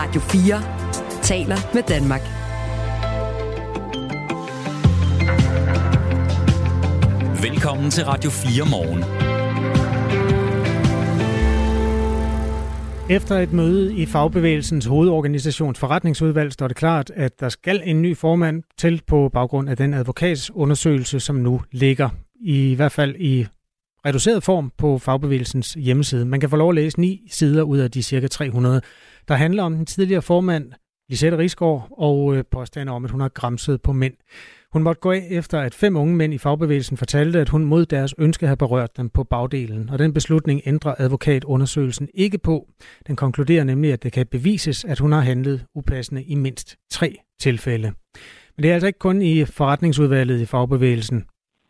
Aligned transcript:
Radio 0.00 0.20
4 0.20 1.22
taler 1.22 1.56
med 1.74 1.82
Danmark. 1.82 2.20
Velkommen 7.42 7.90
til 7.90 8.04
Radio 8.04 8.30
4 8.30 8.64
morgen. 8.70 9.00
Efter 13.10 13.38
et 13.38 13.52
møde 13.52 13.94
i 13.94 14.06
Fagbevægelsens 14.06 14.86
hovedorganisations 14.86 15.78
forretningsudvalg 15.78 16.52
står 16.52 16.68
det 16.68 16.76
klart, 16.76 17.10
at 17.10 17.40
der 17.40 17.48
skal 17.48 17.82
en 17.84 18.02
ny 18.02 18.16
formand 18.16 18.62
til 18.78 19.02
på 19.06 19.30
baggrund 19.32 19.70
af 19.70 19.76
den 19.76 19.94
advokatsundersøgelse, 19.94 21.20
som 21.20 21.36
nu 21.36 21.60
ligger 21.72 22.08
i 22.40 22.74
hvert 22.74 22.92
fald 22.92 23.16
i 23.18 23.46
reduceret 24.06 24.42
form 24.42 24.72
på 24.78 24.98
Fagbevægelsens 24.98 25.72
hjemmeside. 25.72 26.24
Man 26.24 26.40
kan 26.40 26.50
få 26.50 26.56
lov 26.56 26.68
at 26.68 26.74
læse 26.74 27.00
ni 27.00 27.28
sider 27.30 27.62
ud 27.62 27.78
af 27.78 27.90
de 27.90 28.02
cirka 28.02 28.26
300, 28.26 28.80
der 29.28 29.34
handler 29.34 29.62
om 29.62 29.74
den 29.74 29.86
tidligere 29.86 30.22
formand, 30.22 30.72
Lisette 31.08 31.38
Risgaard, 31.38 31.88
og 31.90 32.36
øh, 32.36 32.44
om, 32.88 33.04
at 33.04 33.10
hun 33.10 33.20
har 33.20 33.28
græmset 33.28 33.82
på 33.82 33.92
mænd. 33.92 34.14
Hun 34.72 34.82
måtte 34.82 35.00
gå 35.00 35.12
af 35.12 35.26
efter, 35.30 35.60
at 35.60 35.74
fem 35.74 35.96
unge 35.96 36.16
mænd 36.16 36.34
i 36.34 36.38
fagbevægelsen 36.38 36.96
fortalte, 36.96 37.40
at 37.40 37.48
hun 37.48 37.64
mod 37.64 37.86
deres 37.86 38.14
ønske 38.18 38.46
havde 38.46 38.56
berørt 38.56 38.96
dem 38.96 39.08
på 39.08 39.24
bagdelen. 39.24 39.90
Og 39.90 39.98
den 39.98 40.12
beslutning 40.12 40.60
ændrer 40.66 40.94
advokatundersøgelsen 40.98 42.08
ikke 42.14 42.38
på. 42.38 42.68
Den 43.06 43.16
konkluderer 43.16 43.64
nemlig, 43.64 43.92
at 43.92 44.02
det 44.02 44.12
kan 44.12 44.26
bevises, 44.26 44.84
at 44.84 44.98
hun 44.98 45.12
har 45.12 45.20
handlet 45.20 45.64
upassende 45.74 46.22
i 46.22 46.34
mindst 46.34 46.76
tre 46.90 47.16
tilfælde. 47.40 47.92
Men 48.56 48.62
det 48.62 48.70
er 48.70 48.74
altså 48.74 48.86
ikke 48.86 48.98
kun 48.98 49.22
i 49.22 49.44
forretningsudvalget 49.44 50.40
i 50.40 50.44
fagbevægelsen 50.44 51.24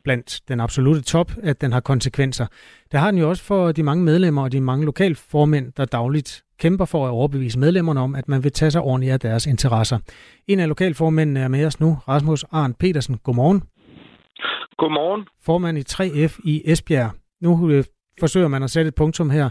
blandt 0.09 0.41
den 0.48 0.61
absolute 0.61 1.01
top, 1.01 1.33
at 1.43 1.61
den 1.61 1.73
har 1.73 1.80
konsekvenser. 1.80 2.47
Det 2.93 3.01
har 3.01 3.11
den 3.11 3.21
jo 3.21 3.29
også 3.29 3.43
for 3.43 3.73
de 3.73 3.83
mange 3.83 4.05
medlemmer 4.05 4.43
og 4.43 4.53
de 4.53 4.61
mange 4.61 4.84
lokalformænd, 4.84 5.73
der 5.77 5.84
dagligt 5.84 6.43
kæmper 6.59 6.84
for 6.84 7.07
at 7.07 7.11
overbevise 7.11 7.59
medlemmerne 7.59 8.01
om, 8.01 8.15
at 8.15 8.29
man 8.29 8.45
vil 8.45 8.53
tage 8.53 8.71
sig 8.71 8.81
ordentligt 8.81 9.12
af 9.12 9.21
deres 9.21 9.47
interesser. 9.47 9.98
En 10.47 10.61
af 10.61 10.69
lokalformændene 10.69 11.41
er 11.41 11.48
med 11.48 11.67
os 11.67 11.81
nu, 11.81 11.98
Rasmus 12.09 12.45
Arndt 12.53 12.78
Petersen. 12.78 13.19
Godmorgen. 13.19 13.62
Godmorgen. 14.78 15.27
Formand 15.45 15.78
i 15.78 15.84
3F 15.91 16.41
i 16.45 16.62
Esbjerg. 16.65 17.11
Nu 17.41 17.70
øh, 17.70 17.84
forsøger 18.20 18.48
man 18.48 18.62
at 18.62 18.70
sætte 18.70 18.89
et 18.89 18.95
punktum 18.95 19.31
her. 19.31 19.50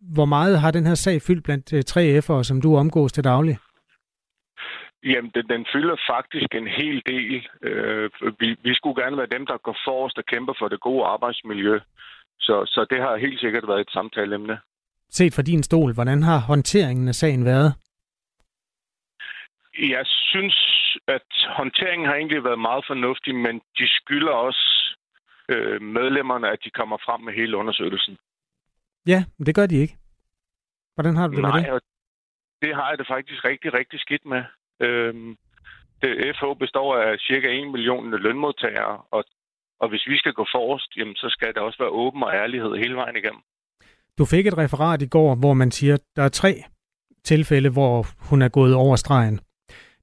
Hvor 0.00 0.24
meget 0.24 0.60
har 0.60 0.70
den 0.70 0.86
her 0.86 0.94
sag 0.94 1.22
fyldt 1.22 1.44
blandt 1.44 1.72
øh, 1.72 1.82
3F'ere, 1.90 2.42
som 2.42 2.60
du 2.60 2.76
omgås 2.76 3.12
til 3.12 3.24
daglig? 3.24 3.58
Jamen, 5.04 5.30
den, 5.34 5.48
den 5.48 5.66
fylder 5.72 5.96
faktisk 6.10 6.54
en 6.54 6.66
hel 6.66 7.02
del. 7.06 7.48
Øh, 7.62 8.10
vi, 8.40 8.56
vi 8.62 8.74
skulle 8.74 9.02
gerne 9.02 9.16
være 9.16 9.34
dem, 9.36 9.46
der 9.46 9.56
går 9.58 9.76
forrest 9.84 10.18
og 10.18 10.24
kæmper 10.24 10.54
for 10.58 10.68
det 10.68 10.80
gode 10.80 11.04
arbejdsmiljø. 11.04 11.78
Så, 12.38 12.64
så 12.66 12.86
det 12.90 13.00
har 13.00 13.16
helt 13.16 13.40
sikkert 13.40 13.68
været 13.68 13.80
et 13.80 13.90
samtaleemne. 13.90 14.58
Set 15.10 15.34
fra 15.34 15.42
din 15.42 15.62
stol, 15.62 15.94
hvordan 15.94 16.22
har 16.22 16.38
håndteringen 16.38 17.08
af 17.08 17.14
sagen 17.14 17.44
været? 17.44 17.74
Jeg 19.78 20.04
synes, 20.06 20.56
at 21.08 21.28
håndteringen 21.56 22.08
har 22.08 22.14
egentlig 22.14 22.44
været 22.44 22.58
meget 22.58 22.84
fornuftig, 22.86 23.34
men 23.34 23.54
de 23.78 23.88
skylder 23.88 24.32
også 24.32 24.96
øh, 25.48 25.82
medlemmerne, 25.82 26.48
at 26.50 26.58
de 26.64 26.70
kommer 26.70 26.96
frem 27.06 27.20
med 27.20 27.32
hele 27.32 27.56
undersøgelsen. 27.56 28.18
Ja, 29.06 29.24
men 29.38 29.46
det 29.46 29.54
gør 29.54 29.66
de 29.66 29.76
ikke. 29.76 29.96
Hvordan 30.94 31.16
har 31.16 31.28
du 31.28 31.34
det 31.34 31.42
Nej, 31.42 31.60
med 31.60 31.74
det? 31.74 31.82
det 32.62 32.74
har 32.74 32.88
jeg 32.88 32.98
det 32.98 33.06
faktisk 33.06 33.44
rigtig, 33.44 33.74
rigtig 33.74 34.00
skidt 34.00 34.24
med. 34.24 34.42
Øhm, 34.80 35.36
det 36.02 36.36
FH 36.36 36.44
består 36.58 36.96
af 36.96 37.18
cirka 37.18 37.48
1 37.48 37.72
million 37.72 38.10
lønmodtagere, 38.10 39.00
og, 39.10 39.24
og 39.80 39.88
hvis 39.88 40.06
vi 40.06 40.16
skal 40.18 40.32
gå 40.32 40.46
forrest, 40.54 40.96
jamen, 40.96 41.14
så 41.14 41.28
skal 41.30 41.54
der 41.54 41.60
også 41.60 41.78
være 41.78 41.88
åben 42.02 42.22
og 42.22 42.32
ærlighed 42.34 42.76
hele 42.76 42.94
vejen 42.94 43.16
igennem. 43.16 43.42
Du 44.18 44.24
fik 44.24 44.46
et 44.46 44.58
referat 44.58 45.02
i 45.02 45.06
går, 45.06 45.34
hvor 45.34 45.54
man 45.54 45.70
siger, 45.70 45.94
at 45.94 46.00
der 46.16 46.22
er 46.22 46.28
tre 46.28 46.62
tilfælde, 47.24 47.70
hvor 47.70 48.06
hun 48.30 48.42
er 48.42 48.48
gået 48.48 48.74
over 48.74 48.96
stregen. 48.96 49.40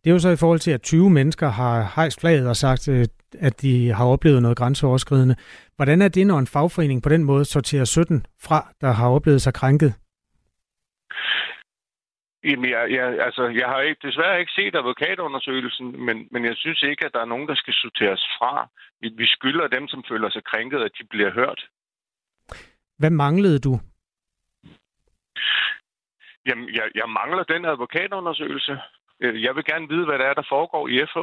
Det 0.03 0.09
er 0.09 0.13
jo 0.13 0.19
så 0.19 0.29
i 0.29 0.35
forhold 0.35 0.59
til, 0.59 0.71
at 0.71 0.81
20 0.81 1.09
mennesker 1.09 1.49
har 1.49 1.91
hejst 1.95 2.21
flaget 2.21 2.49
og 2.49 2.55
sagt, 2.55 2.87
øh, 2.87 3.05
at 3.39 3.61
de 3.61 3.89
har 3.89 4.05
oplevet 4.05 4.41
noget 4.41 4.57
grænseoverskridende. 4.57 5.35
Hvordan 5.75 6.01
er 6.01 6.07
det, 6.07 6.27
når 6.27 6.39
en 6.39 6.47
fagforening 6.47 7.03
på 7.03 7.09
den 7.09 7.23
måde 7.23 7.45
sorterer 7.45 7.85
17 7.85 8.25
fra, 8.43 8.73
der 8.81 8.91
har 8.91 9.09
oplevet 9.09 9.41
sig 9.41 9.53
krænket? 9.53 9.93
Jamen, 12.43 12.69
jeg, 12.69 12.91
jeg, 12.91 13.05
altså, 13.27 13.43
jeg 13.47 13.67
har 13.67 13.81
ikke, 13.81 14.07
desværre 14.07 14.39
ikke 14.39 14.51
set 14.51 14.75
advokatundersøgelsen, 14.75 16.05
men, 16.05 16.27
men 16.31 16.45
jeg 16.45 16.55
synes 16.57 16.81
ikke, 16.83 17.05
at 17.05 17.13
der 17.13 17.21
er 17.21 17.31
nogen, 17.33 17.47
der 17.47 17.55
skal 17.55 17.73
sorteres 17.73 18.27
fra. 18.37 18.69
Vi, 19.01 19.07
vi 19.17 19.25
skylder 19.27 19.67
dem, 19.67 19.87
som 19.87 20.03
føler 20.09 20.29
sig 20.29 20.43
krænket, 20.43 20.79
at 20.81 20.91
de 20.99 21.03
bliver 21.07 21.31
hørt. 21.31 21.69
Hvad 22.97 23.09
manglede 23.09 23.59
du? 23.59 23.79
Jamen, 26.47 26.69
jeg, 26.75 26.85
jeg 26.95 27.09
mangler 27.09 27.43
den 27.43 27.65
advokatundersøgelse. 27.65 28.77
Øh, 29.19 29.43
Jeg 29.43 29.55
vil 29.55 29.65
gerne 29.65 29.89
vide, 29.89 30.05
hvad 30.05 30.19
der 30.19 30.25
er, 30.25 30.33
der 30.33 30.45
foregår 30.49 30.87
i 30.87 30.95
FH. 31.11 31.19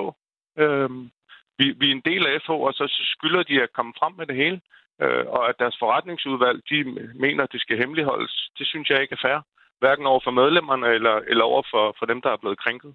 Øhm, 0.63 1.11
vi, 1.59 1.67
vi 1.81 1.87
er 1.89 1.95
en 1.95 2.09
del 2.11 2.27
af 2.27 2.41
FH, 2.43 2.51
og 2.51 2.73
så 2.73 2.85
skylder 3.15 3.43
de 3.43 3.63
at 3.63 3.73
komme 3.73 3.93
frem 3.99 4.13
med 4.19 4.27
det 4.27 4.37
hele. 4.37 4.61
Øh, 5.03 5.27
og 5.27 5.49
at 5.49 5.59
deres 5.59 5.77
forretningsudvalg, 5.79 6.59
de 6.71 6.79
mener, 7.25 7.43
at 7.45 7.53
det 7.53 7.61
skal 7.61 7.79
hemmeligholdes, 7.79 8.51
det 8.59 8.67
synes 8.67 8.91
jeg 8.91 9.03
ikke 9.03 9.13
er 9.13 9.27
fair. 9.29 9.41
Hverken 9.81 10.07
over 10.07 10.21
for 10.25 10.31
medlemmerne 10.31 10.87
eller, 10.87 11.15
eller 11.31 11.45
over 11.45 11.63
for, 11.73 11.97
for 11.99 12.07
dem, 12.07 12.23
der 12.23 12.31
er 12.31 12.37
blevet 12.37 12.59
krænket. 12.59 12.93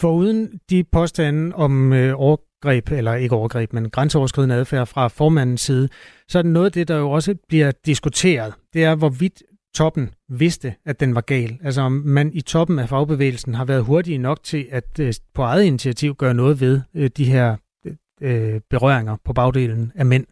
For 0.00 0.12
uden 0.12 0.60
de 0.70 0.84
påstande 0.84 1.56
om 1.56 1.92
øh, 1.92 2.12
overgreb, 2.16 2.90
eller 2.90 3.14
ikke 3.14 3.34
overgreb, 3.34 3.72
men 3.72 3.90
grænseoverskridende 3.90 4.54
adfærd 4.54 4.86
fra 4.86 5.08
formandens 5.08 5.60
side, 5.60 5.88
så 6.28 6.38
er 6.38 6.42
det 6.42 6.52
noget 6.52 6.66
af 6.66 6.72
det, 6.72 6.88
der 6.88 6.96
jo 6.96 7.10
også 7.10 7.34
bliver 7.48 7.72
diskuteret. 7.86 8.54
Det 8.72 8.84
er, 8.84 8.94
hvorvidt 8.94 9.42
toppen 9.74 10.14
vidste, 10.28 10.74
at 10.84 11.00
den 11.00 11.14
var 11.14 11.20
gal. 11.20 11.58
Altså 11.62 11.80
om 11.80 11.92
man 11.92 12.30
i 12.34 12.40
toppen 12.40 12.78
af 12.78 12.88
fagbevægelsen 12.88 13.54
har 13.54 13.64
været 13.64 13.84
hurtige 13.84 14.18
nok 14.18 14.42
til 14.42 14.66
at 14.70 15.00
øh, 15.00 15.14
på 15.34 15.42
eget 15.42 15.64
initiativ 15.64 16.14
gøre 16.14 16.34
noget 16.34 16.60
ved 16.60 16.80
øh, 16.94 17.10
de 17.16 17.24
her 17.24 17.56
øh, 17.86 17.94
øh 18.22 18.60
berøringer 18.70 19.16
på 19.24 19.32
bagdelen 19.32 19.92
af 19.94 20.06
mænd. 20.06 20.26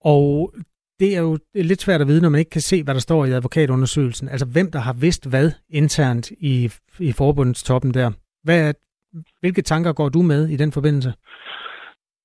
Og 0.00 0.54
det 1.04 1.16
er 1.16 1.22
jo 1.28 1.38
lidt 1.70 1.80
svært 1.80 2.00
at 2.00 2.08
vide, 2.10 2.22
når 2.22 2.28
man 2.34 2.42
ikke 2.42 2.56
kan 2.58 2.68
se, 2.70 2.84
hvad 2.84 2.94
der 2.94 3.00
står 3.08 3.24
i 3.24 3.36
advokatundersøgelsen. 3.38 4.28
Altså 4.28 4.46
hvem 4.54 4.68
der 4.74 4.80
har 4.88 4.96
vidst 5.04 5.22
hvad 5.30 5.48
internt 5.80 6.26
i, 6.30 6.54
i 7.08 7.12
forbundets 7.20 7.62
toppen 7.62 7.94
der. 7.94 8.08
Hvad 8.46 8.58
er, 8.68 8.72
hvilke 9.40 9.62
tanker 9.62 9.92
går 9.92 10.08
du 10.08 10.22
med 10.32 10.42
i 10.54 10.56
den 10.62 10.72
forbindelse? 10.72 11.10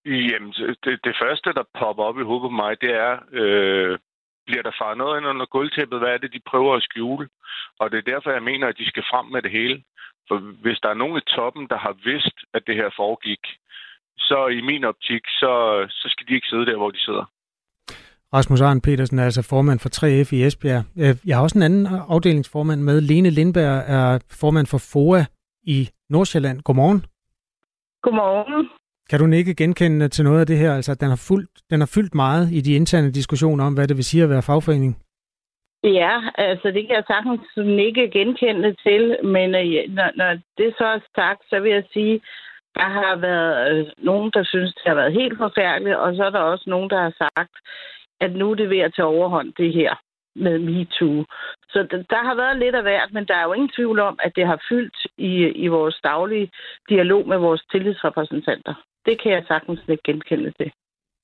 Jamen, 0.06 0.52
det, 0.84 0.96
det 1.08 1.16
første, 1.24 1.50
der 1.58 1.64
popper 1.80 2.04
op 2.04 2.20
i 2.20 2.28
hovedet 2.30 2.48
på 2.50 2.56
mig, 2.64 2.82
det 2.82 2.92
er, 3.08 3.14
øh, 3.42 3.98
bliver 4.48 4.64
der 4.68 4.80
faret 4.82 4.98
noget 4.98 5.18
ind 5.18 5.28
under 5.32 5.46
gulvtæppet? 5.46 6.00
Hvad 6.00 6.14
er 6.14 6.18
det, 6.18 6.34
de 6.34 6.50
prøver 6.52 6.76
at 6.76 6.84
skjule? 6.84 7.28
Og 7.80 7.92
det 7.92 7.98
er 7.98 8.12
derfor, 8.12 8.30
jeg 8.32 8.44
mener, 8.52 8.68
at 8.68 8.78
de 8.78 8.90
skal 8.92 9.04
frem 9.12 9.26
med 9.26 9.42
det 9.42 9.52
hele. 9.52 9.78
For 10.28 10.38
hvis 10.64 10.80
der 10.84 10.90
er 10.90 11.02
nogen 11.02 11.18
i 11.18 11.30
toppen, 11.36 11.68
der 11.72 11.78
har 11.78 11.96
vidst, 12.10 12.38
at 12.54 12.62
det 12.68 12.76
her 12.76 12.90
foregik, 12.96 13.44
så 14.18 14.48
i 14.48 14.62
min 14.62 14.84
optik, 14.84 15.24
så, 15.42 15.54
så 15.90 16.06
skal 16.12 16.28
de 16.28 16.34
ikke 16.34 16.48
sidde 16.48 16.66
der, 16.66 16.78
hvor 16.78 16.92
de 16.92 17.02
sidder. 17.08 17.26
Rasmus 18.34 18.62
Arndt 18.62 18.84
Petersen 18.84 19.20
er 19.20 19.24
altså 19.24 19.48
formand 19.50 19.80
for 19.80 19.90
3F 19.98 20.30
i 20.36 20.44
Esbjerg. 20.48 20.84
Øh, 21.04 21.16
Jeg 21.28 21.36
har 21.36 21.44
også 21.44 21.58
en 21.58 21.64
anden 21.64 21.88
afdelingsformand 22.10 22.82
med. 22.82 23.02
Lene 23.02 23.30
Lindberg 23.30 23.84
er 23.98 24.20
formand 24.42 24.68
for 24.68 24.82
FOA 24.92 25.22
i 25.64 25.90
Nordsjælland. 26.10 26.62
Godmorgen. 26.62 27.00
Godmorgen. 28.04 28.70
Kan 29.10 29.20
du 29.20 29.26
ikke 29.42 29.56
genkende 29.56 30.08
til 30.08 30.24
noget 30.26 30.40
af 30.40 30.48
det 30.48 30.58
her? 30.58 30.72
Altså, 30.76 30.96
den 31.02 31.10
har, 31.10 31.22
fuldt, 31.28 31.50
den 31.72 31.80
har 31.80 31.92
fyldt 31.96 32.16
meget 32.16 32.52
i 32.52 32.62
de 32.62 32.74
interne 32.74 33.12
diskussioner 33.12 33.66
om, 33.66 33.74
hvad 33.74 33.88
det 33.88 33.98
vil 33.98 34.04
sige 34.12 34.24
at 34.24 34.30
være 34.30 34.42
fagforening. 34.42 34.94
Ja, 35.84 36.16
altså 36.36 36.68
det 36.76 36.82
kan 36.88 36.96
jeg 36.96 37.04
sagtens 37.08 37.42
ikke 37.88 38.10
genkende 38.18 38.76
til, 38.86 39.04
men 39.36 39.50
øh, 39.56 39.96
når, 39.98 40.10
når 40.20 40.32
det 40.58 40.70
så 40.78 40.86
er 40.86 41.00
sagt, 41.16 41.42
så 41.50 41.60
vil 41.60 41.72
jeg 41.72 41.84
sige, 41.94 42.22
der 42.76 42.90
har 43.00 43.16
været 43.16 43.54
øh, 43.72 43.86
nogen, 43.98 44.32
der 44.34 44.44
synes, 44.44 44.74
det 44.74 44.84
har 44.86 44.96
været 44.96 45.14
helt 45.14 45.38
forfærdeligt, 45.38 45.96
og 45.96 46.16
så 46.16 46.24
er 46.24 46.30
der 46.30 46.40
også 46.40 46.66
nogen, 46.68 46.90
der 46.90 47.02
har 47.02 47.14
sagt, 47.24 47.56
at 48.22 48.32
nu 48.32 48.52
er 48.52 48.56
det 48.56 48.70
ved 48.70 48.80
at 48.80 48.94
tage 48.96 49.06
overhånd 49.06 49.54
det 49.58 49.74
her 49.74 49.96
med 50.36 50.60
MeToo. 50.60 51.26
Så 51.70 51.80
der, 52.10 52.24
har 52.28 52.36
været 52.36 52.60
lidt 52.60 52.76
af 52.76 52.82
hvert, 52.82 53.10
men 53.14 53.26
der 53.26 53.36
er 53.36 53.44
jo 53.44 53.54
ingen 53.54 53.72
tvivl 53.76 54.00
om, 54.00 54.20
at 54.24 54.32
det 54.36 54.46
har 54.48 54.60
fyldt 54.70 54.98
i, 55.18 55.34
i 55.66 55.68
vores 55.68 56.00
daglige 56.04 56.52
dialog 56.90 57.28
med 57.28 57.38
vores 57.38 57.62
tillidsrepræsentanter. 57.72 58.74
Det 59.06 59.22
kan 59.22 59.32
jeg 59.32 59.44
sagtens 59.48 59.80
ikke 59.88 60.04
genkende 60.04 60.52
til. 60.52 60.72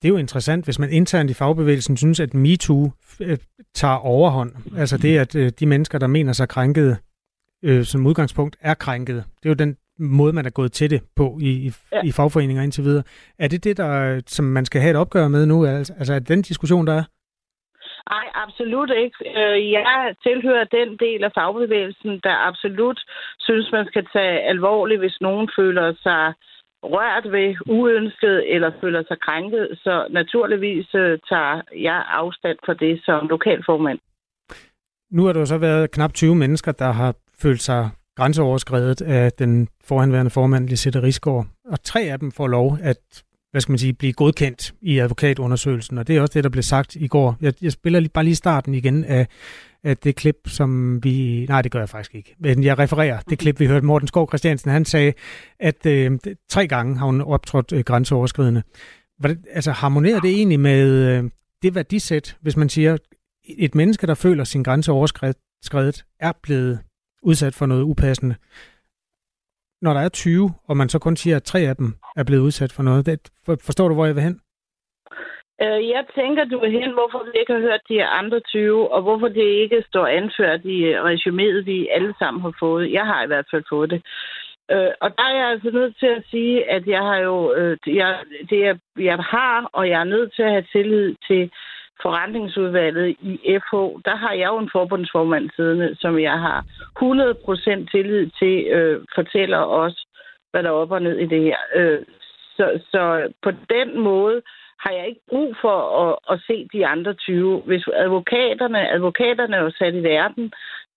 Det 0.02 0.08
er 0.08 0.14
jo 0.14 0.18
interessant, 0.18 0.66
hvis 0.66 0.80
man 0.80 0.90
internt 0.90 1.32
i 1.32 1.34
fagbevægelsen 1.34 1.98
synes, 1.98 2.20
at 2.20 2.34
MeToo 2.34 2.92
øh, 3.22 3.38
tager 3.74 3.98
overhånd. 3.98 4.52
Altså 4.78 4.98
det, 4.98 5.18
at 5.18 5.36
øh, 5.36 5.52
de 5.60 5.66
mennesker, 5.66 6.00
der 6.00 6.08
mener 6.08 6.34
sig 6.34 6.50
krænkede, 6.50 6.98
øh, 7.64 7.84
som 7.84 8.06
udgangspunkt 8.06 8.58
er 8.62 8.74
krænkede. 8.74 9.24
Det 9.44 9.46
er 9.46 9.50
jo 9.50 9.54
den 9.54 9.78
måde, 10.00 10.34
man 10.34 10.46
er 10.46 10.50
gået 10.50 10.72
til 10.72 10.90
det 10.90 11.02
på 11.16 11.38
i, 11.42 11.50
i, 11.68 11.72
Ja. 11.92 12.02
i 12.04 12.12
fagforeninger 12.12 12.64
indtil 12.64 12.84
videre. 12.84 13.04
Er 13.40 13.48
det 13.48 13.64
det, 13.64 13.78
der, 13.78 14.22
som 14.28 14.46
man 14.46 14.66
skal 14.66 14.82
have 14.82 14.92
et 14.92 14.98
opgør 14.98 15.28
med 15.28 15.46
nu? 15.46 15.66
Altså, 15.66 15.94
altså 15.98 16.14
er 16.14 16.20
det 16.20 16.28
den 16.28 16.42
diskussion, 16.42 16.88
der 16.88 16.94
er? 16.94 17.04
Nej, 18.10 18.26
absolut 18.46 18.92
ikke. 19.04 19.18
Øh, 19.40 19.72
Jeg 19.72 20.16
tilhører 20.24 20.64
den 20.64 20.90
del 21.06 21.24
af 21.24 21.32
fagbevægelsen, 21.36 22.12
der 22.24 22.48
absolut 22.50 23.00
synes, 23.40 23.72
man 23.72 23.86
skal 23.86 24.06
tage 24.14 24.40
alvorligt, 24.54 25.00
hvis 25.00 25.18
nogen 25.22 25.50
føler 25.60 25.94
sig 26.04 26.34
rørt 26.84 27.32
ved 27.32 27.56
uønsket 27.78 28.54
eller 28.56 28.72
føler 28.82 29.04
sig 29.08 29.18
krænket. 29.22 29.68
Så 29.84 30.08
naturligvis 30.10 30.88
øh, 30.96 31.20
tager 31.30 31.62
jeg 31.88 32.04
afstand 32.08 32.58
fra 32.66 32.74
det 32.74 33.02
som 33.06 33.28
lokalformand. 33.28 34.00
Nu 35.12 35.26
har 35.26 35.34
der 35.34 35.40
jo 35.40 35.46
så 35.46 35.58
været 35.58 35.92
knap 35.92 36.14
20 36.14 36.36
mennesker, 36.36 36.72
der 36.72 36.92
har 36.92 37.16
følt 37.42 37.62
sig 37.62 37.90
grænseoverskredet 38.16 39.02
af 39.02 39.32
den 39.32 39.68
forhenværende 39.84 40.32
formand, 40.32 40.70
Lisette 40.70 41.02
Risgaard. 41.02 41.48
Og 41.66 41.84
tre 41.84 42.02
af 42.02 42.20
dem 42.20 42.32
får 42.32 42.48
lov 42.48 42.78
at 42.82 42.98
hvad 43.56 43.62
skal 43.62 43.72
man 43.72 43.80
sige, 43.80 43.94
blive 43.94 44.14
godkendt 44.14 44.74
i 44.82 45.00
advokatundersøgelsen, 45.00 45.98
og 45.98 46.08
det 46.08 46.18
er 46.18 46.22
også 46.22 46.32
det, 46.34 46.44
der 46.44 46.50
blev 46.50 46.64
sagt 46.64 46.96
i 46.96 47.08
går. 47.08 47.38
Jeg, 47.42 47.54
jeg 47.62 47.72
spiller 47.72 48.00
lige, 48.00 48.10
bare 48.10 48.24
lige 48.24 48.36
starten 48.36 48.74
igen 48.74 49.04
af, 49.04 49.28
af 49.84 49.98
det 49.98 50.16
klip, 50.16 50.36
som 50.48 51.04
vi... 51.04 51.46
Nej, 51.50 51.62
det 51.62 51.72
gør 51.72 51.80
jeg 51.80 51.90
faktisk 51.90 52.16
ikke. 52.16 52.36
Men 52.40 52.64
jeg 52.64 52.80
refererer 52.80 53.20
det 53.30 53.40
klip, 53.40 53.60
vi 53.60 53.68
hørte. 53.68 53.86
Morten 53.86 54.08
Skov 54.08 54.28
Christiansen, 54.28 54.72
han 54.72 54.86
sagde, 54.86 55.14
at 55.60 55.86
øh, 55.86 56.12
tre 56.50 56.68
gange 56.68 56.98
har 56.98 57.06
hun 57.06 57.22
optrådt 57.22 57.72
øh, 57.72 57.84
grænseoverskridende. 57.84 58.64
Hvordan, 59.20 59.44
altså, 59.52 59.72
harmonerer 59.72 60.20
det 60.20 60.30
egentlig 60.30 60.60
med 60.60 60.90
øh, 60.90 61.24
det 61.62 61.76
værdisæt, 61.76 62.38
hvis 62.42 62.58
man 62.58 62.70
siger, 62.70 62.98
et 63.58 63.76
menneske, 63.76 64.08
der 64.08 64.14
føler 64.14 64.44
sin 64.44 64.64
grænse 64.64 64.92
overskredet, 64.92 66.06
er 66.20 66.32
blevet 66.44 66.80
udsat 67.30 67.54
for 67.56 67.66
noget 67.66 67.84
upassende. 67.84 68.36
Når 69.82 69.94
der 69.94 70.02
er 70.02 70.10
20, 70.10 70.50
og 70.68 70.78
man 70.78 70.90
så 70.90 71.00
kun 71.00 71.16
siger, 71.16 71.36
at 71.36 71.44
tre 71.44 71.60
af 71.60 71.76
dem 71.76 71.90
er 72.16 72.24
blevet 72.24 72.42
udsat 72.42 72.72
for 72.72 72.84
noget, 72.84 73.06
det, 73.06 73.20
forstår 73.46 73.88
du, 73.88 73.94
hvor 73.94 74.06
jeg 74.06 74.16
vil 74.16 74.24
hen? 74.24 74.40
Øh, 75.62 75.82
jeg 75.96 76.04
tænker, 76.16 76.44
du 76.46 76.60
vil 76.60 76.72
hen, 76.72 76.92
hvorfor 76.94 77.24
vi 77.26 77.40
ikke 77.40 77.54
har 77.54 77.60
hørt 77.60 77.82
de 77.90 78.06
andre 78.06 78.40
20, 78.40 78.92
og 78.92 79.02
hvorfor 79.02 79.28
det 79.28 79.48
ikke 79.64 79.84
står 79.88 80.08
anført 80.08 80.66
i 80.66 80.78
øh, 80.92 81.04
resuméet, 81.06 81.66
vi 81.66 81.88
alle 81.88 82.14
sammen 82.20 82.42
har 82.42 82.54
fået. 82.60 82.92
Jeg 82.92 83.06
har 83.06 83.24
i 83.24 83.28
hvert 83.28 83.48
fald 83.52 83.64
fået 83.70 83.90
det. 83.90 84.02
Øh, 84.72 84.92
og 85.02 85.10
der 85.18 85.24
er 85.24 85.36
jeg 85.40 85.48
altså 85.50 85.70
nødt 85.72 85.96
til 86.00 86.08
at 86.18 86.24
sige, 86.32 86.72
at 86.72 86.88
jeg 86.88 87.02
har 87.10 87.18
jo, 87.18 87.54
øh, 87.54 87.78
jeg, 87.88 88.20
det 88.50 88.60
jeg, 88.60 88.78
jeg 89.00 89.18
har, 89.18 89.70
og 89.74 89.90
jeg 89.90 90.00
er 90.00 90.14
nødt 90.16 90.34
til 90.36 90.44
at 90.44 90.52
have 90.52 90.68
tillid 90.72 91.16
til 91.28 91.52
forretningsudvalget 92.02 93.16
i 93.22 93.60
FH. 93.60 93.76
Der 94.08 94.16
har 94.16 94.34
jeg 94.34 94.48
jo 94.48 94.58
en 94.58 94.70
forbundsformand 94.72 95.50
siddende, 95.56 95.96
som 96.00 96.20
jeg 96.20 96.40
har 96.40 96.66
100% 97.00 97.92
tillid 97.92 98.30
til, 98.40 98.56
øh, 98.68 99.06
fortæller 99.16 99.58
os, 99.58 100.06
hvad 100.52 100.64
der 100.64 100.70
er 100.70 100.74
op 100.74 100.92
og 100.92 101.02
ned 101.02 101.18
i 101.18 101.26
det 101.26 101.42
her. 101.42 101.58
Øh, 101.76 102.00
så, 102.58 102.80
så 102.92 103.32
på 103.44 103.52
den 103.52 104.00
måde 104.00 104.42
har 104.80 104.92
jeg 104.92 105.08
ikke 105.08 105.22
brug 105.30 105.56
for 105.62 105.78
at, 106.04 106.16
at 106.32 106.42
se 106.48 106.68
de 106.74 106.88
andre 106.88 107.14
20. 107.14 107.62
Hvis 107.66 107.84
advokaterne, 107.94 108.92
advokaterne 108.92 109.56
er 109.56 109.62
jo 109.62 109.72
sat 109.72 109.96
i 109.96 110.04
verden 110.04 110.54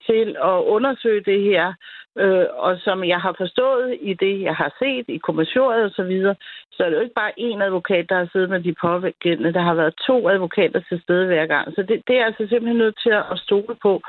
til 0.06 0.36
at 0.44 0.58
undersøge 0.74 1.24
det 1.24 1.40
her, 1.42 1.74
øh, 2.18 2.46
og 2.52 2.78
som 2.78 3.04
jeg 3.04 3.20
har 3.20 3.34
forstået 3.38 3.98
i 4.00 4.14
det, 4.14 4.42
jeg 4.42 4.54
har 4.54 4.74
set 4.78 5.04
i 5.08 5.18
kommissoriet 5.18 5.84
og 5.84 5.90
så 5.90 6.02
videre, 6.02 6.34
så 6.72 6.84
er 6.84 6.88
det 6.88 6.96
jo 6.96 7.02
ikke 7.02 7.20
bare 7.22 7.38
én 7.40 7.62
advokat, 7.62 8.08
der 8.08 8.16
har 8.18 8.28
siddet 8.32 8.50
med 8.50 8.60
de 8.60 8.74
pågældende. 8.80 9.52
Der 9.52 9.60
har 9.60 9.74
været 9.74 9.94
to 10.06 10.28
advokater 10.28 10.80
til 10.88 11.00
stede 11.02 11.26
hver 11.26 11.46
gang. 11.46 11.74
Så 11.74 11.82
det, 11.82 12.02
det 12.08 12.16
er 12.16 12.24
altså 12.24 12.46
simpelthen 12.48 12.76
nødt 12.76 12.98
til 13.02 13.10
at 13.32 13.38
stole 13.38 13.74
på. 13.82 14.02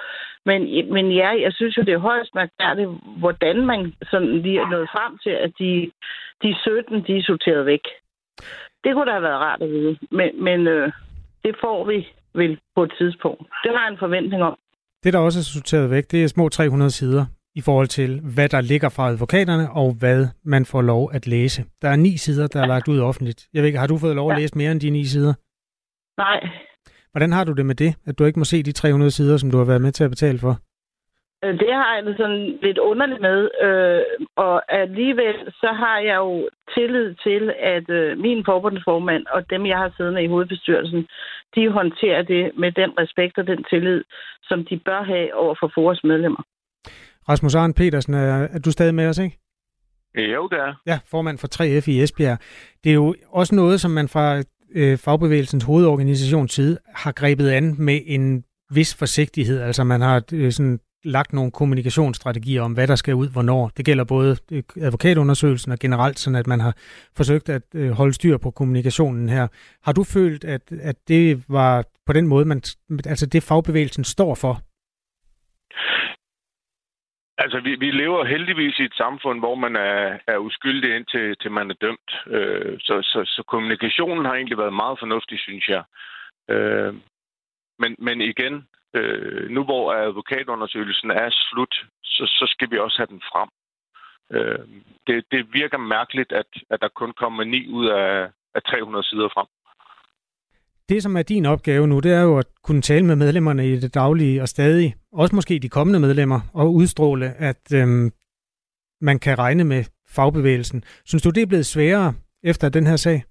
Men, 0.45 0.61
men 0.93 1.11
ja, 1.11 1.29
jeg 1.45 1.53
synes 1.53 1.77
jo, 1.77 1.81
det 1.81 1.93
er 1.93 2.07
højst 2.09 2.35
mærkværdigt, 2.35 2.89
hvordan 3.17 3.65
man 3.65 3.93
sådan 4.11 4.41
lige 4.41 4.59
er 4.59 4.69
nået 4.69 4.89
frem 4.95 5.17
til, 5.17 5.29
at 5.29 5.51
de, 5.59 5.91
de 6.43 6.55
17, 6.63 7.03
de 7.07 7.17
er 7.17 7.23
sorteret 7.23 7.65
væk. 7.65 7.85
Det 8.83 8.93
kunne 8.93 9.05
da 9.05 9.11
have 9.11 9.23
været 9.23 9.39
rart 9.39 9.61
at 9.61 9.69
vide. 9.69 9.97
Men, 10.11 10.43
men 10.43 10.67
øh, 10.67 10.91
det 11.43 11.55
får 11.61 11.85
vi 11.85 12.07
vel 12.33 12.59
på 12.75 12.83
et 12.83 12.93
tidspunkt. 12.97 13.41
Det 13.63 13.71
har 13.71 13.83
jeg 13.85 13.91
en 13.91 13.97
forventning 13.97 14.43
om. 14.43 14.57
Det, 15.03 15.13
der 15.13 15.19
også 15.19 15.39
er 15.39 15.43
sorteret 15.43 15.91
væk, 15.91 16.11
det 16.11 16.23
er 16.23 16.27
små 16.27 16.49
300 16.49 16.91
sider 16.91 17.25
i 17.55 17.61
forhold 17.61 17.87
til, 17.87 18.21
hvad 18.35 18.49
der 18.49 18.61
ligger 18.61 18.89
fra 18.89 19.09
advokaterne, 19.09 19.71
og 19.71 19.89
hvad 19.99 20.27
man 20.43 20.65
får 20.65 20.81
lov 20.81 21.09
at 21.13 21.27
læse. 21.27 21.65
Der 21.81 21.89
er 21.89 21.95
ni 21.95 22.17
sider, 22.17 22.47
der 22.47 22.61
er 22.61 22.67
lagt 22.67 22.87
ud 22.87 22.99
offentligt. 22.99 23.47
Jeg 23.53 23.61
ved 23.61 23.67
ikke, 23.67 23.79
har 23.79 23.87
du 23.87 23.97
fået 23.97 24.15
lov 24.15 24.31
at 24.31 24.37
læse 24.37 24.57
mere 24.57 24.71
end 24.71 24.81
de 24.81 24.89
ni 24.89 25.05
sider? 25.05 25.33
Nej. 26.17 26.39
Hvordan 27.11 27.31
har 27.31 27.43
du 27.43 27.53
det 27.53 27.65
med 27.65 27.75
det, 27.75 27.95
at 28.05 28.19
du 28.19 28.25
ikke 28.25 28.39
må 28.39 28.45
se 28.45 28.63
de 28.63 28.71
300 28.71 29.11
sider, 29.11 29.37
som 29.37 29.51
du 29.51 29.57
har 29.57 29.65
været 29.65 29.81
med 29.81 29.91
til 29.91 30.03
at 30.03 30.09
betale 30.09 30.39
for? 30.39 30.53
Øh, 31.43 31.53
det 31.59 31.73
har 31.73 31.95
jeg 31.95 32.05
det 32.05 32.17
sådan 32.17 32.59
lidt 32.61 32.77
underligt 32.77 33.21
med, 33.21 33.49
øh, 33.67 34.01
og 34.35 34.73
alligevel 34.81 35.35
så 35.51 35.69
har 35.83 35.99
jeg 35.99 36.15
jo 36.15 36.49
tillid 36.75 37.15
til, 37.15 37.53
at 37.59 37.89
øh, 37.89 38.17
min 38.17 38.45
forbundsformand 38.45 39.25
og 39.25 39.49
dem, 39.49 39.65
jeg 39.65 39.77
har 39.77 39.93
siddende 39.97 40.23
i 40.23 40.27
hovedbestyrelsen, 40.27 41.07
de 41.55 41.71
håndterer 41.71 42.21
det 42.21 42.51
med 42.57 42.71
den 42.71 42.91
respekt 43.01 43.37
og 43.37 43.47
den 43.47 43.63
tillid, 43.69 44.03
som 44.43 44.65
de 44.65 44.79
bør 44.85 45.03
have 45.03 45.35
over 45.35 45.55
for 45.59 45.81
vores 45.81 46.03
medlemmer. 46.03 46.43
Rasmus 47.29 47.55
Arne 47.55 47.73
Petersen, 47.73 48.13
er, 48.13 48.47
er 48.55 48.59
du 48.59 48.71
stadig 48.71 48.95
med 48.95 49.07
os, 49.07 49.17
ikke? 49.17 49.37
Jo, 50.15 50.47
det 50.47 50.59
er. 50.59 50.73
Ja, 50.87 50.99
formand 51.11 51.37
for 51.37 51.47
3F 51.55 51.91
i 51.91 52.01
Esbjerg. 52.03 52.37
Det 52.83 52.89
er 52.89 52.93
jo 52.93 53.15
også 53.31 53.55
noget, 53.55 53.81
som 53.81 53.91
man 53.91 54.07
fra 54.07 54.43
øh, 54.75 54.97
fagbevægelsens 54.97 55.63
hovedorganisations 55.63 56.53
side 56.53 56.77
har 56.95 57.11
grebet 57.11 57.49
an 57.49 57.75
med 57.79 57.99
en 58.05 58.43
vis 58.71 58.95
forsigtighed. 58.99 59.61
Altså 59.61 59.83
man 59.83 60.01
har 60.01 60.23
øh, 60.33 60.51
sådan 60.51 60.79
lagt 61.03 61.33
nogle 61.33 61.51
kommunikationsstrategier 61.51 62.61
om, 62.61 62.73
hvad 62.73 62.87
der 62.87 62.95
skal 62.95 63.15
ud, 63.15 63.29
hvornår. 63.29 63.71
Det 63.77 63.85
gælder 63.85 64.03
både 64.03 64.37
øh, 64.51 64.63
advokatundersøgelsen 64.81 65.71
og 65.71 65.79
generelt, 65.79 66.19
sådan 66.19 66.39
at 66.39 66.47
man 66.47 66.59
har 66.59 66.73
forsøgt 67.17 67.49
at 67.49 67.61
øh, 67.75 67.91
holde 67.91 68.13
styr 68.13 68.37
på 68.37 68.51
kommunikationen 68.51 69.29
her. 69.29 69.47
Har 69.83 69.93
du 69.93 70.03
følt, 70.03 70.43
at, 70.43 70.71
at 70.71 70.95
det 71.07 71.43
var 71.49 71.85
på 72.05 72.13
den 72.13 72.27
måde, 72.27 72.45
man, 72.45 72.61
altså 73.05 73.25
det 73.25 73.43
fagbevægelsen 73.43 74.03
står 74.03 74.35
for? 74.35 74.53
Altså, 77.43 77.59
vi, 77.59 77.75
vi 77.75 77.91
lever 77.91 78.25
heldigvis 78.25 78.79
i 78.79 78.83
et 78.83 78.93
samfund, 78.93 79.39
hvor 79.39 79.55
man 79.55 79.75
er, 79.75 80.17
er 80.27 80.37
uskyldig 80.37 80.95
indtil 80.95 81.35
til 81.41 81.51
man 81.51 81.69
er 81.71 81.75
dømt. 81.81 82.11
Øh, 82.27 82.77
så, 82.79 83.01
så, 83.01 83.19
så 83.25 83.43
kommunikationen 83.47 84.25
har 84.25 84.33
egentlig 84.33 84.57
været 84.57 84.73
meget 84.73 84.99
fornuftig, 84.99 85.39
synes 85.39 85.67
jeg. 85.67 85.83
Øh, 86.49 86.93
men, 87.79 87.95
men 87.99 88.21
igen, 88.21 88.67
øh, 88.93 89.49
nu 89.49 89.63
hvor 89.63 89.93
advokatundersøgelsen 89.93 91.11
er 91.11 91.29
slut, 91.29 91.75
så, 92.03 92.23
så 92.25 92.45
skal 92.53 92.71
vi 92.71 92.77
også 92.77 92.97
have 92.97 93.11
den 93.13 93.21
frem. 93.31 93.49
Øh, 94.35 94.59
det, 95.07 95.25
det 95.31 95.53
virker 95.53 95.77
mærkeligt, 95.77 96.31
at, 96.31 96.49
at 96.69 96.81
der 96.81 96.87
kun 96.95 97.11
kommer 97.13 97.43
ni 97.43 97.67
ud 97.67 97.87
af, 97.87 98.29
af 98.55 98.61
300 98.63 99.03
sider 99.03 99.29
frem. 99.33 99.47
Det, 100.89 101.03
som 101.03 101.17
er 101.17 101.23
din 101.23 101.45
opgave 101.45 101.87
nu, 101.87 101.99
det 101.99 102.13
er 102.13 102.21
jo 102.21 102.37
at 102.37 102.47
kunne 102.63 102.81
tale 102.81 103.05
med 103.05 103.15
medlemmerne 103.15 103.67
i 103.67 103.75
det 103.75 103.93
daglige 103.93 104.41
og 104.41 104.47
stadig, 104.47 104.95
også 105.11 105.35
måske 105.35 105.59
de 105.59 105.69
kommende 105.69 105.99
medlemmer, 105.99 106.39
og 106.53 106.73
udstråle, 106.73 107.25
at 107.25 107.73
øhm, 107.73 108.11
man 109.01 109.19
kan 109.19 109.39
regne 109.39 109.63
med 109.63 109.83
fagbevægelsen. 110.09 110.83
Synes 111.05 111.23
du, 111.23 111.29
det 111.29 111.41
er 111.43 111.47
blevet 111.47 111.65
sværere 111.65 112.13
efter 112.43 112.69
den 112.69 112.87
her 112.87 112.95
sag? 112.95 113.23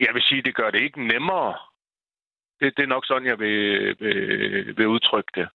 Jeg 0.00 0.14
vil 0.14 0.22
sige, 0.22 0.42
det 0.42 0.54
gør 0.54 0.70
det 0.70 0.80
ikke 0.80 1.06
nemmere. 1.06 1.54
Det, 2.62 2.76
det 2.76 2.82
er 2.82 2.94
nok 2.94 3.06
sådan, 3.06 3.28
jeg 3.28 3.38
vil, 3.38 3.60
vil, 4.00 4.76
vil 4.76 4.86
udtrykke 4.86 5.32
det. 5.34 5.48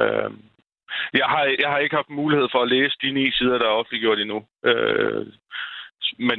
Øhm, 0.00 0.42
jeg, 1.20 1.26
har, 1.32 1.42
jeg 1.62 1.68
har 1.70 1.78
ikke 1.78 1.96
haft 1.96 2.18
mulighed 2.20 2.48
for 2.52 2.62
at 2.62 2.68
læse 2.68 2.96
de 3.02 3.12
ni 3.12 3.30
sider, 3.30 3.58
der 3.58 3.66
er 3.68 3.78
offentliggjort 3.80 4.18
endnu. 4.18 4.38
Øh, 4.70 5.26
men 6.28 6.38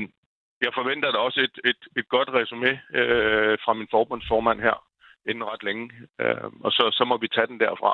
jeg 0.65 0.71
forventer 0.73 1.11
da 1.11 1.17
også 1.17 1.39
et, 1.47 1.55
et, 1.69 1.81
et 1.97 2.07
godt 2.09 2.29
resume 2.37 2.71
øh, 2.99 3.57
fra 3.63 3.73
min 3.73 3.87
forbundsformand 3.91 4.59
her 4.59 4.77
inden 5.29 5.43
ret 5.43 5.63
længe. 5.63 5.91
Øh, 6.21 6.49
og 6.65 6.71
så, 6.71 6.83
så 6.97 7.03
må 7.05 7.17
vi 7.17 7.27
tage 7.27 7.47
den 7.47 7.59
derfra. 7.59 7.91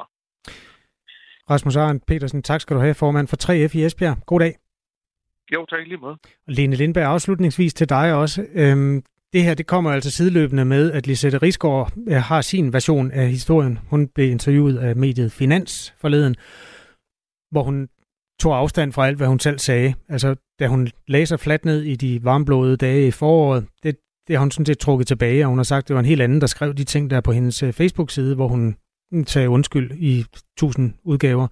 Rasmus 1.49 1.75
Arndt 1.75 2.05
Petersen, 2.07 2.43
tak 2.43 2.61
skal 2.61 2.75
du 2.75 2.81
have, 2.81 2.93
formand 2.93 3.27
for 3.27 3.37
3F 3.43 3.77
i 3.77 3.85
Esbjerg. 3.85 4.17
God 4.25 4.39
dag. 4.39 4.53
Jo, 5.53 5.65
tak 5.65 5.87
lige 5.87 5.97
måde. 5.97 6.17
Lene 6.47 6.75
Lindberg, 6.75 7.05
afslutningsvis 7.05 7.73
til 7.73 7.89
dig 7.89 8.13
også. 8.13 8.47
Øhm, 8.55 9.03
det 9.33 9.43
her 9.43 9.53
det 9.53 9.67
kommer 9.67 9.91
altså 9.91 10.11
sideløbende 10.11 10.65
med, 10.65 10.91
at 10.91 11.07
Lisette 11.07 11.37
Risgaard 11.37 11.93
øh, 12.07 12.15
har 12.15 12.41
sin 12.41 12.73
version 12.73 13.11
af 13.11 13.29
historien. 13.29 13.79
Hun 13.89 14.07
blev 14.07 14.31
interviewet 14.31 14.77
af 14.77 14.95
mediet 14.95 15.31
Finans 15.31 15.93
forleden, 16.01 16.35
hvor 17.51 17.63
hun 17.63 17.87
tog 18.39 18.57
afstand 18.57 18.93
fra 18.93 19.07
alt, 19.07 19.17
hvad 19.17 19.27
hun 19.27 19.39
selv 19.39 19.59
sagde. 19.59 19.93
Altså, 20.09 20.35
da 20.59 20.67
hun 20.67 20.89
lagde 21.07 21.25
sig 21.25 21.39
fladt 21.39 21.65
ned 21.65 21.81
i 21.81 21.95
de 21.95 22.23
varmblåede 22.23 22.77
dage 22.77 23.07
i 23.07 23.11
foråret, 23.11 23.65
det, 23.83 23.95
det 24.27 24.35
har 24.35 24.39
hun 24.39 24.51
sådan 24.51 24.65
set 24.65 24.79
trukket 24.79 25.07
tilbage, 25.07 25.45
og 25.45 25.49
hun 25.49 25.59
har 25.59 25.63
sagt, 25.63 25.83
at 25.83 25.87
det 25.87 25.93
var 25.93 25.99
en 25.99 26.05
helt 26.05 26.21
anden, 26.21 26.41
der 26.41 26.47
skrev 26.47 26.73
de 26.73 26.83
ting 26.83 27.09
der 27.09 27.21
på 27.21 27.31
hendes 27.31 27.63
øh, 27.63 27.73
Facebook-side, 27.73 28.35
hvor 28.35 28.47
hun 28.47 28.75
sagde 29.27 29.49
undskyld 29.49 29.91
i 29.91 30.25
tusind 30.57 30.93
udgaver. 31.03 31.47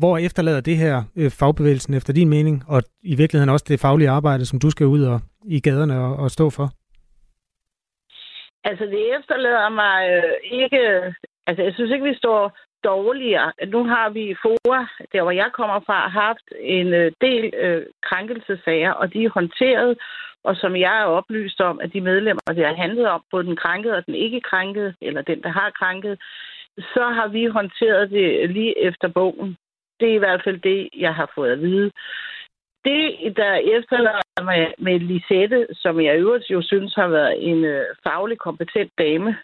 Hvor 0.00 0.18
efterlader 0.18 0.60
det 0.60 0.76
her 0.76 0.96
øh, 1.16 1.30
fagbevægelsen 1.40 1.94
efter 1.94 2.12
din 2.12 2.28
mening, 2.28 2.56
og 2.68 2.82
i 3.02 3.14
virkeligheden 3.20 3.54
også 3.54 3.66
det 3.68 3.80
faglige 3.80 4.10
arbejde, 4.10 4.46
som 4.46 4.58
du 4.58 4.70
skal 4.70 4.86
ud 4.86 5.02
og 5.12 5.20
i 5.56 5.60
gaderne 5.60 5.96
og, 6.04 6.16
og 6.16 6.30
stå 6.30 6.50
for? 6.50 6.66
Altså, 8.64 8.84
det 8.84 9.02
efterlader 9.16 9.68
mig 9.68 9.98
øh, 10.14 10.62
ikke... 10.62 10.80
Altså, 11.46 11.62
jeg 11.62 11.74
synes 11.74 11.90
ikke, 11.92 12.04
vi 12.04 12.14
står 12.14 12.58
dårligere. 12.84 13.52
Nu 13.66 13.84
har 13.84 14.10
vi 14.10 14.22
i 14.30 14.34
FOA, 14.42 14.80
der 15.12 15.22
hvor 15.22 15.30
jeg 15.30 15.50
kommer 15.54 15.80
fra, 15.86 16.08
haft 16.08 16.46
en 16.60 16.86
øh, 16.86 17.12
del 17.20 17.54
øh, 17.64 17.86
krænkelsesager, 18.02 18.92
og 18.92 19.12
de 19.12 19.24
er 19.24 19.30
håndteret, 19.30 19.98
og 20.44 20.56
som 20.56 20.76
jeg 20.76 21.00
er 21.00 21.14
oplyst 21.18 21.60
om, 21.60 21.80
at 21.80 21.92
de 21.92 22.00
medlemmer, 22.00 22.42
det 22.48 22.66
har 22.66 22.74
handlet 22.74 23.08
om, 23.08 23.22
både 23.30 23.44
den 23.44 23.56
krænkede 23.56 23.94
og 23.96 24.06
den 24.06 24.14
ikke 24.14 24.40
krænkede, 24.40 24.94
eller 25.00 25.22
den, 25.22 25.42
der 25.42 25.48
har 25.48 25.70
krænket, 25.70 26.18
så 26.78 27.04
har 27.16 27.28
vi 27.28 27.46
håndteret 27.46 28.10
det 28.10 28.50
lige 28.50 28.78
efter 28.88 29.08
bogen. 29.08 29.56
Det 30.00 30.08
er 30.10 30.14
i 30.14 30.24
hvert 30.24 30.42
fald 30.44 30.58
det, 30.58 30.88
jeg 30.96 31.14
har 31.14 31.32
fået 31.34 31.52
at 31.52 31.60
vide. 31.60 31.90
det, 32.84 33.36
der 33.36 33.54
efterlader 33.54 34.44
mig 34.44 34.74
med 34.78 35.00
Lisette, 35.00 35.66
som 35.72 36.00
jeg 36.00 36.18
øvrigt 36.18 36.50
jo 36.50 36.62
synes 36.62 36.94
har 36.94 37.08
været 37.08 37.50
en 37.50 37.64
øh, 37.64 37.84
faglig 38.02 38.38
kompetent 38.38 38.92
dame 38.98 39.36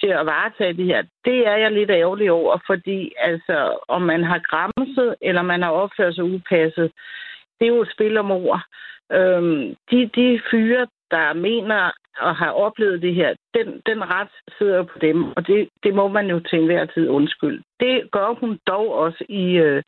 til 0.00 0.06
at 0.06 0.26
varetage 0.26 0.72
det 0.72 0.84
her, 0.84 1.02
det 1.24 1.46
er 1.46 1.56
jeg 1.56 1.72
lidt 1.72 1.90
ærgerlig 1.90 2.30
over, 2.30 2.58
fordi 2.66 3.12
altså, 3.18 3.78
om 3.88 4.02
man 4.02 4.24
har 4.24 4.38
græmset, 4.38 5.14
eller 5.20 5.42
man 5.42 5.62
har 5.62 5.70
opført 5.70 6.14
sig 6.14 6.24
upasset, 6.24 6.92
det 7.60 7.64
er 7.66 7.74
jo 7.74 7.82
et 7.82 7.92
spil 7.92 8.16
om 8.16 8.30
ord. 8.30 8.60
Øhm, 9.12 9.74
de, 9.90 10.10
de 10.16 10.40
fyre, 10.50 10.86
der 11.10 11.32
mener 11.32 11.90
og 12.18 12.36
har 12.36 12.50
oplevet 12.50 13.02
det 13.02 13.14
her, 13.14 13.34
den, 13.54 13.82
den 13.86 14.10
ret 14.10 14.34
sidder 14.58 14.82
på 14.82 14.98
dem, 14.98 15.24
og 15.36 15.46
det, 15.46 15.68
det 15.82 15.94
må 15.94 16.08
man 16.08 16.26
jo 16.26 16.40
til 16.40 16.58
enhver 16.58 16.84
tid 16.86 17.08
undskylde. 17.08 17.62
Det 17.80 18.10
gør 18.12 18.34
hun 18.40 18.58
dog 18.66 18.94
også 18.94 19.24
i, 19.28 19.44
øh, 19.56 19.82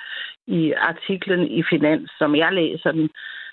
i 0.46 0.72
artiklen 0.72 1.48
i 1.48 1.62
Finans, 1.70 2.10
som 2.18 2.36
jeg 2.36 2.52
læser 2.52 2.92
den. 2.92 3.10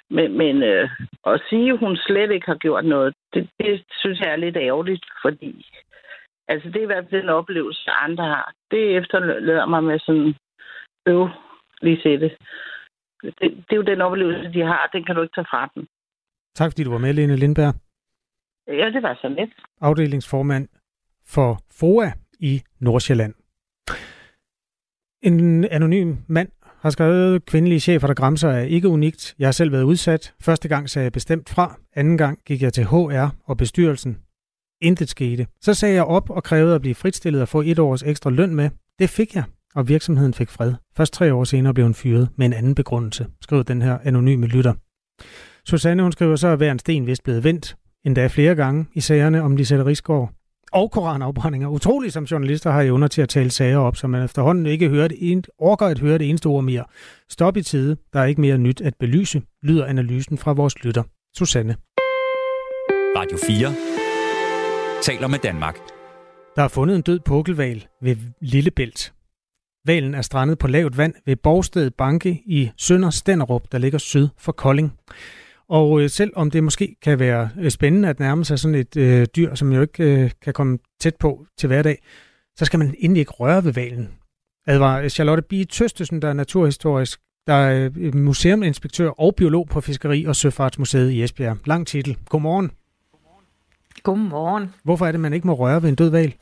Men, 0.10 0.38
men 0.38 0.64
øh, 0.64 0.90
at 1.26 1.42
sige, 1.50 1.72
at 1.72 1.80
hun 1.80 1.98
slet 1.98 2.32
ikke 2.32 2.48
har 2.48 2.56
gjort 2.56 2.86
noget, 2.86 3.14
det, 3.34 3.50
det 3.60 3.84
synes 4.00 4.20
jeg 4.20 4.32
er 4.32 4.36
lidt 4.36 4.58
ærgerligt, 4.58 5.06
fordi 5.22 5.66
altså, 6.48 6.70
det 6.70 6.76
er 6.76 6.84
i 6.84 6.92
hvert 6.92 7.06
fald 7.10 7.22
den 7.22 7.30
oplevelse, 7.30 7.92
andre 7.92 8.24
har. 8.24 8.52
Det 8.72 8.98
efterlader 8.98 9.66
mig 9.66 9.84
med 9.84 10.00
sådan, 10.00 10.36
øv, 11.06 11.30
lige 11.82 12.02
se 12.04 12.20
det. 12.20 12.38
det. 13.24 13.36
Det 13.42 13.72
er 13.72 13.76
jo 13.76 13.82
den 13.82 14.02
oplevelse, 14.02 14.54
de 14.54 14.62
har, 14.62 14.90
den 14.94 15.04
kan 15.04 15.16
du 15.16 15.22
ikke 15.22 15.36
tage 15.36 15.48
fra 15.50 15.70
dem. 15.76 15.88
Tak 16.56 16.72
fordi 16.72 16.84
du 16.84 16.92
var 16.92 16.98
med, 16.98 17.14
Lene 17.14 17.36
Lindberg. 17.36 17.74
Ja, 18.68 18.90
det 18.90 19.04
var 19.04 19.18
så 19.22 19.28
lidt. 19.28 19.54
Afdelingsformand 19.82 20.68
for 21.26 21.62
FOA 21.72 22.12
i 22.40 22.62
Nordsjælland. 22.80 23.34
En 25.22 25.66
anonym 25.66 26.16
mand 26.28 26.50
har 26.80 26.90
skrevet, 26.90 27.46
kvindelige 27.46 27.80
chefer, 27.80 28.08
der 28.08 28.14
græmser, 28.14 28.50
er 28.50 28.64
ikke 28.64 28.88
unikt. 28.88 29.36
Jeg 29.40 29.48
har 29.48 29.52
selv 29.52 29.72
været 29.72 29.84
udsat. 29.84 30.34
Første 30.42 30.68
gang 30.68 30.90
sagde 30.90 31.04
jeg 31.04 31.12
bestemt 31.12 31.50
fra. 31.50 31.80
Anden 31.96 32.18
gang 32.18 32.40
gik 32.46 32.62
jeg 32.62 32.74
til 32.74 32.86
HR 32.86 33.36
og 33.46 33.58
bestyrelsen. 33.58 34.18
Intet 34.82 35.10
skete. 35.10 35.48
Så 35.62 35.74
sagde 35.74 35.96
jeg 35.96 36.04
op 36.04 36.30
og 36.30 36.44
krævede 36.44 36.76
at 36.76 36.82
blive 36.82 36.96
fritstillet 36.96 37.42
og 37.42 37.48
få 37.48 37.62
et 37.62 37.80
års 37.80 38.04
ekstra 38.04 38.30
løn 38.30 38.56
med. 38.56 38.70
Det 39.00 39.10
fik 39.10 39.36
jeg, 39.36 39.44
og 39.76 39.88
virksomheden 39.88 40.34
fik 40.34 40.50
fred. 40.50 40.74
Først 40.98 41.14
tre 41.14 41.34
år 41.34 41.44
senere 41.44 41.74
blev 41.74 41.86
hun 41.86 41.94
fyret 41.94 42.30
med 42.36 42.46
en 42.46 42.54
anden 42.54 42.76
begrundelse, 42.76 43.28
skrev 43.42 43.64
den 43.64 43.82
her 43.82 43.98
anonyme 44.04 44.48
lytter. 44.48 44.74
Susanne, 45.68 46.04
hun 46.04 46.12
skriver 46.12 46.36
så, 46.36 46.48
at 46.48 46.58
hver 46.58 46.72
en 46.72 46.80
sten 46.80 47.08
vist 47.08 47.24
blevet 47.24 47.44
vendt, 47.44 47.76
endda 48.06 48.28
flere 48.28 48.56
gange 48.56 48.86
i 48.94 49.02
sagerne 49.02 49.42
om 49.42 49.56
Lisette 49.56 49.86
Rigsgaard 49.86 50.32
og 50.72 50.92
koranafbrændinger. 50.92 51.68
Utroligt 51.68 52.14
som 52.14 52.24
journalister 52.24 52.72
har 52.72 52.82
evner 52.82 53.08
til 53.08 53.22
at 53.22 53.30
tale 53.30 53.50
sager 53.50 53.78
op, 53.78 53.96
som 53.96 54.10
man 54.10 54.24
efterhånden 54.24 54.66
ikke 54.66 54.90
hører 54.90 55.08
det 55.08 55.18
en, 55.22 55.44
orker 55.58 55.86
at 55.86 56.00
høre 56.00 56.18
det 56.18 56.30
eneste 56.30 56.48
ord 56.48 56.64
mere. 56.64 56.84
Stop 57.30 57.58
i 57.58 57.62
tide, 57.62 57.98
der 58.14 58.20
er 58.20 58.26
ikke 58.26 58.42
mere 58.42 58.58
nyt 58.58 58.82
at 58.82 58.94
belyse, 59.00 59.42
lyder 59.64 59.86
analysen 59.86 60.38
fra 60.38 60.54
vores 60.54 60.84
lytter. 60.84 61.04
Susanne. 61.38 61.76
Radio 63.18 63.38
4 63.48 63.74
taler 65.02 65.28
med 65.28 65.40
Danmark. 65.40 65.78
Der 66.56 66.64
er 66.64 66.68
fundet 66.68 66.96
en 66.96 67.02
død 67.02 67.20
pukkelval 67.20 67.88
ved 68.02 68.16
Lillebælt. 68.42 69.14
Valen 69.86 70.14
er 70.14 70.22
strandet 70.22 70.58
på 70.58 70.68
lavt 70.68 70.98
vand 70.98 71.14
ved 71.26 71.36
Borgsted 71.36 71.92
Banke 71.92 72.42
i 72.46 72.72
Sønder 72.78 73.10
Stenderup, 73.10 73.72
der 73.72 73.78
ligger 73.78 74.00
syd 74.00 74.28
for 74.38 74.52
Kolding. 74.52 74.94
Og 75.70 76.02
øh, 76.02 76.10
selv 76.10 76.32
om 76.36 76.52
det 76.52 76.64
måske 76.64 76.96
kan 77.02 77.20
være 77.20 77.50
øh, 77.60 77.72
spændende 77.72 78.10
at 78.10 78.20
nærme 78.20 78.46
sig 78.46 78.60
sådan 78.60 78.76
et 78.76 78.98
øh, 78.98 79.28
dyr, 79.36 79.56
som 79.56 79.72
jo 79.72 79.82
ikke 79.82 80.04
øh, 80.04 80.32
kan 80.42 80.54
komme 80.54 80.78
tæt 81.00 81.16
på 81.16 81.46
til 81.58 81.68
hverdag, 81.68 82.04
så 82.56 82.66
skal 82.66 82.80
man 82.80 82.96
endelig 83.00 83.20
ikke 83.20 83.32
røre 83.32 83.64
ved 83.64 83.74
valen. 83.74 84.10
Advar 84.68 85.08
Charlotte 85.08 85.44
B. 85.44 85.54
Tøstesen, 85.70 86.22
der 86.22 86.28
er 86.28 86.34
naturhistorisk, 86.34 87.20
der 87.48 87.54
er 87.54 87.90
øh, 87.96 88.16
museuminspektør 88.16 89.10
og 89.10 89.36
biolog 89.36 89.68
på 89.68 89.82
Fiskeri- 89.82 90.26
og 90.28 90.36
Søfartsmuseet 90.36 91.12
i 91.12 91.24
Esbjerg. 91.24 91.58
Lang 91.66 91.88
titel. 91.88 92.18
Godmorgen. 92.30 92.72
Godmorgen. 94.04 94.74
Hvorfor 94.84 95.06
er 95.06 95.12
det, 95.12 95.20
man 95.20 95.34
ikke 95.34 95.48
må 95.48 95.54
røre 95.54 95.82
ved 95.82 95.90
en 95.90 95.96
død 95.96 96.10
val? 96.10 96.36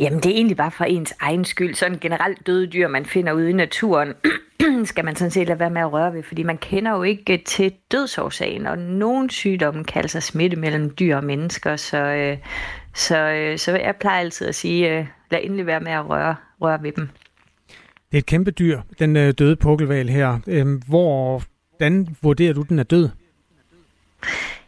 Jamen, 0.00 0.20
det 0.20 0.26
er 0.26 0.34
egentlig 0.34 0.56
bare 0.56 0.70
for 0.70 0.84
ens 0.84 1.14
egen 1.20 1.44
skyld. 1.44 1.74
Sådan 1.74 1.98
generelt 1.98 2.46
døde 2.46 2.66
dyr, 2.66 2.88
man 2.88 3.06
finder 3.06 3.32
ude 3.32 3.50
i 3.50 3.52
naturen, 3.52 4.14
skal 4.84 5.04
man 5.04 5.16
sådan 5.16 5.30
set 5.30 5.48
lade 5.48 5.58
være 5.58 5.70
med 5.70 5.80
at 5.80 5.92
røre 5.92 6.14
ved, 6.14 6.22
fordi 6.22 6.42
man 6.42 6.58
kender 6.58 6.92
jo 6.92 7.02
ikke 7.02 7.32
øh, 7.32 7.44
til 7.44 7.72
dødsårsagen, 7.92 8.66
og 8.66 8.78
nogle 8.78 9.30
sygdomme 9.30 9.84
kan 9.84 10.02
altså 10.02 10.20
smitte 10.20 10.56
mellem 10.56 10.90
dyr 10.90 11.16
og 11.16 11.24
mennesker, 11.24 11.76
så, 11.76 11.98
øh, 11.98 12.38
så, 12.94 13.18
øh, 13.18 13.58
så 13.58 13.72
jeg 13.72 13.96
plejer 14.00 14.20
altid 14.20 14.46
at 14.46 14.54
sige, 14.54 14.98
øh, 14.98 15.06
lad 15.30 15.40
endelig 15.42 15.66
være 15.66 15.80
med 15.80 15.92
at 15.92 16.08
røre, 16.08 16.34
røre 16.60 16.82
ved 16.82 16.92
dem. 16.92 17.08
Det 18.10 18.14
er 18.14 18.18
et 18.18 18.26
kæmpe 18.26 18.50
dyr, 18.50 18.80
den 18.98 19.16
øh, 19.16 19.34
døde 19.38 19.56
pukkelval 19.56 20.08
her. 20.08 20.38
Øh, 20.46 20.66
hvordan 20.88 22.16
vurderer 22.22 22.52
du, 22.52 22.62
den 22.62 22.78
er 22.78 22.82
død? 22.82 23.08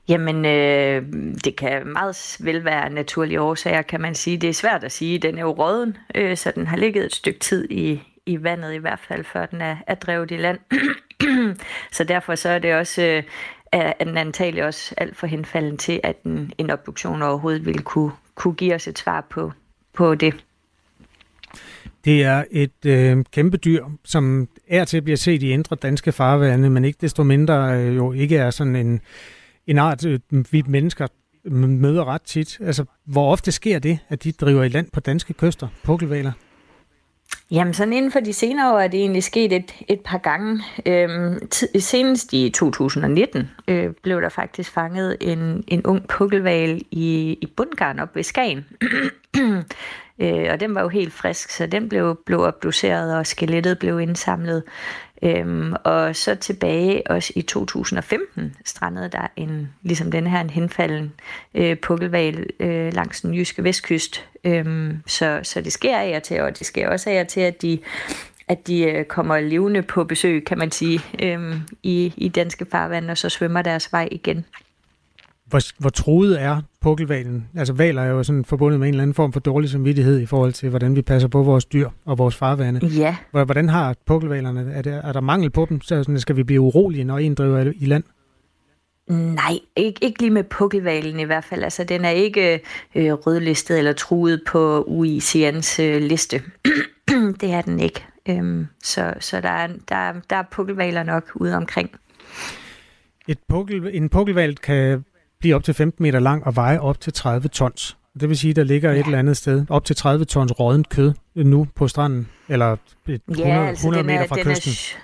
Jamen, 0.09 0.45
øh, 0.45 1.03
det 1.45 1.57
kan 1.57 1.87
meget 1.87 2.37
vel 2.41 2.65
være 2.65 2.91
naturlige 2.91 3.41
årsager, 3.41 3.83
kan 3.83 4.01
man 4.01 4.15
sige. 4.15 4.37
Det 4.37 4.49
er 4.49 4.55
svært 4.55 4.85
at 4.85 4.93
sige. 4.93 5.19
Den 5.19 5.39
er 5.39 5.43
jo 5.43 5.51
råden, 5.51 5.97
øh, 6.15 6.37
så 6.37 6.53
den 6.55 6.67
har 6.67 6.77
ligget 6.77 7.05
et 7.05 7.15
stykke 7.15 7.41
tid 7.41 7.71
i, 7.71 8.03
i 8.27 8.43
vandet 8.43 8.75
i 8.75 8.77
hvert 8.77 9.01
fald, 9.09 9.25
før 9.25 9.47
den 9.47 9.61
er, 9.61 9.77
er 9.87 9.95
drevet 9.95 10.31
i 10.31 10.37
land. 10.37 10.59
så 11.97 12.05
derfor 12.05 12.35
så 12.35 12.49
er 12.49 12.59
det 12.59 12.75
også, 12.75 13.03
øh, 13.03 13.23
er 13.73 14.05
den 14.05 14.17
antagelig 14.17 14.65
også 14.65 14.95
alt 14.97 15.17
for 15.17 15.27
henfalden 15.27 15.77
til, 15.77 16.01
at 16.03 16.17
en, 16.25 16.53
en 16.59 16.71
obduktion 16.71 17.23
overhovedet 17.23 17.67
ville 17.67 17.83
kunne, 17.83 18.13
kunne 18.35 18.55
give 18.55 18.75
os 18.75 18.89
et 18.89 18.99
svar 18.99 19.27
på, 19.31 19.53
på 19.93 20.15
det. 20.15 20.35
Det 22.05 22.25
er 22.25 22.45
et 22.51 22.87
øh, 22.87 23.25
kæmpe 23.33 23.57
dyr, 23.57 23.85
som 24.05 24.49
er 24.69 24.85
til 24.85 24.97
at 24.97 25.05
blive 25.05 25.17
set 25.17 25.43
i 25.43 25.51
indre 25.51 25.77
danske 25.77 26.13
farvande, 26.13 26.71
men 26.71 26.85
ikke 26.85 26.99
desto 27.01 27.23
mindre 27.23 27.81
øh, 27.81 27.97
jo 27.97 28.13
ikke 28.13 28.37
er 28.37 28.51
sådan 28.51 28.77
en, 28.77 29.01
en 29.69 29.79
art, 29.79 30.07
øh, 30.07 30.21
vi 30.31 30.65
mennesker 30.67 31.07
møder 31.51 32.05
ret 32.05 32.23
tit. 32.23 32.59
Altså, 32.61 32.85
hvor 33.05 33.33
ofte 33.33 33.53
sker 33.53 33.79
det, 33.79 33.99
at 34.09 34.25
de 34.25 34.33
driver 34.33 34.63
i 34.63 34.69
land 34.69 34.87
på 34.93 35.01
danske 35.01 35.33
kyster, 35.33 35.69
pukkelvaler? 35.85 36.33
Jamen 37.51 37.75
sådan 37.75 37.93
inden 37.93 38.13
for 38.13 38.21
de 38.21 38.33
senere 38.33 38.75
år 38.75 38.79
er 38.79 38.89
det 38.89 39.01
egentlig 39.01 39.23
sket 39.23 39.53
et, 39.53 39.75
et 39.89 40.01
par 40.01 40.19
gange. 40.19 40.63
Øhm, 40.87 41.39
t- 41.55 41.79
senest 41.79 42.33
i 42.33 42.51
2019 42.51 43.51
øh, 43.69 43.91
blev 44.03 44.23
der 44.23 44.29
faktisk 44.29 44.73
fanget 44.73 45.17
en, 45.21 45.65
en 45.69 45.87
ung 45.87 46.09
pukkelval 46.09 46.83
i, 46.91 47.39
i 47.41 47.47
bundgarn 47.57 47.99
op 47.99 48.17
ved 48.17 48.23
Skagen. 48.23 48.67
øh, 50.21 50.47
og 50.51 50.61
den 50.61 50.75
var 50.75 50.83
jo 50.83 50.89
helt 50.89 51.13
frisk, 51.13 51.51
så 51.51 51.67
den 51.67 51.89
blev, 51.89 52.21
blev 52.27 52.41
obduceret, 52.41 53.17
og 53.17 53.27
skelettet 53.27 53.79
blev 53.79 54.01
indsamlet. 54.01 54.63
Øhm, 55.23 55.75
og 55.85 56.17
så 56.17 56.35
tilbage 56.35 57.11
også 57.11 57.33
i 57.37 57.43
2015 57.43 58.57
strandede 58.65 59.09
der 59.09 59.27
en, 59.37 59.69
ligesom 59.83 60.11
den 60.11 60.27
her 60.27 60.41
en 60.41 60.51
henfalden 60.51 61.13
øh, 61.55 61.77
pukkelval 61.77 62.47
øh, 62.61 62.95
langs 62.95 63.21
den 63.21 63.35
jyske 63.35 63.65
vestkyst. 63.65 64.25
Øhm, 64.45 65.03
så, 65.07 65.41
så 65.43 65.61
det 65.61 65.73
sker 65.73 65.99
af 65.99 66.23
til, 66.23 66.41
og 66.41 66.59
det 66.59 66.67
sker 66.67 66.89
også 66.89 67.11
af 67.11 67.27
til, 67.27 67.41
at 67.41 67.63
de 67.63 67.79
at 68.49 68.67
de 68.67 68.83
øh, 68.83 69.05
kommer 69.05 69.41
levende 69.41 69.83
på 69.83 70.05
besøg, 70.05 70.45
kan 70.45 70.59
man 70.59 70.71
sige, 70.71 71.01
øhm, 71.23 71.61
i, 71.83 72.15
i 72.17 72.29
danske 72.29 72.67
farvand, 72.71 73.11
og 73.11 73.19
så 73.19 73.29
svømmer 73.29 73.63
deres 73.63 73.93
vej 73.93 74.09
igen. 74.13 74.45
Hvor, 75.49 75.81
hvor 75.81 75.91
truet 75.91 76.43
er 76.43 76.63
pukkelvalen? 76.81 77.49
Altså 77.57 77.73
valer 77.73 78.03
er 78.03 78.07
jo 78.07 78.23
sådan 78.23 78.45
forbundet 78.45 78.81
med 78.81 78.89
en 78.89 78.95
eller 78.95 79.03
anden 79.03 79.15
form 79.15 79.33
for 79.33 79.41
dårlig 79.41 79.71
samvittighed 79.71 80.21
i 80.21 80.27
forhold 80.27 80.53
til, 80.53 80.69
hvordan 80.69 80.97
vi 80.97 81.03
passer 81.03 81.29
på 81.29 81.43
vores 81.43 81.65
dyr 81.65 81.89
og 82.05 82.19
vores 82.19 82.37
farvande. 82.37 82.87
Ja. 82.87 83.17
Hvordan 83.31 83.69
har 83.69 83.95
pukkelvalerne, 84.07 84.73
er, 84.73 84.83
der, 84.83 85.03
er 85.03 85.13
der 85.13 85.21
mangel 85.21 85.51
på 85.51 85.67
dem? 85.69 85.81
Så 85.81 86.03
sådan, 86.03 86.21
skal 86.21 86.37
vi 86.37 86.43
blive 86.43 86.61
urolige, 86.61 87.05
når 87.05 87.19
en 87.19 87.35
driver 87.35 87.73
i 87.77 87.87
land? 87.87 88.05
Nej, 89.09 89.59
ikke, 89.77 90.05
ikke 90.05 90.21
lige 90.21 90.31
med 90.31 90.45
pukkelvalen 90.45 91.21
i 91.21 91.25
hvert 91.25 91.45
fald. 91.45 91.63
Altså, 91.63 91.85
den 91.85 92.05
er 92.05 92.11
ikke 92.11 92.61
øh, 92.95 93.13
rødlistet 93.13 93.79
eller 93.79 93.93
truet 93.93 94.43
på 94.47 94.83
UICN's 94.83 95.83
øh, 95.83 96.03
liste. 96.03 96.43
det 97.41 97.53
er 97.53 97.63
den 97.63 97.81
ikke. 97.81 98.05
Øhm, 98.29 98.67
så 98.83 99.15
så 99.21 99.41
der, 99.41 99.49
er, 99.49 99.67
der, 99.89 100.13
der 100.31 100.37
er 100.37 100.45
pukkelvaler 100.51 101.03
nok 101.03 101.31
ude 101.35 101.57
omkring. 101.57 101.91
Et 103.29 103.39
pukkel, 103.49 103.91
en 103.93 104.09
pukkelval 104.09 104.57
kan 104.57 105.05
blive 105.41 105.55
op 105.55 105.65
til 105.65 105.75
15 105.75 106.03
meter 106.03 106.19
lang 106.19 106.45
og 106.45 106.57
veje 106.57 106.81
op 106.81 107.01
til 107.01 107.13
30 107.13 107.49
tons. 107.49 107.97
Det 108.21 108.29
vil 108.29 108.39
sige, 108.39 108.55
der 108.55 108.65
ligger 108.65 108.93
ja. 108.93 109.01
et 109.01 109.05
eller 109.05 109.19
andet 109.19 109.37
sted 109.37 109.67
op 109.69 109.85
til 109.85 109.97
30 109.97 110.25
tons 110.25 110.61
rådent 110.61 110.89
kød 110.89 111.13
nu 111.35 111.67
på 111.75 111.89
stranden, 111.89 112.29
eller 112.49 112.77
100, 113.07 113.49
ja, 113.49 113.67
altså 113.67 113.81
100 113.81 114.07
meter 114.07 114.21
er, 114.21 114.27
fra 114.27 114.43
kysten. 114.43 115.01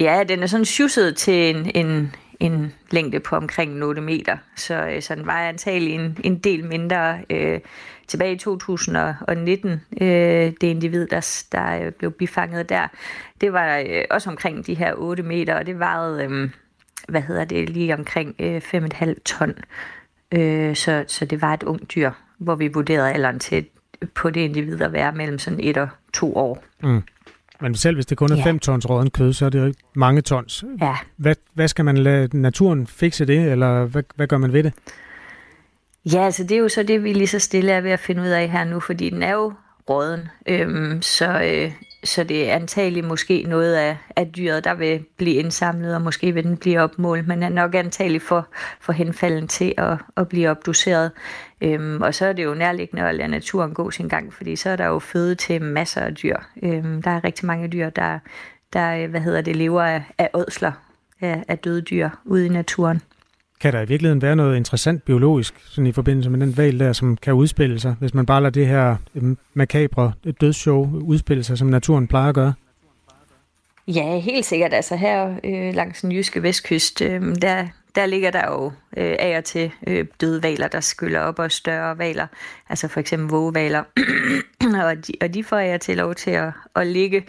Er, 0.00 0.16
ja, 0.16 0.24
den 0.24 0.42
er 0.42 0.46
sådan 0.46 0.64
sjusset 0.64 1.16
til 1.16 1.56
en, 1.56 1.70
en, 1.74 2.14
en 2.40 2.72
længde 2.90 3.20
på 3.20 3.36
omkring 3.36 3.84
8 3.84 4.02
meter, 4.02 4.36
så, 4.56 4.74
øh, 4.74 5.02
så 5.02 5.14
den 5.14 5.26
vejer 5.26 5.48
antagelig 5.48 5.94
en, 5.94 6.16
en 6.24 6.38
del 6.38 6.64
mindre. 6.64 7.18
Øh, 7.30 7.60
tilbage 8.08 8.32
i 8.32 8.38
2019, 8.38 9.70
øh, 10.00 10.08
det 10.08 10.62
individ, 10.62 11.06
der, 11.06 11.44
der 11.52 11.84
øh, 11.84 11.92
blev 11.92 12.12
bifanget 12.12 12.68
der, 12.68 12.88
det 13.40 13.52
var 13.52 13.78
øh, 13.78 14.04
også 14.10 14.30
omkring 14.30 14.66
de 14.66 14.74
her 14.74 14.94
8 14.96 15.22
meter, 15.22 15.54
og 15.54 15.66
det 15.66 15.78
varede... 15.78 16.24
Øh, 16.24 16.50
hvad 17.08 17.22
hedder 17.22 17.44
det, 17.44 17.70
lige 17.70 17.94
omkring 17.94 18.34
øh, 18.38 18.62
5,5 18.74 19.14
ton. 19.24 19.54
Øh, 20.32 20.76
så, 20.76 21.04
så 21.06 21.24
det 21.24 21.42
var 21.42 21.54
et 21.54 21.62
ungt 21.62 21.94
dyr, 21.94 22.10
hvor 22.38 22.54
vi 22.54 22.68
vurderede 22.68 23.12
alderen 23.12 23.38
til 23.38 23.66
på 24.14 24.30
det 24.30 24.40
individ 24.40 24.80
at 24.82 24.92
være 24.92 25.12
mellem 25.12 25.38
sådan 25.38 25.60
et 25.62 25.76
og 25.76 25.88
to 26.14 26.36
år. 26.36 26.64
Mm. 26.82 27.02
Men 27.60 27.74
selv 27.74 27.94
hvis 27.96 28.06
det 28.06 28.18
kun 28.18 28.32
er 28.32 28.36
Ja. 28.36 28.44
5 28.44 28.58
tons 28.58 28.90
rådden 28.90 29.10
kød, 29.10 29.32
så 29.32 29.46
er 29.46 29.50
det 29.50 29.58
jo 29.58 29.64
ikke 29.66 29.80
mange 29.94 30.20
tons. 30.20 30.64
Ja, 30.80 30.94
Hvad, 31.16 31.34
hvad 31.54 31.68
skal 31.68 31.84
man 31.84 31.98
lade 31.98 32.40
naturen 32.40 32.86
fikse 32.86 33.24
det, 33.24 33.52
eller 33.52 33.84
hvad, 33.84 34.02
hvad 34.16 34.26
gør 34.26 34.38
man 34.38 34.52
ved 34.52 34.62
det? 34.62 34.72
Ja, 36.12 36.24
altså 36.24 36.42
det 36.42 36.52
er 36.52 36.58
jo 36.58 36.68
så 36.68 36.82
det, 36.82 37.04
vi 37.04 37.12
lige 37.12 37.26
så 37.26 37.38
stille 37.38 37.72
er 37.72 37.80
ved 37.80 37.90
at 37.90 38.00
finde 38.00 38.22
ud 38.22 38.26
af 38.26 38.48
her 38.48 38.64
nu, 38.64 38.80
fordi 38.80 39.10
den 39.10 39.22
er 39.22 39.32
jo 39.32 39.52
råden. 39.90 40.28
Øhm, 40.48 41.02
så, 41.02 41.42
øh, 41.42 41.72
så 42.04 42.24
det 42.24 42.50
er 42.50 42.54
antageligt 42.54 43.06
måske 43.06 43.42
noget 43.42 43.74
af, 43.74 43.96
af 44.16 44.26
dyret, 44.36 44.64
der 44.64 44.74
vil 44.74 45.04
blive 45.16 45.34
indsamlet, 45.34 45.94
og 45.94 46.02
måske 46.02 46.32
vil 46.32 46.44
den 46.44 46.56
blive 46.56 46.80
opmålt, 46.80 47.28
men 47.28 47.42
er 47.42 47.48
nok 47.48 47.74
antageligt 47.74 48.22
for, 48.22 48.48
for 48.80 48.92
henfalden 48.92 49.48
til 49.48 49.74
at, 49.76 49.96
at 50.16 50.28
blive 50.28 50.50
obduceret. 50.50 51.10
Øhm, 51.60 52.02
og 52.02 52.14
så 52.14 52.26
er 52.26 52.32
det 52.32 52.44
jo 52.44 52.54
nærliggende 52.54 53.08
at 53.08 53.14
lade 53.14 53.28
naturen 53.28 53.74
gå 53.74 53.90
sin 53.90 54.08
gang, 54.08 54.32
fordi 54.32 54.56
så 54.56 54.70
er 54.70 54.76
der 54.76 54.86
jo 54.86 54.98
føde 54.98 55.34
til 55.34 55.62
masser 55.62 56.00
af 56.00 56.14
dyr. 56.14 56.36
Øhm, 56.62 57.02
der 57.02 57.10
er 57.10 57.24
rigtig 57.24 57.46
mange 57.46 57.68
dyr, 57.68 57.90
der, 57.90 58.18
der 58.72 58.96
øh, 58.96 59.10
hvad 59.10 59.20
hedder 59.20 59.40
det, 59.40 59.56
lever 59.56 59.82
af, 59.82 60.02
af 60.18 60.30
ådsler 60.34 60.72
af, 61.20 61.44
af 61.48 61.58
døde 61.58 61.82
dyr 61.82 62.10
ude 62.24 62.46
i 62.46 62.48
naturen. 62.48 63.02
Kan 63.60 63.72
der 63.72 63.82
i 63.82 63.88
virkeligheden 63.88 64.22
være 64.22 64.36
noget 64.36 64.56
interessant 64.56 65.04
biologisk, 65.04 65.54
sådan 65.66 65.86
i 65.86 65.92
forbindelse 65.92 66.30
med 66.30 66.40
den 66.40 66.56
valg 66.56 66.80
der, 66.80 66.92
som 66.92 67.16
kan 67.16 67.32
udspille 67.32 67.80
sig, 67.80 67.96
hvis 68.00 68.14
man 68.14 68.26
bare 68.26 68.40
lader 68.40 68.50
det 68.50 68.66
her 68.66 68.96
øh, 69.14 69.36
makabre 69.54 70.12
øh, 70.24 70.34
dødsshow 70.40 71.00
udspille 71.00 71.44
sig, 71.44 71.58
som 71.58 71.68
naturen 71.68 72.06
plejer 72.06 72.28
at 72.28 72.34
gøre? 72.34 72.52
Ja, 73.88 74.18
helt 74.18 74.44
sikkert. 74.44 74.74
Altså 74.74 74.96
her 74.96 75.36
øh, 75.44 75.74
langs 75.74 76.00
den 76.00 76.12
jyske 76.12 76.42
vestkyst, 76.42 77.02
øh, 77.02 77.34
der, 77.42 77.66
der 77.94 78.06
ligger 78.06 78.30
der 78.30 78.46
jo 78.46 78.66
øh, 78.96 79.16
af 79.18 79.38
og 79.38 79.44
til 79.44 79.72
øh, 79.86 80.06
døde 80.20 80.42
valer, 80.42 80.68
der 80.68 80.80
skyller 80.80 81.20
op, 81.20 81.38
og 81.38 81.52
større 81.52 81.98
valer, 81.98 82.26
altså 82.68 82.88
for 82.88 83.00
eksempel 83.00 83.28
vågevaler, 83.28 83.84
og, 84.84 85.06
de, 85.06 85.12
og 85.20 85.34
de 85.34 85.44
får 85.44 85.58
jeg 85.58 85.80
til 85.80 85.96
lov 85.96 86.14
til 86.14 86.30
at, 86.30 86.52
at 86.76 86.86
ligge. 86.86 87.24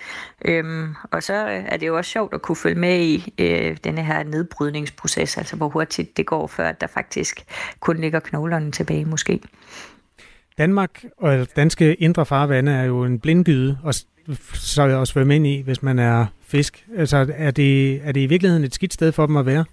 Øhm, 0.46 0.96
og 1.12 1.24
så 1.24 1.34
øh, 1.34 1.63
er 1.68 1.78
det 1.78 1.88
jo 1.88 1.98
også 1.98 2.12
sjovt 2.12 2.34
at 2.34 2.42
kunne 2.42 2.56
følge 2.56 2.80
med 2.80 3.00
i 3.00 3.34
øh, 3.39 3.78
denne 3.84 4.04
her 4.04 4.24
nedbrydningsproces, 4.24 5.38
altså 5.38 5.56
hvor 5.56 5.70
hurtigt 5.70 6.18
det 6.18 6.25
går, 6.25 6.48
før 6.48 6.70
at 6.70 6.82
der 6.82 6.88
faktisk 6.88 7.46
kun 7.80 7.98
ligger 7.98 8.20
knoglerne 8.20 8.72
tilbage 8.72 9.06
måske. 9.06 9.42
Danmark 10.58 11.04
og 11.18 11.48
danske 11.56 11.96
indre 11.96 12.25
farvande 12.25 12.72
er 12.72 12.84
jo 12.84 13.04
en 13.04 13.20
blindgyde, 13.20 13.78
og 13.84 13.94
så 14.54 14.82
er 14.82 14.96
også 14.96 15.12
svømme 15.12 15.36
ind 15.36 15.48
i, 15.48 15.62
hvis 15.62 15.84
man 15.84 16.00
er 16.00 16.25
fisk. 16.48 16.86
Altså, 16.98 17.34
er 17.36 17.51
det, 17.51 18.01
er 18.04 18.12
det 18.12 18.22
i 18.22 18.25
virkeligheden 18.25 18.63
et 18.63 18.74
skidt 18.74 18.94
sted 18.94 19.12
for 19.12 19.25
dem 19.25 19.38
at 19.38 19.46
være? 19.46 19.66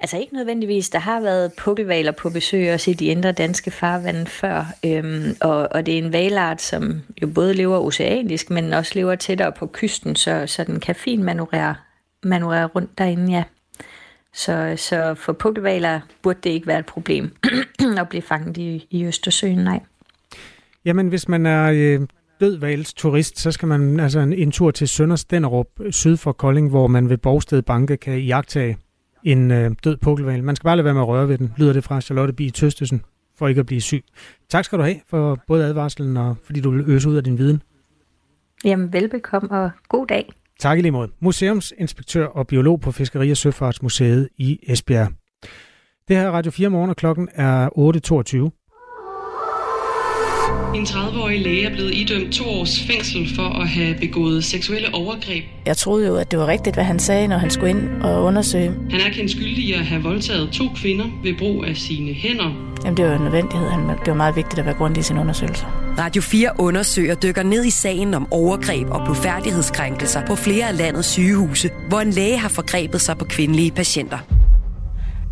Altså 0.00 0.18
ikke 0.18 0.34
nødvendigvis. 0.34 0.90
Der 0.90 0.98
har 0.98 1.20
været 1.20 1.52
pukkelvaler 1.52 2.12
på 2.12 2.30
besøg 2.30 2.74
også 2.74 2.90
i 2.90 2.94
de 2.94 3.06
indre 3.06 3.32
danske 3.32 3.70
farvande 3.70 4.26
før, 4.26 4.64
øhm, 4.84 5.36
og, 5.40 5.68
og 5.70 5.86
det 5.86 5.94
er 5.94 5.98
en 5.98 6.12
valart, 6.12 6.62
som 6.62 7.00
jo 7.22 7.26
både 7.26 7.54
lever 7.54 7.78
oceanisk, 7.78 8.50
men 8.50 8.72
også 8.72 8.92
lever 8.94 9.14
tættere 9.14 9.52
på 9.52 9.66
kysten, 9.66 10.16
så, 10.16 10.46
så 10.46 10.64
den 10.64 10.80
kan 10.80 10.94
fint 10.94 11.22
manøvrere, 11.22 11.74
manøvrere 12.22 12.66
rundt 12.66 12.98
derinde, 12.98 13.32
ja. 13.32 13.44
Så, 14.34 14.74
så 14.76 15.14
for 15.14 15.32
pukkelvaler 15.32 16.00
burde 16.22 16.38
det 16.44 16.50
ikke 16.50 16.66
være 16.66 16.78
et 16.78 16.86
problem 16.86 17.36
at 17.98 18.08
blive 18.08 18.22
fanget 18.22 18.56
i, 18.56 18.86
i 18.90 19.04
Østersøen, 19.04 19.58
nej. 19.58 19.80
Jamen, 20.84 21.08
hvis 21.08 21.28
man 21.28 21.46
er 21.46 21.70
øh, 21.74 22.00
dødvals 22.40 22.94
turist, 22.94 23.38
så 23.38 23.50
skal 23.50 23.68
man 23.68 24.00
altså 24.00 24.20
en, 24.20 24.32
en 24.32 24.52
tur 24.52 24.70
til 24.70 24.88
Sønder 24.88 25.16
Stenderup, 25.16 25.66
syd 25.90 26.16
for 26.16 26.32
Kolding, 26.32 26.70
hvor 26.70 26.86
man 26.86 27.08
ved 27.08 27.16
Borgsted 27.16 27.62
Banke 27.62 27.96
kan 27.96 28.20
jagtage 28.20 28.76
en 29.24 29.50
øh, 29.50 29.70
død 29.84 29.96
pukkelval. 29.96 30.44
Man 30.44 30.56
skal 30.56 30.64
bare 30.64 30.76
lade 30.76 30.84
være 30.84 30.94
med 30.94 31.02
at 31.02 31.08
røre 31.08 31.28
ved 31.28 31.38
den, 31.38 31.52
lyder 31.56 31.72
det 31.72 31.84
fra 31.84 32.00
Charlotte 32.00 32.32
Bi 32.32 32.50
Tøstesen, 32.50 33.02
for 33.38 33.48
ikke 33.48 33.58
at 33.58 33.66
blive 33.66 33.80
syg. 33.80 34.04
Tak 34.48 34.64
skal 34.64 34.78
du 34.78 34.82
have 34.82 34.96
for 35.06 35.38
både 35.46 35.64
advarslen 35.64 36.16
og 36.16 36.36
fordi 36.44 36.60
du 36.60 36.70
vil 36.70 36.84
øse 36.86 37.08
ud 37.08 37.16
af 37.16 37.24
din 37.24 37.38
viden. 37.38 37.62
Jamen 38.64 38.92
velbekomme 38.92 39.50
og 39.50 39.70
god 39.88 40.06
dag. 40.06 40.32
Tak 40.60 40.78
i 40.78 40.82
lige 40.82 40.92
måde. 40.92 41.08
Museumsinspektør 41.20 42.26
og 42.26 42.46
biolog 42.46 42.80
på 42.80 42.92
Fiskeri- 42.92 43.30
og 43.30 43.36
Søfartsmuseet 43.36 44.28
i 44.36 44.58
Esbjerg. 44.62 45.12
Det 46.08 46.16
her 46.16 46.22
er 46.26 46.30
Radio 46.30 46.50
4 46.50 46.68
morgen, 46.68 46.90
og 46.90 46.96
klokken 46.96 47.28
er 47.34 47.68
8.22. 48.48 48.57
En 50.74 50.82
30-årig 50.82 51.40
læge 51.40 51.66
er 51.66 51.70
blevet 51.74 51.94
idømt 51.94 52.32
to 52.32 52.44
års 52.44 52.80
fængsel 52.80 53.34
for 53.36 53.60
at 53.62 53.68
have 53.68 53.94
begået 54.00 54.44
seksuelle 54.44 54.94
overgreb. 54.94 55.44
Jeg 55.66 55.76
troede 55.76 56.06
jo, 56.06 56.16
at 56.16 56.30
det 56.30 56.38
var 56.38 56.46
rigtigt, 56.46 56.76
hvad 56.76 56.84
han 56.84 56.98
sagde, 56.98 57.28
når 57.28 57.38
han 57.38 57.50
skulle 57.50 57.70
ind 57.70 58.02
og 58.02 58.22
undersøge. 58.22 58.74
Han 58.90 59.00
er 59.00 59.10
kendt 59.12 59.30
skyldig 59.30 59.58
i 59.58 59.72
at 59.72 59.78
have 59.86 60.02
voldtaget 60.02 60.50
to 60.52 60.64
kvinder 60.76 61.04
ved 61.22 61.34
brug 61.38 61.64
af 61.64 61.76
sine 61.76 62.12
hænder. 62.12 62.68
Jamen, 62.84 62.96
det 62.96 63.04
var 63.04 63.16
en 63.16 63.22
nødvendighed. 63.22 63.68
Han, 63.68 63.88
det 63.88 64.06
var 64.06 64.14
meget 64.14 64.36
vigtigt 64.36 64.58
at 64.58 64.64
være 64.66 64.74
grundig 64.74 65.00
i 65.00 65.02
sin 65.02 65.18
undersøgelse. 65.18 65.66
Radio 65.98 66.22
4 66.22 66.50
undersøger 66.58 67.14
dykker 67.14 67.42
ned 67.42 67.64
i 67.64 67.70
sagen 67.70 68.14
om 68.14 68.32
overgreb 68.32 68.90
og 68.90 69.04
blodfærdighedskrænkelser 69.04 70.26
på 70.26 70.34
flere 70.34 70.68
af 70.68 70.78
landets 70.78 71.08
sygehuse, 71.08 71.70
hvor 71.88 72.00
en 72.00 72.10
læge 72.10 72.38
har 72.38 72.48
forgrebet 72.48 73.00
sig 73.00 73.18
på 73.18 73.24
kvindelige 73.24 73.70
patienter. 73.70 74.18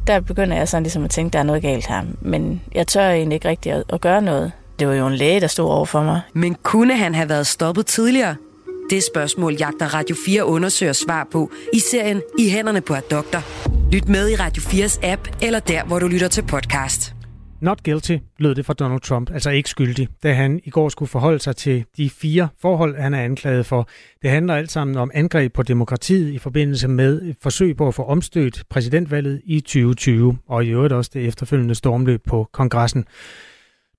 Der 0.06 0.20
begynder 0.20 0.56
jeg 0.56 0.68
sådan 0.68 0.82
ligesom 0.82 1.04
at 1.04 1.10
tænke, 1.10 1.28
at 1.28 1.32
der 1.32 1.38
er 1.38 1.42
noget 1.42 1.62
galt 1.62 1.86
her. 1.86 2.02
Men 2.20 2.62
jeg 2.74 2.86
tør 2.86 3.10
egentlig 3.10 3.34
ikke 3.34 3.48
rigtig 3.48 3.72
at, 3.72 3.82
at 3.88 4.00
gøre 4.00 4.22
noget. 4.22 4.52
Det 4.78 4.88
var 4.88 4.94
jo 4.94 5.06
en 5.06 5.14
læge, 5.14 5.40
der 5.40 5.46
stod 5.46 5.70
over 5.70 5.84
for 5.84 6.02
mig. 6.02 6.20
Men 6.34 6.56
kunne 6.62 6.96
han 6.96 7.14
have 7.14 7.28
været 7.28 7.46
stoppet 7.46 7.86
tidligere? 7.86 8.36
Det 8.90 9.02
spørgsmål 9.12 9.54
jagter 9.54 9.94
Radio 9.94 10.16
4 10.26 10.44
undersøger 10.44 10.92
svar 10.92 11.28
på 11.32 11.50
i 11.72 11.78
serien 11.78 12.22
I 12.38 12.48
hænderne 12.50 12.80
på 12.80 12.94
et 12.94 13.10
doktor. 13.10 13.42
Lyt 13.92 14.08
med 14.08 14.30
i 14.30 14.34
Radio 14.34 14.62
4's 14.62 15.06
app 15.06 15.28
eller 15.42 15.60
der, 15.60 15.84
hvor 15.84 15.98
du 15.98 16.06
lytter 16.06 16.28
til 16.28 16.42
podcast. 16.42 17.14
Not 17.60 17.84
guilty, 17.84 18.16
lød 18.38 18.54
det 18.54 18.66
fra 18.66 18.72
Donald 18.72 19.00
Trump, 19.00 19.30
altså 19.30 19.50
ikke 19.50 19.68
skyldig, 19.68 20.08
da 20.22 20.32
han 20.32 20.60
i 20.64 20.70
går 20.70 20.88
skulle 20.88 21.08
forholde 21.08 21.38
sig 21.38 21.56
til 21.56 21.84
de 21.96 22.10
fire 22.10 22.48
forhold, 22.62 22.96
han 22.96 23.14
er 23.14 23.22
anklaget 23.22 23.66
for. 23.66 23.88
Det 24.22 24.30
handler 24.30 24.54
alt 24.54 24.72
sammen 24.72 24.96
om 24.96 25.10
angreb 25.14 25.52
på 25.54 25.62
demokratiet 25.62 26.32
i 26.32 26.38
forbindelse 26.38 26.88
med 26.88 27.22
et 27.22 27.36
forsøg 27.42 27.76
på 27.76 27.88
at 27.88 27.94
få 27.94 28.02
omstødt 28.02 28.62
præsidentvalget 28.70 29.40
i 29.44 29.60
2020, 29.60 30.38
og 30.48 30.64
i 30.64 30.68
øvrigt 30.68 30.92
også 30.92 31.10
det 31.14 31.26
efterfølgende 31.26 31.74
stormløb 31.74 32.20
på 32.26 32.48
kongressen. 32.52 33.04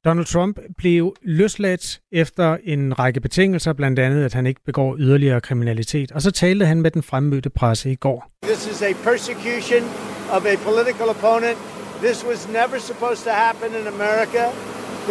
Donald 0.05 0.25
Trump 0.25 0.59
blev 0.77 1.15
løsladt 1.21 1.99
efter 2.11 2.57
en 2.63 2.99
række 2.99 3.19
betingelser, 3.19 3.73
blandt 3.73 3.99
andet 3.99 4.25
at 4.25 4.33
han 4.33 4.45
ikke 4.45 4.61
begår 4.65 4.95
yderligere 4.99 5.41
kriminalitet. 5.41 6.11
Og 6.11 6.21
så 6.21 6.31
talte 6.31 6.65
han 6.65 6.81
med 6.81 6.91
den 6.91 7.03
fremmødte 7.03 7.49
presse 7.49 7.91
i 7.91 7.95
går. 7.95 8.31
This 8.43 8.67
is 8.71 8.81
a 8.81 8.93
persecution 9.03 9.83
of 10.31 10.45
a 10.45 10.55
political 10.55 11.07
opponent. 11.09 11.57
This 12.03 12.25
was 12.29 12.47
never 12.47 12.77
supposed 12.79 13.23
to 13.23 13.31
happen 13.31 13.69
in 13.81 13.87
America. 13.87 14.43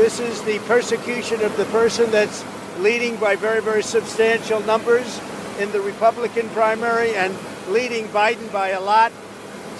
This 0.02 0.14
is 0.28 0.36
the 0.50 0.58
persecution 0.74 1.38
of 1.46 1.52
the 1.60 1.68
person 1.78 2.04
that's 2.16 2.38
leading 2.88 3.14
by 3.26 3.32
very, 3.46 3.62
very 3.70 3.82
substantial 3.82 4.60
numbers 4.72 5.08
in 5.62 5.68
the 5.76 5.82
Republican 5.90 6.46
primary 6.60 7.10
and 7.22 7.30
leading 7.76 8.04
Biden 8.20 8.48
by 8.60 8.68
a 8.80 8.82
lot. 8.92 9.10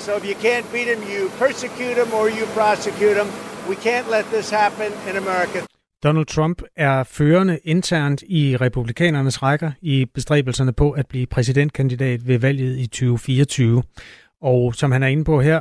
So 0.05 0.11
if 0.19 0.25
you 0.31 0.37
can't 0.49 0.67
beat 0.73 0.89
him, 0.95 1.01
you 1.13 1.21
persecute 1.45 1.97
him 2.03 2.11
or 2.19 2.25
you 2.39 2.45
prosecute 2.61 3.17
him. 3.23 3.29
We 3.69 3.75
can't 3.75 4.09
let 4.17 4.25
this 4.33 4.51
happen 4.51 4.93
in 5.11 5.17
America. 5.17 5.67
Donald 6.03 6.27
Trump 6.27 6.63
er 6.77 7.03
førende 7.03 7.59
internt 7.65 8.23
i 8.29 8.57
republikanernes 8.57 9.43
rækker 9.43 9.71
i 9.83 10.05
bestræbelserne 10.15 10.73
på 10.73 10.91
at 10.91 11.07
blive 11.07 11.27
præsidentkandidat 11.27 12.27
ved 12.29 12.39
valget 12.39 12.79
i 12.79 12.87
2024. 12.87 13.83
Og 14.43 14.75
som 14.75 14.93
han 14.93 15.03
er 15.03 15.07
inde 15.07 15.25
på 15.25 15.41
her, 15.41 15.61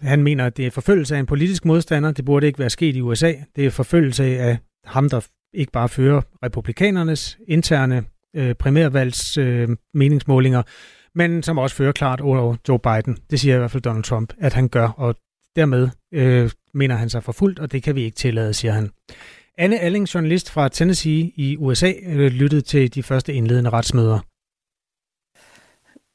han 0.00 0.22
mener, 0.22 0.46
at 0.46 0.56
det 0.56 0.66
er 0.66 0.70
forfølgelse 0.70 1.14
af 1.14 1.20
en 1.20 1.26
politisk 1.26 1.64
modstander. 1.64 2.12
Det 2.12 2.24
burde 2.24 2.46
ikke 2.46 2.58
være 2.58 2.70
sket 2.70 2.96
i 2.96 3.00
USA. 3.00 3.32
Det 3.56 3.66
er 3.66 3.70
forfølgelse 3.70 4.24
af 4.24 4.58
ham, 4.84 5.08
der 5.08 5.26
ikke 5.54 5.72
bare 5.72 5.88
fører 5.88 6.22
republikanernes 6.44 7.38
interne 7.48 8.04
øh, 8.36 8.54
primærvalgs 8.54 9.38
øh, 9.38 9.68
meningsmålinger, 9.94 10.62
men 11.14 11.42
som 11.42 11.58
også 11.58 11.76
fører 11.76 11.92
klart 11.92 12.20
over 12.20 12.56
Joe 12.68 12.78
Biden. 12.78 13.18
Det 13.30 13.40
siger 13.40 13.54
i 13.54 13.58
hvert 13.58 13.70
fald 13.70 13.82
Donald 13.82 14.04
Trump, 14.04 14.32
at 14.38 14.52
han 14.52 14.68
gør, 14.68 14.88
og 14.88 15.14
dermed 15.56 15.88
øh, 16.12 16.50
mener 16.74 16.96
han 16.96 17.10
sig 17.10 17.24
forfulgt, 17.24 17.58
og 17.58 17.72
det 17.72 17.82
kan 17.82 17.94
vi 17.94 18.04
ikke 18.04 18.16
tillade, 18.16 18.54
siger 18.54 18.72
han. 18.72 18.90
Anne 19.58 19.78
Alling, 19.78 20.14
journalist 20.14 20.50
fra 20.50 20.68
Tennessee 20.68 21.32
i 21.36 21.56
USA, 21.58 21.92
øh, 22.06 22.32
lyttede 22.32 22.60
til 22.60 22.94
de 22.94 23.02
første 23.02 23.34
indledende 23.34 23.70
retsmøder. 23.70 24.18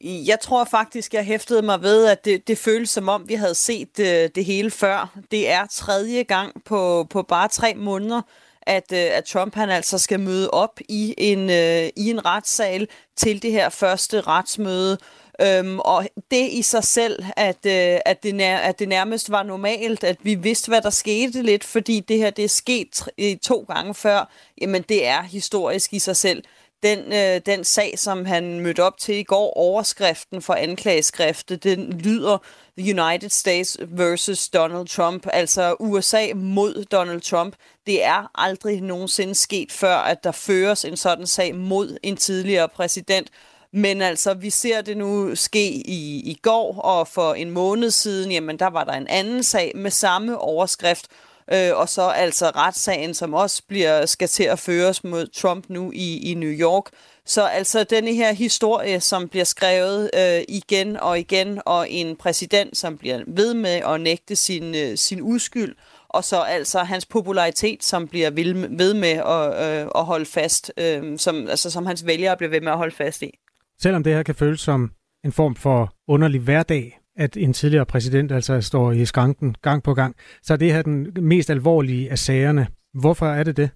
Jeg 0.04 0.40
tror 0.42 0.64
faktisk, 0.64 1.14
jeg 1.14 1.26
hæftede 1.26 1.62
mig 1.62 1.82
ved, 1.82 2.06
at 2.06 2.26
det, 2.26 2.48
det 2.48 2.58
føles 2.58 2.90
som 2.90 3.10
om, 3.10 3.30
vi 3.30 3.34
havde 3.34 3.56
set 3.56 3.98
det, 3.98 4.36
det 4.36 4.46
hele 4.46 4.72
før. 4.72 5.20
Det 5.32 5.52
er 5.52 5.66
tredje 5.66 6.24
gang 6.24 6.64
på, 6.66 7.08
på 7.10 7.22
bare 7.22 7.48
tre 7.48 7.74
måneder, 7.76 8.22
at, 8.62 8.92
øh, 8.94 9.18
at 9.18 9.24
Trump 9.24 9.56
han 9.56 9.70
altså 9.70 9.98
skal 9.98 10.20
møde 10.20 10.50
op 10.50 10.80
i 10.90 11.14
en, 11.18 11.50
i 11.96 12.10
en 12.10 12.26
retssal 12.26 12.88
til 13.16 13.42
det 13.42 13.52
her 13.52 13.70
første 13.70 14.22
retsmøde. 14.22 14.98
Øhm, 15.42 15.80
og 15.80 16.08
det 16.32 16.50
i 16.52 16.62
sig 16.62 16.84
selv, 16.84 17.24
at, 17.36 17.66
øh, 17.66 18.00
at, 18.06 18.24
det 18.24 18.36
nær, 18.36 18.58
at 18.58 18.80
det 18.80 18.88
nærmest 18.88 19.32
var 19.32 19.44
normalt, 19.44 20.04
at 20.04 20.18
vi 20.24 20.36
vidste, 20.36 20.70
hvad 20.70 20.82
der 20.82 20.90
skete 20.90 21.42
lidt, 21.42 21.64
fordi 21.64 22.00
det 22.00 22.18
her 22.18 22.30
det 22.30 22.44
er 22.44 22.50
sket 22.50 23.08
øh, 23.18 23.38
to 23.38 23.66
gange 23.74 23.94
før, 23.94 24.30
jamen 24.62 24.82
det 24.82 25.06
er 25.08 25.22
historisk 25.22 25.94
i 25.94 26.00
sig 26.00 26.16
selv. 26.16 26.44
den, 26.84 27.14
øh, 27.14 27.42
den 27.46 27.64
sag, 27.64 28.00
som 28.00 28.26
han 28.26 28.60
mødte 28.60 28.84
op 28.84 28.98
til 28.98 29.16
i 29.16 29.24
går, 29.24 29.54
overskriften 29.58 30.42
for 30.42 30.54
anklageskriftet, 30.54 31.64
den 31.64 31.94
lyder 32.00 32.38
United 32.78 33.30
States 33.30 33.78
versus 33.88 34.50
Donald 34.50 34.88
Trump, 34.88 35.28
altså 35.34 35.76
USA 35.80 36.28
mod 36.36 36.86
Donald 36.92 37.22
Trump. 37.22 37.56
Det 37.86 38.04
er 38.04 38.32
aldrig 38.36 38.82
nogensinde 38.82 39.36
sket 39.36 39.72
før, 39.72 39.96
at 39.96 40.24
der 40.24 40.32
føres 40.32 40.86
en 40.86 40.98
sådan 40.98 41.28
sag 41.28 41.56
mod 41.56 41.98
en 42.04 42.18
tidligere 42.18 42.70
præsident. 42.70 43.30
Men 43.78 44.02
altså, 44.02 44.34
vi 44.34 44.50
ser 44.50 44.82
det 44.82 44.98
nu 44.98 45.36
ske 45.36 45.68
i, 45.70 46.22
i 46.26 46.40
går, 46.42 46.82
og 46.82 47.08
for 47.08 47.34
en 47.34 47.50
måned 47.50 47.92
siden, 47.92 48.32
jamen 48.32 48.60
der 48.60 48.68
var 48.68 48.84
der 48.84 48.94
en 48.94 49.08
anden 49.08 49.44
sag 49.44 49.72
med 49.76 49.92
samme 49.92 50.38
overskrift, 50.38 51.08
øh, 51.54 51.70
og 51.76 51.90
så 51.90 52.02
altså 52.02 52.50
retssagen, 52.50 53.14
som 53.14 53.34
også 53.34 53.62
bliver 53.68 54.06
skal 54.06 54.28
til 54.28 54.44
at 54.44 54.60
føres 54.60 55.04
mod 55.04 55.28
Trump 55.28 55.66
nu 55.70 55.92
i, 55.96 56.32
i 56.32 56.34
New 56.34 56.50
York. 56.50 56.86
Så 57.26 57.42
altså 57.46 57.84
denne 57.84 58.14
her 58.14 58.34
historie, 58.34 59.02
som 59.02 59.30
bliver 59.30 59.46
skrevet 59.46 60.10
øh, 60.18 60.42
igen 60.48 60.98
og 60.98 61.20
igen, 61.20 61.62
og 61.66 61.92
en 61.92 62.16
præsident, 62.16 62.78
som 62.78 62.98
bliver 62.98 63.20
ved 63.28 63.54
med 63.54 63.82
at 63.86 64.02
nægte 64.02 64.36
sin, 64.36 64.76
øh, 64.76 64.98
sin 64.98 65.22
uskyld, 65.22 65.76
og 66.10 66.24
så 66.24 66.40
altså 66.40 66.80
hans 66.80 67.06
popularitet, 67.06 67.84
som 67.84 68.08
bliver 68.08 68.30
ved 68.70 68.94
med 68.94 69.10
at, 69.10 69.66
øh, 69.66 69.88
at 69.96 70.06
holde 70.06 70.26
fast, 70.26 70.72
øh, 70.78 71.20
som, 71.20 71.48
altså, 71.50 71.72
som 71.72 71.86
hans 71.86 72.06
vælgere 72.06 72.38
bliver 72.38 72.50
ved 72.50 72.62
med 72.62 72.72
at 72.72 72.78
holde 72.78 72.96
fast 72.96 73.22
i. 73.22 73.40
Selvom 73.82 74.04
det 74.04 74.14
her 74.14 74.24
kan 74.24 74.36
føles 74.36 74.62
som 74.62 74.92
en 75.26 75.32
form 75.32 75.56
for 75.56 75.94
underlig 76.08 76.42
hverdag, 76.42 77.00
at 77.18 77.38
en 77.38 77.54
tidligere 77.54 77.86
præsident 77.86 78.32
altså 78.32 78.62
står 78.62 78.92
i 78.92 79.06
skranken 79.06 79.56
gang 79.62 79.84
på 79.84 79.94
gang, 79.94 80.16
så 80.44 80.54
er 80.54 80.58
det 80.58 80.74
her 80.74 80.82
den 80.82 81.08
mest 81.22 81.50
alvorlige 81.50 82.12
af 82.12 82.20
sagerne. 82.20 82.68
Hvorfor 82.94 83.26
er 83.26 83.44
det 83.44 83.58
det? 83.58 83.70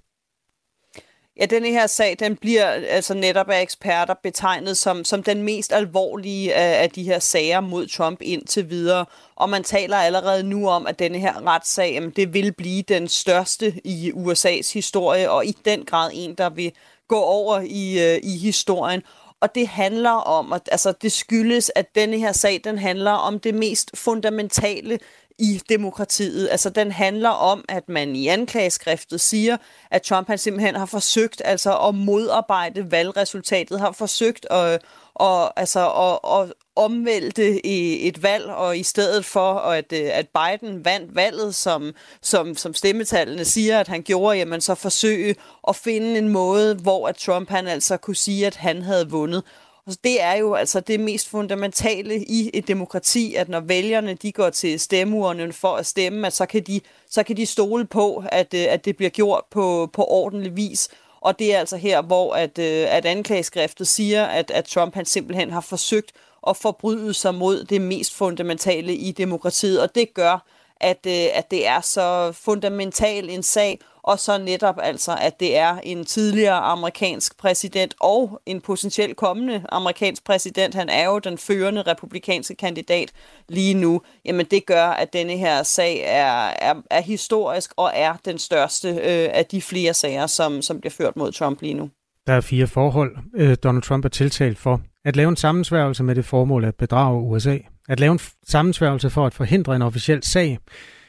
Ja, 1.39 1.45
denne 1.45 1.69
her 1.69 1.87
sag, 1.87 2.15
den 2.19 2.35
bliver 2.35 2.65
altså 2.65 3.13
netop 3.13 3.49
af 3.49 3.61
eksperter 3.61 4.13
betegnet 4.23 4.77
som, 4.77 5.03
som 5.03 5.23
den 5.23 5.43
mest 5.43 5.73
alvorlige 5.73 6.53
af, 6.53 6.83
af 6.83 6.89
de 6.89 7.03
her 7.03 7.19
sager 7.19 7.59
mod 7.59 7.87
Trump 7.87 8.21
indtil 8.21 8.69
videre. 8.69 9.05
Og 9.35 9.49
man 9.49 9.63
taler 9.63 9.97
allerede 9.97 10.43
nu 10.43 10.69
om, 10.69 10.87
at 10.87 10.99
denne 10.99 11.19
her 11.19 11.47
retssag, 11.47 11.91
jamen, 11.93 12.09
det 12.09 12.33
vil 12.33 12.53
blive 12.53 12.81
den 12.81 13.07
største 13.07 13.73
i 13.85 14.11
USA's 14.11 14.73
historie, 14.73 15.31
og 15.31 15.45
i 15.45 15.55
den 15.65 15.85
grad 15.85 16.11
en, 16.13 16.35
der 16.35 16.49
vil 16.49 16.71
gå 17.07 17.19
over 17.19 17.59
i, 17.59 18.13
øh, 18.13 18.19
i 18.23 18.37
historien. 18.37 19.01
Og 19.41 19.55
det 19.55 19.67
handler 19.67 20.09
om, 20.09 20.53
at 20.53 20.69
altså, 20.71 20.93
det 21.01 21.11
skyldes, 21.11 21.71
at 21.75 21.95
denne 21.95 22.17
her 22.17 22.31
sag, 22.31 22.61
den 22.63 22.77
handler 22.77 23.11
om 23.11 23.39
det 23.39 23.55
mest 23.55 23.91
fundamentale 23.93 24.99
i 25.39 25.61
demokratiet. 25.69 26.49
Altså, 26.51 26.69
den 26.69 26.91
handler 26.91 27.29
om, 27.29 27.65
at 27.69 27.89
man 27.89 28.15
i 28.15 28.27
anklageskriftet 28.27 29.21
siger, 29.21 29.57
at 29.91 30.01
Trump 30.01 30.27
han 30.27 30.37
simpelthen 30.37 30.75
har 30.75 30.85
forsøgt 30.85 31.41
altså 31.45 31.77
at 31.77 31.95
modarbejde 31.95 32.91
valgresultatet, 32.91 33.79
har 33.79 33.91
forsøgt 33.91 34.45
at, 34.49 34.81
og, 35.21 35.59
altså, 35.59 35.79
og, 35.79 36.25
og 36.25 36.53
omvælte 36.75 37.65
i 37.65 38.07
et 38.07 38.23
valg, 38.23 38.45
og 38.45 38.77
i 38.77 38.83
stedet 38.83 39.25
for, 39.25 39.53
at, 39.53 39.93
øh, 39.93 40.09
at 40.13 40.27
Biden 40.29 40.85
vandt 40.85 41.15
valget, 41.15 41.55
som, 41.55 41.93
som, 42.21 42.55
som 42.55 42.73
stemmetallene 42.73 43.45
siger, 43.45 43.79
at 43.79 43.87
han 43.87 44.01
gjorde, 44.01 44.37
jamen 44.37 44.61
så 44.61 44.75
forsøge 44.75 45.35
at 45.67 45.75
finde 45.75 46.17
en 46.17 46.29
måde, 46.29 46.75
hvor 46.75 47.07
at 47.07 47.15
Trump 47.15 47.49
han 47.49 47.67
altså 47.67 47.97
kunne 47.97 48.15
sige, 48.15 48.47
at 48.47 48.55
han 48.55 48.81
havde 48.81 49.09
vundet. 49.09 49.43
Og 49.85 49.93
det 50.03 50.21
er 50.21 50.33
jo 50.33 50.53
altså 50.53 50.79
det 50.79 50.99
mest 50.99 51.29
fundamentale 51.29 52.15
i 52.15 52.49
et 52.53 52.67
demokrati, 52.67 53.35
at 53.35 53.49
når 53.49 53.59
vælgerne 53.59 54.13
de 54.13 54.31
går 54.31 54.49
til 54.49 54.79
stemmeurnen 54.79 55.53
for 55.53 55.75
at 55.75 55.85
stemme, 55.85 56.27
at 56.27 56.33
så 56.33 56.45
kan 56.45 56.63
de, 56.63 56.81
så 57.09 57.23
kan 57.23 57.37
de 57.37 57.45
stole 57.45 57.85
på, 57.85 58.23
at, 58.31 58.53
øh, 58.53 58.65
at 58.69 58.85
det 58.85 58.97
bliver 58.97 59.09
gjort 59.09 59.43
på, 59.51 59.89
på 59.93 60.05
ordentlig 60.05 60.55
vis. 60.55 60.89
Og 61.21 61.39
det 61.39 61.55
er 61.55 61.59
altså 61.59 61.77
her, 61.77 62.01
hvor 62.01 62.33
at, 62.33 62.59
øh, 62.59 62.95
at 62.95 63.05
anklageskriftet 63.05 63.87
siger, 63.87 64.25
at, 64.25 64.51
at 64.51 64.65
Trump 64.65 64.95
han 64.95 65.05
simpelthen 65.05 65.51
har 65.51 65.61
forsøgt 65.61 66.11
at 66.47 66.57
forbryde 66.57 67.13
sig 67.13 67.35
mod 67.35 67.63
det 67.63 67.81
mest 67.81 68.13
fundamentale 68.13 68.95
i 68.95 69.11
demokratiet. 69.11 69.81
Og 69.81 69.95
det 69.95 70.13
gør, 70.13 70.45
at, 70.79 71.05
øh, 71.07 71.27
at 71.33 71.51
det 71.51 71.67
er 71.67 71.81
så 71.81 72.31
fundamental 72.31 73.29
en 73.29 73.43
sag, 73.43 73.79
og 74.03 74.19
så 74.19 74.37
netop 74.37 74.75
altså, 74.81 75.17
at 75.21 75.39
det 75.39 75.57
er 75.57 75.77
en 75.83 76.05
tidligere 76.05 76.57
amerikansk 76.57 77.37
præsident 77.37 77.95
og 77.99 78.41
en 78.45 78.61
potentielt 78.61 79.17
kommende 79.17 79.63
amerikansk 79.69 80.23
præsident, 80.23 80.75
han 80.75 80.89
er 80.89 81.05
jo 81.05 81.19
den 81.19 81.37
førende 81.37 81.81
republikanske 81.81 82.55
kandidat 82.55 83.11
lige 83.49 83.73
nu, 83.73 84.01
jamen 84.25 84.45
det 84.51 84.65
gør, 84.65 84.85
at 84.85 85.13
denne 85.13 85.37
her 85.37 85.63
sag 85.63 86.03
er, 86.05 86.53
er, 86.61 86.73
er 86.89 87.01
historisk 87.01 87.71
og 87.77 87.91
er 87.95 88.13
den 88.25 88.37
største 88.37 88.89
øh, 88.89 89.29
af 89.33 89.45
de 89.51 89.61
flere 89.61 89.93
sager, 89.93 90.27
som, 90.27 90.61
som 90.61 90.79
bliver 90.79 90.91
ført 90.91 91.15
mod 91.15 91.31
Trump 91.31 91.61
lige 91.61 91.73
nu. 91.73 91.89
Der 92.27 92.33
er 92.33 92.41
fire 92.41 92.67
forhold, 92.67 93.17
øh, 93.35 93.57
Donald 93.63 93.83
Trump 93.83 94.05
er 94.05 94.09
tiltalt 94.09 94.57
for. 94.57 94.81
At 95.05 95.15
lave 95.15 95.29
en 95.29 95.35
sammensværgelse 95.35 96.03
med 96.03 96.15
det 96.15 96.25
formål 96.25 96.65
at 96.65 96.75
bedrage 96.75 97.21
USA. 97.21 97.57
At 97.89 97.99
lave 97.99 98.11
en 98.11 98.19
sammensværgelse 98.47 99.09
for 99.09 99.25
at 99.25 99.33
forhindre 99.33 99.75
en 99.75 99.81
officiel 99.81 100.23
sag. 100.23 100.57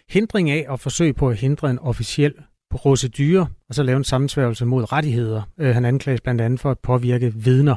Hindring 0.08 0.50
af 0.50 0.64
og 0.68 0.80
forsøg 0.80 1.16
på 1.16 1.28
at 1.28 1.36
hindre 1.36 1.70
en 1.70 1.78
officiel 1.78 2.34
procedurer, 2.72 3.46
og 3.68 3.74
så 3.74 3.82
lave 3.82 3.96
en 3.96 4.04
sammensværgelse 4.04 4.64
mod 4.64 4.92
rettigheder. 4.92 5.42
Øh, 5.58 5.74
han 5.74 5.84
anklages 5.84 6.20
blandt 6.20 6.40
andet 6.40 6.60
for 6.60 6.70
at 6.70 6.78
påvirke 6.78 7.34
vidner. 7.34 7.76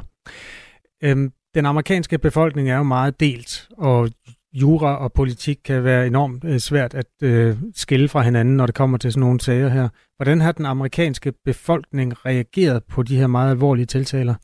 Øhm, 1.02 1.32
den 1.54 1.66
amerikanske 1.66 2.18
befolkning 2.18 2.70
er 2.70 2.76
jo 2.76 2.82
meget 2.82 3.20
delt, 3.20 3.68
og 3.78 4.10
jura 4.52 4.96
og 4.96 5.12
politik 5.12 5.58
kan 5.64 5.84
være 5.84 6.06
enormt 6.06 6.44
øh, 6.44 6.58
svært 6.58 6.94
at 6.94 7.06
øh, 7.22 7.56
skille 7.74 8.08
fra 8.08 8.22
hinanden, 8.22 8.56
når 8.56 8.66
det 8.66 8.74
kommer 8.74 8.98
til 8.98 9.12
sådan 9.12 9.20
nogle 9.20 9.40
sager 9.40 9.68
her. 9.68 9.88
Hvordan 10.16 10.40
har 10.40 10.52
den 10.52 10.66
amerikanske 10.66 11.32
befolkning 11.44 12.26
reageret 12.26 12.84
på 12.84 13.02
de 13.02 13.16
her 13.16 13.26
meget 13.26 13.50
alvorlige 13.50 13.86
tiltaler? 13.86 14.34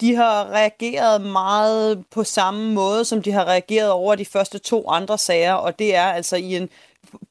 De 0.00 0.14
har 0.14 0.50
reageret 0.50 1.20
meget 1.20 2.04
på 2.10 2.24
samme 2.24 2.74
måde, 2.74 3.04
som 3.04 3.22
de 3.22 3.32
har 3.32 3.44
reageret 3.44 3.90
over 3.90 4.14
de 4.14 4.24
første 4.24 4.58
to 4.58 4.88
andre 4.88 5.18
sager, 5.18 5.52
og 5.52 5.78
det 5.78 5.94
er 5.94 6.02
altså 6.04 6.36
i 6.36 6.56
en 6.56 6.68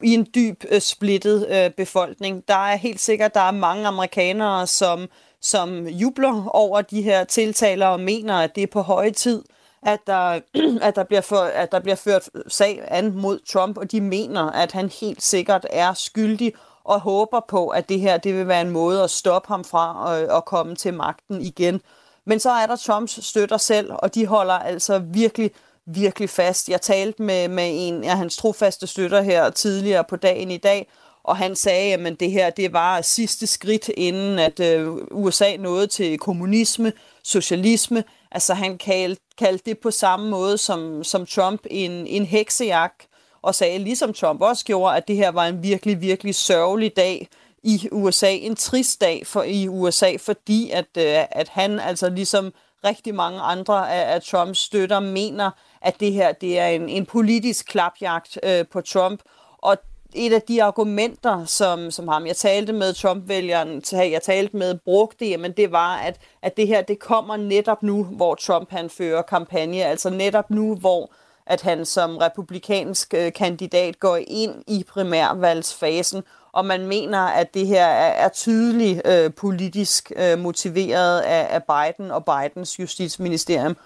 i 0.03 0.13
en 0.13 0.27
dyb 0.35 0.63
øh, 0.71 0.81
splittet 0.81 1.47
øh, 1.49 1.71
befolkning. 1.71 2.47
Der 2.47 2.67
er 2.67 2.75
helt 2.75 2.99
sikkert, 2.99 3.33
der 3.33 3.41
er 3.41 3.51
mange 3.51 3.87
amerikanere, 3.87 4.67
som, 4.67 5.07
som 5.41 5.87
jubler 5.87 6.49
over 6.49 6.81
de 6.81 7.01
her 7.01 7.23
tiltaler 7.23 7.87
og 7.87 7.99
mener, 7.99 8.35
at 8.35 8.55
det 8.55 8.63
er 8.63 8.67
på 8.67 8.81
høje 8.81 9.11
tid, 9.11 9.43
at 9.83 9.99
der, 10.07 10.39
at 10.87 10.95
der, 10.95 11.03
bliver, 11.03 11.21
for, 11.21 11.37
at 11.37 11.71
der 11.71 11.79
bliver 11.79 11.95
ført 11.95 12.29
sag 12.47 12.83
an 12.87 13.15
mod 13.15 13.39
Trump, 13.47 13.77
og 13.77 13.91
de 13.91 14.01
mener, 14.01 14.51
at 14.51 14.71
han 14.71 14.89
helt 15.01 15.23
sikkert 15.23 15.65
er 15.69 15.93
skyldig 15.93 16.53
og 16.83 16.99
håber 16.99 17.39
på, 17.47 17.67
at 17.67 17.89
det 17.89 17.99
her 17.99 18.17
det 18.17 18.35
vil 18.35 18.47
være 18.47 18.61
en 18.61 18.69
måde 18.69 19.03
at 19.03 19.09
stoppe 19.09 19.47
ham 19.47 19.63
fra 19.63 20.15
at, 20.15 20.37
at 20.37 20.45
komme 20.45 20.75
til 20.75 20.93
magten 20.93 21.41
igen. 21.41 21.81
Men 22.25 22.39
så 22.39 22.49
er 22.49 22.65
der 22.65 22.75
Trumps 22.75 23.25
støtter 23.25 23.57
selv, 23.57 23.91
og 23.93 24.15
de 24.15 24.25
holder 24.25 24.53
altså 24.53 24.99
virkelig 24.99 25.51
virkelig 25.93 26.29
fast. 26.29 26.69
Jeg 26.69 26.81
talte 26.81 27.21
med, 27.21 27.47
med 27.47 27.69
en 27.73 28.03
af 28.03 28.17
hans 28.17 28.37
trofaste 28.37 28.87
støtter 28.87 29.21
her 29.21 29.49
tidligere 29.49 30.03
på 30.03 30.15
dagen 30.15 30.51
i 30.51 30.57
dag, 30.57 30.87
og 31.23 31.37
han 31.37 31.55
sagde, 31.55 31.93
at 31.93 32.19
det 32.19 32.31
her 32.31 32.49
det 32.49 32.73
var 32.73 33.01
sidste 33.01 33.47
skridt, 33.47 33.89
inden 33.97 34.39
at 34.39 34.59
øh, 34.59 34.87
USA 35.11 35.55
nåede 35.57 35.87
til 35.87 36.17
kommunisme, 36.17 36.93
socialisme. 37.23 38.03
Altså 38.31 38.53
han 38.53 38.77
kaldte, 38.77 39.21
kaldte 39.37 39.69
det 39.69 39.79
på 39.79 39.91
samme 39.91 40.29
måde 40.29 40.57
som, 40.57 41.03
som 41.03 41.25
Trump 41.25 41.61
en, 41.69 41.91
en 41.91 42.25
heksejagt, 42.25 43.07
og 43.41 43.55
sagde, 43.55 43.79
ligesom 43.79 44.13
Trump 44.13 44.41
også 44.41 44.65
gjorde, 44.65 44.95
at 44.95 45.07
det 45.07 45.15
her 45.15 45.31
var 45.31 45.45
en 45.45 45.63
virkelig, 45.63 46.01
virkelig 46.01 46.35
sørgelig 46.35 46.95
dag 46.95 47.27
i 47.63 47.87
USA. 47.91 48.31
En 48.31 48.55
trist 48.55 49.01
dag 49.01 49.27
for 49.27 49.43
i 49.43 49.67
USA, 49.67 50.15
fordi 50.19 50.69
at, 50.71 50.85
øh, 50.97 51.25
at 51.31 51.49
han 51.49 51.79
altså 51.79 52.09
ligesom 52.09 52.53
rigtig 52.83 53.15
mange 53.15 53.39
andre 53.39 53.91
af, 53.91 54.15
af 54.15 54.21
Trumps 54.21 54.59
støtter 54.59 54.99
mener, 54.99 55.51
at 55.81 55.99
det 55.99 56.13
her 56.13 56.31
det 56.31 56.59
er 56.59 56.67
en, 56.67 56.89
en 56.89 57.05
politisk 57.05 57.67
klapjagt 57.67 58.39
øh, 58.43 58.65
på 58.71 58.81
Trump. 58.81 59.21
Og 59.57 59.77
et 60.13 60.33
af 60.33 60.41
de 60.41 60.63
argumenter, 60.63 61.45
som, 61.45 61.91
som 61.91 62.07
ham, 62.07 62.27
jeg 62.27 62.35
talte 62.35 62.73
med 62.73 62.93
Trump-vælgeren, 62.93 63.83
jeg 63.91 64.21
talte 64.21 64.57
med, 64.57 64.75
brugte, 64.85 65.25
jamen 65.25 65.51
det 65.51 65.71
var, 65.71 65.97
at, 65.97 66.17
at 66.41 66.57
det 66.57 66.67
her, 66.67 66.81
det 66.81 66.99
kommer 66.99 67.37
netop 67.37 67.83
nu, 67.83 68.03
hvor 68.03 68.35
Trump 68.35 68.71
han 68.71 68.89
fører 68.89 69.21
kampagne, 69.21 69.83
altså 69.83 70.09
netop 70.09 70.49
nu, 70.49 70.75
hvor 70.75 71.11
at 71.49 71.61
han 71.61 71.85
som 71.85 72.17
republikansk 72.17 73.13
øh, 73.17 73.33
kandidat 73.33 73.99
går 73.99 74.19
ind 74.27 74.63
i 74.67 74.85
primærvalgsfasen, 74.89 76.23
og 76.51 76.65
man 76.65 76.87
mener, 76.87 77.19
at 77.19 77.53
det 77.53 77.67
her 77.67 77.85
er, 77.85 78.25
er 78.25 78.29
tydeligt 78.29 79.01
øh, 79.07 79.33
politisk 79.33 80.11
øh, 80.15 80.39
motiveret 80.39 81.19
af, 81.19 81.47
af 81.49 81.63
Biden 81.63 82.11
og 82.11 82.25
Bidens 82.25 82.79
justitsministerium. 82.79 83.77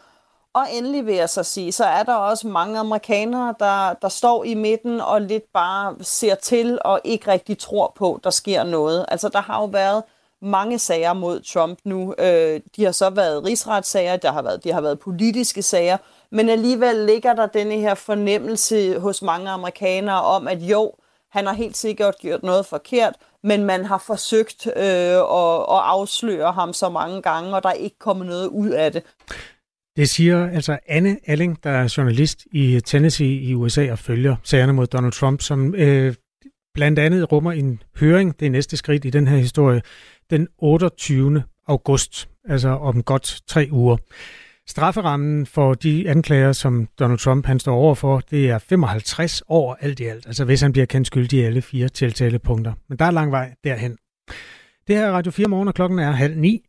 Og 0.54 0.66
endelig 0.72 1.06
vil 1.06 1.16
jeg 1.16 1.30
så 1.30 1.44
sige, 1.44 1.72
så 1.72 1.86
er 1.86 2.04
der 2.04 2.14
også 2.14 2.48
mange 2.48 2.80
amerikanere, 2.80 3.56
der, 3.60 3.94
der 3.94 4.10
står 4.10 4.44
i 4.44 4.54
midten 4.54 5.02
og 5.02 5.22
lidt 5.22 5.54
bare 5.54 5.96
ser 6.02 6.36
til 6.36 6.80
og 6.86 7.02
ikke 7.04 7.32
rigtig 7.32 7.58
tror 7.58 7.94
på, 7.96 8.20
der 8.24 8.30
sker 8.30 8.64
noget. 8.64 9.06
Altså 9.08 9.30
der 9.30 9.42
har 9.42 9.60
jo 9.60 9.66
været 9.66 10.04
mange 10.42 10.80
sager 10.80 11.14
mod 11.14 11.40
Trump 11.40 11.80
nu. 11.84 12.16
Øh, 12.18 12.62
de 12.76 12.84
har 12.84 12.92
så 12.92 13.10
været 13.10 13.46
rigsretssager, 13.46 14.18
der 14.18 14.32
har 14.32 14.42
været, 14.42 14.64
de 14.64 14.72
har 14.72 14.82
været 14.82 15.00
politiske 15.00 15.62
sager, 15.62 15.98
men 16.30 16.50
alligevel 16.50 16.96
ligger 16.96 17.34
der 17.34 17.46
denne 17.46 17.76
her 17.76 17.96
fornemmelse 17.96 19.00
hos 19.00 19.22
mange 19.22 19.50
amerikanere 19.50 20.22
om, 20.22 20.48
at 20.48 20.62
jo, 20.62 20.92
han 21.30 21.48
har 21.48 21.54
helt 21.54 21.78
sikkert 21.78 22.18
gjort 22.20 22.44
noget 22.44 22.66
forkert, 22.66 23.16
men 23.42 23.64
man 23.64 23.86
har 23.86 23.98
forsøgt 23.98 24.68
øh, 24.68 24.84
at, 24.84 25.60
at 25.60 25.82
afsløre 25.84 26.52
ham 26.52 26.74
så 26.74 26.90
mange 26.90 27.22
gange, 27.22 27.56
og 27.56 27.64
der 27.64 27.70
er 27.70 27.74
ikke 27.74 28.00
kommet 28.00 28.28
noget 28.28 28.48
ud 28.48 28.70
af 28.70 28.92
det. 28.92 29.04
Det 29.96 30.10
siger 30.10 30.48
altså 30.48 30.80
Anne 30.88 31.18
Alling, 31.26 31.64
der 31.64 31.70
er 31.70 31.94
journalist 31.98 32.48
i 32.52 32.82
Tennessee 32.86 33.36
i 33.36 33.54
USA 33.54 33.92
og 33.92 34.00
følger 34.00 34.36
sagerne 34.44 34.74
mod 34.74 34.88
Donald 34.88 35.12
Trump, 35.14 35.42
som 35.42 35.76
øh, 35.76 36.14
blandt 36.74 37.00
andet 37.00 37.32
rummer 37.32 37.52
en 37.52 37.82
høring, 38.00 38.40
det 38.40 38.46
er 38.46 38.50
næste 38.50 38.78
skridt 38.78 39.06
i 39.06 39.10
den 39.10 39.28
her 39.28 39.38
historie, 39.38 39.82
den 40.30 40.48
28. 40.58 41.44
august, 41.68 42.30
altså 42.50 42.70
om 42.70 43.04
godt 43.04 43.42
tre 43.48 43.68
uger. 43.72 43.98
Strafferammen 44.68 45.46
for 45.46 45.74
de 45.74 46.10
anklager, 46.10 46.52
som 46.52 46.88
Donald 47.00 47.20
Trump 47.20 47.46
han 47.46 47.60
står 47.60 47.76
overfor, 47.76 48.20
det 48.20 48.50
er 48.50 48.58
55 48.58 49.44
år 49.48 49.78
alt 49.82 50.00
i 50.00 50.04
alt, 50.04 50.28
altså 50.28 50.46
hvis 50.46 50.62
han 50.62 50.72
bliver 50.72 50.86
kendt 50.86 51.08
skyldig 51.08 51.40
i 51.40 51.44
alle 51.44 51.62
fire 51.62 51.90
tiltalepunkter. 51.90 52.74
Men 52.90 53.00
der 53.00 53.06
er 53.06 53.12
lang 53.12 53.32
vej 53.32 53.54
derhen. 53.64 53.98
Det 54.88 54.96
her 54.96 55.06
er 55.06 55.12
Radio 55.12 55.32
4 55.32 55.48
morgen, 55.48 55.68
og 55.68 55.74
klokken 55.74 56.00
er 56.00 56.12
halv 56.12 56.38
ni. 56.38 56.66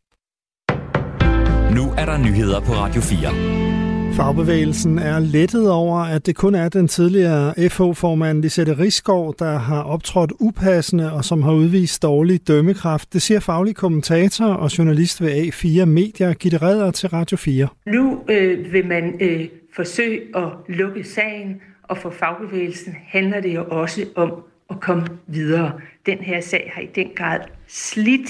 Nu 1.71 1.93
er 1.99 2.05
der 2.05 2.19
nyheder 2.19 2.61
på 2.61 2.73
Radio 2.73 3.01
4. 3.01 4.15
Fagbevægelsen 4.17 4.99
er 4.99 5.19
lettet 5.19 5.71
over, 5.71 5.99
at 5.99 6.27
det 6.27 6.37
kun 6.37 6.55
er 6.55 6.69
den 6.69 6.89
tidligere 6.89 7.55
FH-formand 7.69 8.43
Lisette 8.43 8.79
Rigsgaard, 8.79 9.35
der 9.39 9.59
har 9.59 9.83
optrådt 9.83 10.33
upassende 10.41 11.13
og 11.13 11.25
som 11.25 11.43
har 11.43 11.53
udvist 11.53 12.03
dårlig 12.03 12.49
dømmekraft. 12.49 13.13
Det 13.13 13.23
siger 13.23 13.41
faglig 13.41 13.77
kommentator 13.77 14.47
og 14.47 14.79
journalist 14.79 15.23
ved 15.23 15.31
A4 15.31 15.85
Medier, 15.85 16.35
Gitte 16.35 16.59
Redder 16.59 16.91
til 16.91 17.09
Radio 17.09 17.37
4. 17.37 17.69
Nu 17.87 18.21
øh, 18.29 18.73
vil 18.73 18.87
man 18.87 19.17
øh, 19.21 19.49
forsøge 19.77 20.21
at 20.37 20.49
lukke 20.69 21.05
sagen, 21.05 21.61
og 21.83 21.99
for 21.99 22.11
fagbevægelsen 22.11 22.97
handler 23.07 23.41
det 23.41 23.55
jo 23.55 23.65
også 23.65 24.05
om 24.15 24.33
at 24.71 24.81
komme 24.81 25.07
videre. 25.27 25.73
Den 26.07 26.19
her 26.19 26.41
sag 26.41 26.71
har 26.75 26.83
i 26.83 26.89
den 26.95 27.09
grad 27.17 27.41
slidt 27.69 28.29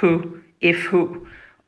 på 0.00 0.22
FH, 0.64 0.94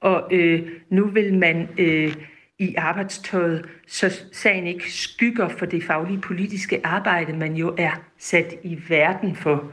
og 0.02 0.28
øh, 0.30 0.68
nu 0.90 1.06
vil 1.06 1.38
man 1.38 1.68
øh, 1.78 2.16
i 2.58 2.74
arbejdstøjet, 2.74 3.68
så 3.86 4.22
sagen 4.32 4.66
ikke 4.66 4.92
skygger 4.92 5.48
for 5.48 5.66
det 5.66 5.84
faglige 5.84 6.20
politiske 6.20 6.86
arbejde, 6.86 7.32
man 7.32 7.54
jo 7.54 7.74
er 7.78 8.02
sat 8.18 8.54
i 8.62 8.78
verden 8.88 9.36
for. 9.36 9.72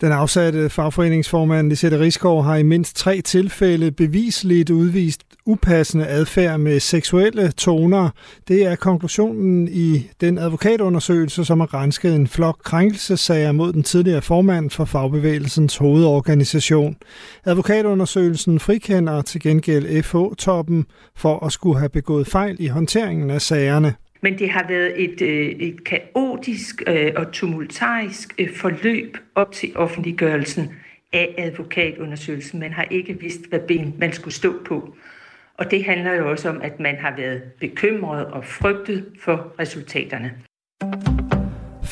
Den 0.00 0.12
afsatte 0.12 0.70
fagforeningsformand 0.70 1.68
Lisette 1.68 2.00
Rigsgaard 2.00 2.44
har 2.44 2.56
i 2.56 2.62
mindst 2.62 2.96
tre 2.96 3.20
tilfælde 3.20 3.92
bevisligt 3.92 4.70
udvist 4.70 5.22
upassende 5.46 6.06
adfærd 6.06 6.60
med 6.60 6.80
seksuelle 6.80 7.52
toner. 7.52 8.10
Det 8.48 8.66
er 8.66 8.76
konklusionen 8.76 9.68
i 9.68 10.10
den 10.20 10.38
advokatundersøgelse, 10.38 11.44
som 11.44 11.60
har 11.60 11.74
rensket 11.74 12.14
en 12.14 12.26
flok 12.26 12.58
krænkelsesager 12.64 13.52
mod 13.52 13.72
den 13.72 13.82
tidligere 13.82 14.22
formand 14.22 14.70
for 14.70 14.84
fagbevægelsens 14.84 15.76
hovedorganisation. 15.76 16.96
Advokatundersøgelsen 17.44 18.60
frikender 18.60 19.22
til 19.22 19.40
gengæld 19.40 20.02
FH-toppen 20.02 20.86
for 21.16 21.46
at 21.46 21.52
skulle 21.52 21.78
have 21.78 21.88
begået 21.88 22.26
fejl 22.26 22.56
i 22.58 22.66
håndteringen 22.66 23.30
af 23.30 23.42
sagerne. 23.42 23.94
Men 24.24 24.38
det 24.38 24.50
har 24.50 24.68
været 24.68 25.04
et, 25.04 25.22
øh, 25.22 25.46
et 25.46 25.84
kaotisk 25.84 26.82
øh, 26.86 27.12
og 27.16 27.32
tumultarisk 27.32 28.34
øh, 28.38 28.50
forløb 28.56 29.16
op 29.34 29.52
til 29.52 29.72
offentliggørelsen 29.76 30.74
af 31.12 31.34
advokatundersøgelsen. 31.38 32.60
Man 32.60 32.72
har 32.72 32.86
ikke 32.90 33.20
vidst, 33.20 33.48
hvad 33.48 33.60
ben 33.68 33.94
man 33.98 34.12
skulle 34.12 34.34
stå 34.34 34.52
på. 34.64 34.94
Og 35.58 35.70
det 35.70 35.84
handler 35.84 36.12
jo 36.12 36.30
også 36.30 36.48
om, 36.48 36.60
at 36.62 36.80
man 36.80 36.96
har 36.96 37.16
været 37.16 37.42
bekymret 37.60 38.26
og 38.26 38.44
frygtet 38.44 39.04
for 39.20 39.54
resultaterne. 39.58 40.32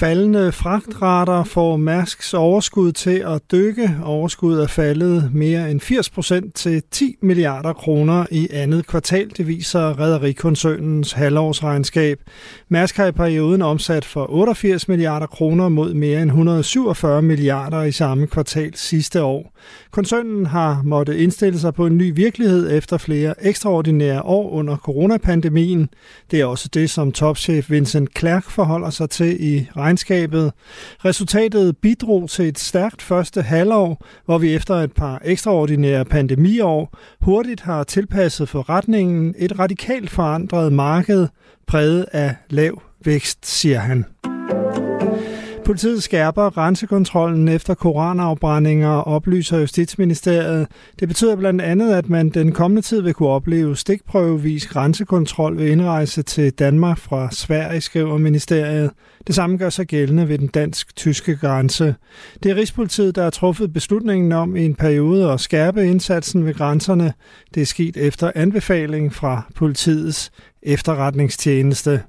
Faldende 0.02 0.52
fragtrater 0.52 1.44
får 1.44 1.76
Mærsks 1.76 2.34
overskud 2.34 2.92
til 2.92 3.24
at 3.26 3.40
dykke. 3.52 3.96
Overskuddet 4.04 4.62
er 4.62 4.66
faldet 4.66 5.30
mere 5.34 5.70
end 5.70 5.80
80 5.80 6.10
procent 6.10 6.54
til 6.54 6.82
10 6.90 7.16
milliarder 7.20 7.72
kroner 7.72 8.26
i 8.30 8.48
andet 8.52 8.86
kvartal, 8.86 9.30
det 9.36 9.46
viser 9.46 10.00
Rederikoncernens 10.00 11.12
halvårsregnskab. 11.12 12.20
Mærsk 12.68 12.96
har 12.96 13.06
i 13.06 13.12
perioden 13.12 13.62
omsat 13.62 14.04
for 14.04 14.26
88 14.30 14.88
milliarder 14.88 15.26
kroner 15.26 15.68
mod 15.68 15.94
mere 15.94 16.22
end 16.22 16.30
147 16.30 17.22
milliarder 17.22 17.82
i 17.82 17.92
samme 17.92 18.26
kvartal 18.26 18.72
sidste 18.74 19.22
år. 19.22 19.58
Koncernen 19.90 20.46
har 20.46 20.82
måttet 20.84 21.14
indstille 21.14 21.58
sig 21.58 21.74
på 21.74 21.86
en 21.86 21.96
ny 21.96 22.14
virkelighed 22.14 22.76
efter 22.76 22.98
flere 22.98 23.34
ekstraordinære 23.46 24.22
år 24.22 24.50
under 24.50 24.76
coronapandemien. 24.76 25.88
Det 26.30 26.40
er 26.40 26.44
også 26.46 26.68
det, 26.74 26.90
som 26.90 27.12
topchef 27.12 27.70
Vincent 27.70 28.18
Clerc 28.18 28.44
forholder 28.44 28.90
sig 28.90 29.10
til 29.10 29.36
i 29.44 29.66
regnskabet. 29.76 29.91
Resultatet 31.04 31.76
bidrog 31.76 32.30
til 32.30 32.48
et 32.48 32.58
stærkt 32.58 33.02
første 33.02 33.42
halvår, 33.42 34.06
hvor 34.24 34.38
vi 34.38 34.54
efter 34.54 34.74
et 34.74 34.92
par 34.92 35.20
ekstraordinære 35.24 36.04
pandemiår 36.04 36.98
hurtigt 37.20 37.60
har 37.60 37.84
tilpasset 37.84 38.48
forretningen 38.48 39.34
et 39.38 39.58
radikalt 39.58 40.10
forandret 40.10 40.72
marked 40.72 41.28
præget 41.66 42.06
af 42.12 42.36
lav 42.50 42.82
vækst, 43.04 43.46
siger 43.46 43.78
han. 43.78 44.04
Politiet 45.64 46.02
skærper 46.02 46.50
grænsekontrollen 46.50 47.48
efter 47.48 47.74
koranafbrændinger, 47.74 48.88
oplyser 48.88 49.58
Justitsministeriet. 49.58 50.66
Det 51.00 51.08
betyder 51.08 51.36
blandt 51.36 51.62
andet, 51.62 51.94
at 51.94 52.08
man 52.08 52.28
den 52.28 52.52
kommende 52.52 52.82
tid 52.82 53.00
vil 53.00 53.14
kunne 53.14 53.28
opleve 53.28 53.76
stikprøvevis 53.76 54.66
grænsekontrol 54.66 55.56
ved 55.56 55.66
indrejse 55.66 56.22
til 56.22 56.52
Danmark 56.52 56.98
fra 56.98 57.28
Sverige, 57.30 57.80
skriver 57.80 58.18
ministeriet. 58.18 58.90
Det 59.26 59.34
samme 59.34 59.56
gør 59.56 59.70
sig 59.70 59.86
gældende 59.86 60.28
ved 60.28 60.38
den 60.38 60.48
dansk-tyske 60.48 61.36
grænse. 61.36 61.94
Det 62.42 62.50
er 62.50 62.56
Rigspolitiet, 62.56 63.16
der 63.16 63.22
har 63.22 63.30
truffet 63.30 63.72
beslutningen 63.72 64.32
om 64.32 64.56
i 64.56 64.64
en 64.64 64.74
periode 64.74 65.32
at 65.32 65.40
skærpe 65.40 65.86
indsatsen 65.86 66.46
ved 66.46 66.54
grænserne. 66.54 67.12
Det 67.54 67.60
er 67.60 67.66
sket 67.66 67.96
efter 67.96 68.32
anbefaling 68.34 69.14
fra 69.14 69.42
politiets 69.54 70.30
efterretningstjeneste. 70.62 72.02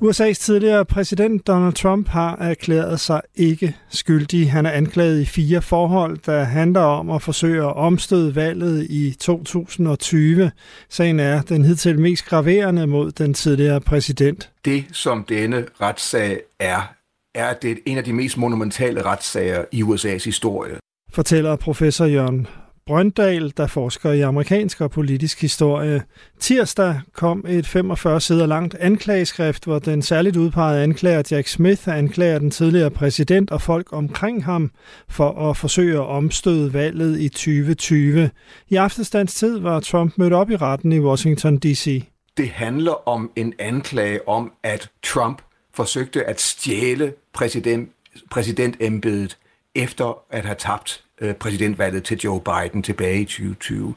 USA's 0.00 0.32
tidligere 0.32 0.84
præsident 0.84 1.46
Donald 1.46 1.72
Trump 1.72 2.08
har 2.08 2.36
erklæret 2.36 3.00
sig 3.00 3.20
ikke 3.34 3.76
skyldig. 3.90 4.52
Han 4.52 4.66
er 4.66 4.70
anklaget 4.70 5.20
i 5.20 5.24
fire 5.24 5.62
forhold, 5.62 6.18
der 6.26 6.44
handler 6.44 6.80
om 6.80 7.10
at 7.10 7.22
forsøge 7.22 7.62
at 7.62 7.76
omstøde 7.76 8.34
valget 8.34 8.86
i 8.90 9.16
2020. 9.20 10.50
Sagen 10.88 11.20
er 11.20 11.42
den 11.42 11.64
hidtil 11.64 12.00
mest 12.00 12.24
graverende 12.24 12.86
mod 12.86 13.12
den 13.12 13.34
tidligere 13.34 13.80
præsident. 13.80 14.50
Det, 14.64 14.84
som 14.92 15.24
denne 15.24 15.66
retssag 15.80 16.40
er, 16.60 16.94
er 17.34 17.46
at 17.46 17.62
det 17.62 17.70
er 17.70 17.76
en 17.86 17.98
af 17.98 18.04
de 18.04 18.12
mest 18.12 18.36
monumentale 18.36 19.02
retssager 19.02 19.64
i 19.72 19.82
USA's 19.82 20.24
historie. 20.24 20.74
Fortæller 21.12 21.56
professor 21.56 22.04
Jørgen 22.04 22.46
Brøndal, 22.88 23.52
der 23.56 23.66
forsker 23.66 24.12
i 24.12 24.20
amerikansk 24.20 24.80
og 24.80 24.90
politisk 24.90 25.40
historie. 25.40 26.02
Tirsdag 26.40 27.00
kom 27.12 27.44
et 27.48 27.66
45 27.66 28.20
sider 28.20 28.46
langt 28.46 28.74
anklageskrift, 28.74 29.64
hvor 29.64 29.78
den 29.78 30.02
særligt 30.02 30.36
udpegede 30.36 30.82
anklager 30.82 31.22
Jack 31.30 31.48
Smith 31.48 31.88
anklager 31.88 32.38
den 32.38 32.50
tidligere 32.50 32.90
præsident 32.90 33.50
og 33.50 33.62
folk 33.62 33.92
omkring 33.92 34.44
ham 34.44 34.70
for 35.08 35.50
at 35.50 35.56
forsøge 35.56 35.94
at 35.94 36.06
omstøde 36.06 36.72
valget 36.72 37.20
i 37.20 37.28
2020. 37.28 38.30
I 38.68 38.76
aftenstands 38.76 39.34
tid 39.34 39.58
var 39.58 39.80
Trump 39.80 40.18
mødt 40.18 40.32
op 40.32 40.50
i 40.50 40.56
retten 40.56 40.92
i 40.92 41.00
Washington 41.00 41.58
D.C. 41.58 42.04
Det 42.36 42.48
handler 42.48 43.08
om 43.08 43.30
en 43.36 43.54
anklage 43.58 44.28
om, 44.28 44.52
at 44.62 44.90
Trump 45.02 45.42
forsøgte 45.74 46.24
at 46.24 46.40
stjæle 46.40 47.12
præsident, 47.32 47.90
præsidentembedet 48.30 49.38
efter 49.74 50.22
at 50.30 50.44
have 50.44 50.56
tabt 50.58 51.04
Øh, 51.20 51.34
præsidentvalget 51.34 52.04
til 52.04 52.18
Joe 52.24 52.40
Biden 52.40 52.82
tilbage 52.82 53.20
i 53.20 53.24
2020. 53.24 53.94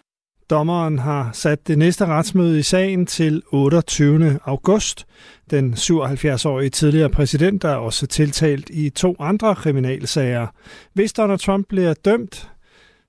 Dommeren 0.49 0.99
har 0.99 1.29
sat 1.33 1.67
det 1.67 1.77
næste 1.77 2.05
retsmøde 2.05 2.59
i 2.59 2.61
sagen 2.61 3.05
til 3.05 3.41
28. 3.51 4.39
august. 4.45 5.05
Den 5.51 5.73
77-årige 5.73 6.69
tidligere 6.69 7.09
præsident 7.09 7.63
er 7.63 7.75
også 7.75 8.07
tiltalt 8.07 8.69
i 8.69 8.89
to 8.89 9.15
andre 9.19 9.55
kriminalsager. 9.55 10.47
Hvis 10.93 11.13
Donald 11.13 11.39
Trump 11.39 11.67
bliver 11.69 11.93
dømt, 11.93 12.49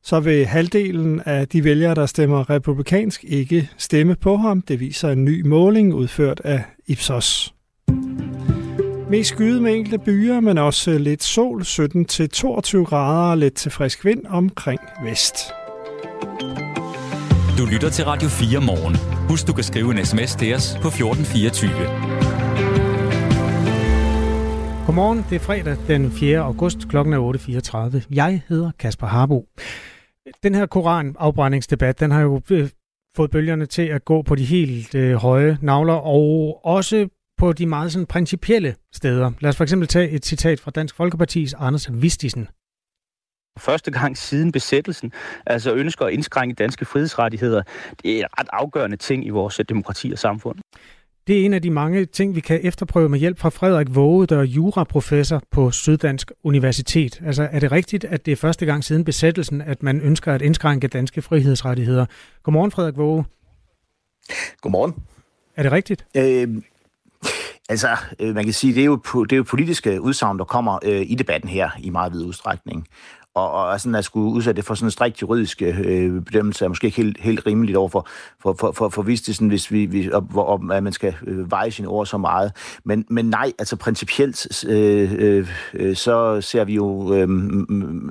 så 0.02 0.20
vil 0.20 0.46
halvdelen 0.46 1.20
af 1.26 1.48
de 1.48 1.64
vælgere, 1.64 1.94
der 1.94 2.06
stemmer 2.06 2.50
republikansk, 2.50 3.24
ikke 3.24 3.70
stemme 3.78 4.14
på 4.14 4.36
ham. 4.36 4.62
Det 4.62 4.80
viser 4.80 5.10
en 5.10 5.24
ny 5.24 5.46
måling 5.46 5.94
udført 5.94 6.40
af 6.44 6.64
Ipsos. 6.86 7.54
Mest 9.12 9.28
skyde 9.28 9.60
med 9.60 9.74
enkelte 9.74 9.98
byer, 9.98 10.40
men 10.40 10.58
også 10.58 10.98
lidt 10.98 11.22
sol, 11.22 11.62
17-22 11.62 12.84
grader 12.84 13.30
og 13.30 13.38
lidt 13.38 13.54
til 13.54 13.70
frisk 13.70 14.04
vind 14.04 14.26
omkring 14.26 14.80
vest. 15.04 15.36
Du 17.58 17.66
lytter 17.72 17.90
til 17.90 18.04
Radio 18.04 18.28
4 18.28 18.60
morgen. 18.60 18.96
Husk, 19.28 19.46
du 19.46 19.52
kan 19.52 19.64
skrive 19.64 19.90
en 19.90 20.04
sms 20.06 20.34
til 20.34 20.54
os 20.54 20.78
på 20.82 20.88
1424. 20.88 21.70
Godmorgen, 24.86 25.24
det 25.30 25.36
er 25.36 25.40
fredag 25.40 25.76
den 25.86 26.10
4. 26.10 26.38
august, 26.38 26.88
klokken 26.88 27.14
er 27.14 27.98
8.34. 28.00 28.06
Jeg 28.10 28.42
hedder 28.48 28.70
Kasper 28.78 29.06
Harbo. 29.06 29.46
Den 30.42 30.54
her 30.54 30.66
koranafbrændingsdebat, 30.66 32.00
den 32.00 32.10
har 32.10 32.20
jo 32.20 32.40
øh, 32.50 32.68
fået 33.16 33.30
bølgerne 33.30 33.66
til 33.66 33.82
at 33.82 34.04
gå 34.04 34.22
på 34.22 34.34
de 34.34 34.44
helt 34.44 34.94
øh, 34.94 35.14
høje 35.14 35.58
navler, 35.62 35.94
og 35.94 36.60
også 36.64 37.08
på 37.42 37.52
de 37.52 37.66
meget 37.66 37.92
sådan 37.92 38.06
principielle 38.06 38.74
steder. 38.92 39.32
Lad 39.40 39.48
os 39.48 39.56
for 39.56 39.64
eksempel 39.64 39.88
tage 39.88 40.10
et 40.10 40.26
citat 40.26 40.60
fra 40.60 40.70
Dansk 40.70 40.94
Folkepartis 40.94 41.54
Anders 41.58 41.88
Vistisen. 41.92 42.48
Første 43.58 43.90
gang 43.90 44.16
siden 44.16 44.52
besættelsen, 44.52 45.12
altså 45.46 45.74
ønsker 45.74 46.06
at 46.06 46.12
indskrænke 46.12 46.54
danske 46.54 46.84
frihedsrettigheder, 46.84 47.62
det 48.02 48.12
er 48.12 48.18
en 48.18 48.24
ret 48.38 48.48
afgørende 48.52 48.96
ting 48.96 49.26
i 49.26 49.28
vores 49.28 49.60
demokrati 49.68 50.12
og 50.12 50.18
samfund. 50.18 50.58
Det 51.26 51.40
er 51.40 51.44
en 51.44 51.54
af 51.54 51.62
de 51.62 51.70
mange 51.70 52.04
ting, 52.04 52.34
vi 52.34 52.40
kan 52.40 52.60
efterprøve 52.62 53.08
med 53.08 53.18
hjælp 53.18 53.38
fra 53.38 53.48
Frederik 53.48 53.94
Våge, 53.94 54.26
der 54.26 54.38
er 54.38 54.42
juraprofessor 54.42 55.42
på 55.50 55.70
Syddansk 55.70 56.32
Universitet. 56.44 57.22
Altså 57.26 57.48
er 57.52 57.60
det 57.60 57.72
rigtigt, 57.72 58.04
at 58.04 58.26
det 58.26 58.32
er 58.32 58.36
første 58.36 58.66
gang 58.66 58.84
siden 58.84 59.04
besættelsen, 59.04 59.60
at 59.60 59.82
man 59.82 60.00
ønsker 60.00 60.32
at 60.32 60.42
indskrænke 60.42 60.88
danske 60.88 61.22
frihedsrettigheder? 61.22 62.06
Godmorgen, 62.42 62.70
Frederik 62.70 62.96
Våge. 62.96 63.24
Godmorgen. 64.60 64.94
Er 65.56 65.62
det 65.62 65.72
rigtigt? 65.72 66.06
Øh, 66.16 66.62
altså, 67.72 67.96
øh, 68.20 68.34
man 68.34 68.44
kan 68.44 68.52
sige, 68.52 68.74
det 68.74 68.80
er 68.80 68.84
jo, 68.84 68.96
det 69.24 69.32
er 69.32 69.36
jo 69.36 69.42
politiske 69.42 70.00
udsagn, 70.00 70.38
der 70.38 70.44
kommer 70.44 70.78
øh, 70.84 71.02
i 71.06 71.14
debatten 71.14 71.48
her 71.48 71.70
i 71.78 71.90
meget 71.90 72.12
vid 72.12 72.24
udstrækning 72.24 72.86
og, 73.34 73.52
og 73.52 73.80
sådan 73.80 73.94
at 73.94 74.04
skulle 74.04 74.32
udsætte 74.32 74.56
det 74.56 74.64
for 74.64 74.74
sådan 74.74 74.86
en 74.86 74.90
strikt 74.90 75.22
juridisk 75.22 75.62
øh, 75.62 76.22
bedømmelse 76.22 76.64
er 76.64 76.68
måske 76.68 76.84
ikke 76.84 76.96
helt, 76.96 77.20
helt 77.20 77.46
rimeligt 77.46 77.76
over 77.76 77.88
for, 77.88 78.06
for, 78.42 78.54
for, 78.60 78.72
for, 78.72 78.88
for 78.88 79.32
sådan, 79.32 79.48
hvis 79.48 79.70
vi, 79.70 79.86
vi 79.86 80.12
op, 80.12 80.36
op, 80.36 80.60
at 80.72 80.82
man 80.82 80.92
skal 80.92 81.14
øh, 81.26 81.50
veje 81.50 81.70
sine 81.70 81.88
ord 81.88 82.06
så 82.06 82.18
meget. 82.18 82.52
Men, 82.84 83.04
men 83.08 83.24
nej, 83.24 83.52
altså 83.58 83.76
principielt, 83.76 84.64
øh, 84.68 85.12
øh, 85.18 85.48
øh 85.74 85.96
så 85.96 86.40
ser 86.40 86.64
vi 86.64 86.74
jo 86.74 87.14
øh, 87.14 87.28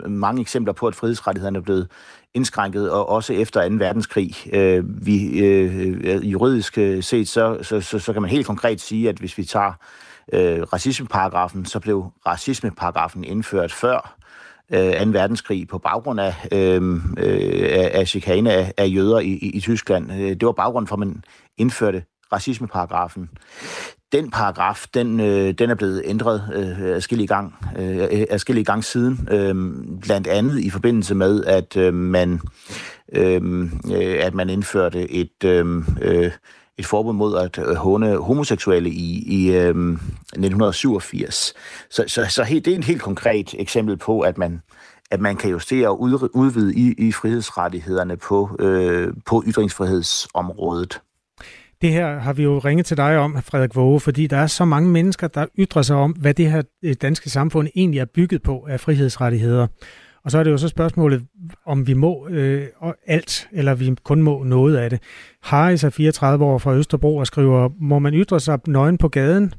mange 0.10 0.42
eksempler 0.42 0.74
på, 0.74 0.88
at 0.88 0.96
frihedsrettighederne 0.96 1.58
er 1.58 1.64
blevet 1.64 1.88
indskrænket, 2.34 2.92
og 2.92 3.10
også 3.10 3.34
efter 3.34 3.70
2. 3.70 3.76
verdenskrig. 3.76 4.36
Øh, 4.54 5.06
vi, 5.06 5.40
øh, 5.40 5.98
øh 6.04 6.32
juridisk 6.32 6.78
øh, 6.78 7.04
set, 7.04 7.28
så, 7.28 7.58
så, 7.62 7.82
så, 7.82 8.00
så 8.00 8.14
kan 8.14 8.22
man 8.22 8.32
helt 8.32 8.46
konkret 8.46 8.82
sige, 8.82 9.10
at 9.10 9.18
hvis 9.18 9.38
vi 9.38 9.44
tager 9.44 9.74
øh, 10.34 10.62
racismeparagrafen, 10.62 11.66
så 11.66 11.80
blev 11.80 12.06
racismeparagrafen 12.26 13.24
indført 13.24 13.72
før 13.72 14.18
øh, 14.72 15.06
2. 15.06 15.10
verdenskrig 15.10 15.68
på 15.68 15.78
baggrund 15.78 16.20
af, 16.20 16.34
øh, 16.52 16.94
øh 17.18 17.90
af 17.94 18.08
chikane 18.08 18.52
af, 18.52 18.74
af 18.78 18.88
jøder 18.88 19.20
i, 19.20 19.32
i, 19.32 19.50
i 19.50 19.60
Tyskland. 19.60 20.10
Det 20.10 20.46
var 20.46 20.52
baggrunden 20.52 20.88
for, 20.88 20.96
at 20.96 21.00
man 21.00 21.24
indførte 21.58 22.04
racismeparagrafen. 22.34 23.30
Den 24.12 24.32
paragraf, 24.32 24.86
den, 24.94 25.20
øh, 25.20 25.54
den 25.54 25.70
er 25.70 25.76
blevet 25.76 26.02
ændret 26.06 26.50
øh, 26.54 26.82
adskillige 26.82 27.28
gang, 27.28 27.56
øh, 27.78 28.26
adskillige 28.30 28.66
gang 28.66 28.84
siden, 28.84 29.28
øh, 29.32 29.56
blandt 30.02 30.28
andet 30.28 30.60
i 30.60 30.70
forbindelse 30.70 31.16
med, 31.16 31.44
at 31.46 31.78
øh, 31.78 31.94
man 31.94 32.42
øhm, 33.14 33.82
øh, 33.96 34.18
at 34.20 34.34
man 34.34 34.50
indførte 34.50 35.12
et 35.12 35.44
øh, 35.44 35.84
øh, 36.02 36.32
et 36.78 36.86
forbud 36.86 37.14
mod 37.14 37.38
at 37.38 37.58
øh, 37.58 37.76
håne 37.76 38.18
homoseksuelle 38.18 38.90
i, 38.90 39.24
i 39.28 39.52
øhm, 39.52 39.94
1987. 39.94 41.54
Så, 41.90 42.04
så, 42.08 42.26
så 42.30 42.44
helt, 42.44 42.66
det 42.66 42.72
er 42.72 42.76
en 42.76 42.84
helt 42.84 43.02
konkret 43.02 43.56
eksempel 43.60 43.98
på, 43.98 44.20
at 44.20 44.38
man, 44.38 44.62
at 45.12 45.20
man 45.20 45.36
kan 45.36 45.50
justere 45.50 45.88
og 45.88 46.02
udvide 46.34 46.76
i, 46.76 46.94
i 46.98 47.12
frihedsrettighederne 47.12 48.18
på, 48.18 48.56
øh, 48.60 49.14
på 49.26 49.44
ytringsfrihedsområdet. 49.48 51.02
Det 51.82 51.92
her 51.92 52.20
har 52.20 52.34
vi 52.34 52.44
jo 52.44 52.58
ringet 52.60 52.86
til 52.86 52.98
dig 52.98 53.18
om, 53.18 53.42
Frederik 53.42 53.76
Våge, 53.76 54.00
fordi 54.00 54.28
der 54.28 54.38
er 54.38 54.48
så 54.48 54.66
mange 54.66 54.90
mennesker, 54.90 55.28
der 55.28 55.46
ytrer 55.60 55.82
sig 55.82 55.96
om, 55.96 56.12
hvad 56.12 56.34
det 56.34 56.52
her 56.52 56.62
øh, 56.84 56.96
danske 57.02 57.30
samfund 57.30 57.68
egentlig 57.76 58.00
er 58.00 58.06
bygget 58.06 58.44
på 58.44 58.66
af 58.70 58.80
frihedsrettigheder. 58.80 59.68
Og 60.24 60.32
så 60.32 60.38
er 60.38 60.44
det 60.44 60.52
jo 60.52 60.58
så 60.58 60.68
spørgsmålet, 60.68 61.26
om 61.66 61.88
vi 61.88 61.94
må 61.94 62.28
øh, 62.28 62.68
alt, 63.08 63.48
eller 63.52 63.74
vi 63.74 63.96
kun 64.04 64.22
må 64.22 64.44
noget 64.44 64.78
af 64.78 64.90
det. 64.90 65.00
Harris 65.44 65.84
er 65.84 65.90
34 65.90 66.46
år 66.46 66.58
fra 66.58 66.76
Østerbro 66.76 67.18
og 67.18 67.28
skriver, 67.28 67.70
må 67.80 68.00
man 68.00 68.14
ytre 68.14 68.40
sig 68.40 68.60
nøgen 68.68 68.98
på 68.98 69.08
gaden? 69.08 69.54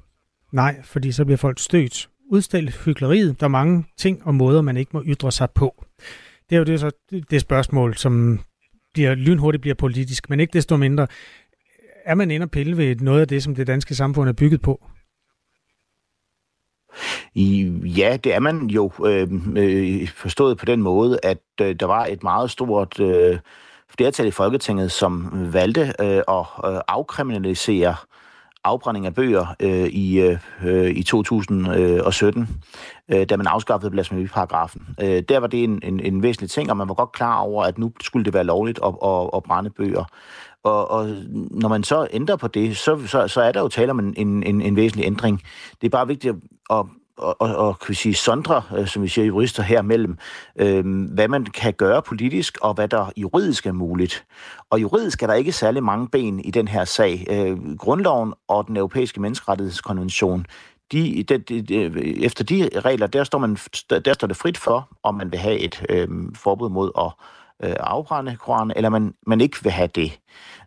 Nej, 0.53 0.83
fordi 0.85 1.13
så 1.13 1.25
bliver 1.25 1.37
folk 1.37 1.59
stødt. 1.59 2.09
Udstil 2.31 2.75
hyggeleriet. 2.85 3.41
Der 3.41 3.47
er 3.47 3.51
mange 3.51 3.85
ting 3.99 4.27
og 4.27 4.35
måder, 4.35 4.63
man 4.63 4.77
ikke 4.77 4.91
må 4.95 5.03
ytre 5.07 5.33
sig 5.33 5.51
på. 5.51 5.85
Det 6.51 6.57
er 6.57 6.59
jo 6.59 6.65
det, 6.65 6.81
så, 6.81 6.91
det 7.31 7.41
spørgsmål, 7.41 7.97
som 7.97 8.41
bliver, 8.95 9.15
lynhurtigt 9.15 9.61
bliver 9.61 9.75
politisk, 9.75 10.31
men 10.31 10.41
ikke 10.41 10.53
desto 10.53 10.77
mindre. 10.77 11.07
Er 12.05 12.15
man 12.15 12.31
inde 12.31 12.45
og 12.45 12.51
pille 12.51 12.77
ved 12.77 12.97
noget 12.97 13.21
af 13.21 13.29
det, 13.29 13.43
som 13.43 13.55
det 13.55 13.67
danske 13.67 13.95
samfund 13.95 14.29
er 14.29 14.33
bygget 14.33 14.63
på? 14.63 14.85
Ja, 17.97 18.17
det 18.25 18.35
er 18.35 18.41
man 18.41 18.67
jo 18.67 18.91
øh, 19.07 19.29
øh, 19.57 20.09
forstået 20.09 20.59
på 20.59 20.65
den 20.65 20.83
måde, 20.83 21.19
at 21.23 21.39
øh, 21.61 21.75
der 21.81 21.87
var 21.87 22.07
et 22.07 22.23
meget 22.23 22.51
stort 22.51 23.01
øh, 23.01 23.39
flertal 23.89 24.27
i 24.27 24.31
Folketinget, 24.31 24.93
som 24.93 25.31
valgte 25.53 25.81
øh, 25.81 26.23
at 26.29 26.47
øh, 26.65 26.81
afkriminalisere 26.89 27.95
afbrænding 28.65 29.07
af 29.07 29.15
bøger 29.15 29.47
øh, 29.61 29.87
i, 29.87 30.21
øh, 30.65 30.91
i 30.91 31.03
2017, 31.03 32.49
øh, 33.09 33.27
da 33.27 33.37
man 33.37 33.47
afskaffede 33.47 33.91
blasfemiparagrafen. 33.91 34.83
Øh, 35.03 35.23
der 35.29 35.39
var 35.39 35.47
det 35.47 35.65
en, 35.65 35.81
en, 35.83 36.01
en 36.01 36.23
væsentlig 36.23 36.51
ting, 36.51 36.71
og 36.71 36.77
man 36.77 36.89
var 36.89 36.95
godt 36.95 37.13
klar 37.13 37.39
over, 37.39 37.65
at 37.65 37.79
nu 37.79 37.93
skulle 38.01 38.25
det 38.25 38.35
være 38.35 38.45
lovligt 38.45 38.81
at, 38.85 38.95
at, 39.05 39.31
at 39.35 39.43
brænde 39.43 39.71
bøger. 39.71 40.05
Og, 40.65 40.91
og 40.91 41.09
når 41.51 41.69
man 41.69 41.85
så 41.85 42.07
ændrer 42.13 42.37
på 42.37 42.49
det, 42.49 42.77
så, 42.77 43.07
så, 43.07 43.29
så 43.29 43.41
er 43.41 43.53
der 43.53 43.61
jo 43.61 43.69
tale 43.69 43.91
om 43.91 43.99
en, 43.99 44.43
en, 44.47 44.61
en 44.63 44.77
væsentlig 44.77 45.07
ændring. 45.07 45.43
Det 45.81 45.87
er 45.87 45.91
bare 45.91 46.07
vigtigt 46.07 46.35
at 46.71 46.87
og, 47.17 47.37
og, 47.41 47.57
og 47.57 47.79
kan 47.79 47.89
vi 47.89 47.95
sige, 47.95 48.15
sondre, 48.15 48.63
øh, 48.79 48.87
som 48.87 49.03
vi 49.03 49.09
siger 49.09 49.25
jurister 49.25 49.63
her 49.63 49.83
mellem, 49.83 50.19
øh, 50.57 50.85
hvad 51.15 51.29
man 51.29 51.45
kan 51.45 51.73
gøre 51.73 52.03
politisk, 52.03 52.59
og 52.63 52.75
hvad 52.75 52.89
der 52.89 53.13
juridisk 53.17 53.67
er 53.67 53.73
muligt. 53.73 54.25
Og 54.71 54.83
juridisk 54.83 55.23
er 55.23 55.27
der 55.27 55.35
ikke 55.35 55.53
særlig 55.53 55.83
mange 55.83 56.09
ben 56.09 56.41
i 56.41 56.51
den 56.51 56.69
her 56.69 56.85
sag. 56.85 57.27
Øh, 57.31 57.77
grundloven 57.77 58.35
og 58.49 58.67
den 58.67 58.77
europæiske 58.77 59.21
menneskerettighedskonvention, 59.21 60.47
de, 60.93 61.23
de, 61.29 61.39
de, 61.39 61.63
de, 61.63 62.25
efter 62.25 62.45
de 62.45 62.69
regler, 62.77 63.07
der 63.07 63.25
står, 63.25 63.39
man, 63.39 63.59
der 64.05 64.13
står 64.13 64.27
det 64.27 64.37
frit 64.37 64.59
for, 64.59 64.89
om 65.03 65.15
man 65.15 65.33
vil 65.33 65.41
have 65.41 65.59
et 65.59 65.85
øh, 65.89 66.09
forbud 66.35 66.71
mod 66.71 66.91
at 66.99 67.13
øh, 67.63 67.77
afbrænde 67.81 68.37
Koranen, 68.37 68.73
eller 68.77 68.89
man, 68.89 69.15
man 69.27 69.41
ikke 69.41 69.63
vil 69.63 69.73
have 69.73 69.89
det. 69.95 70.19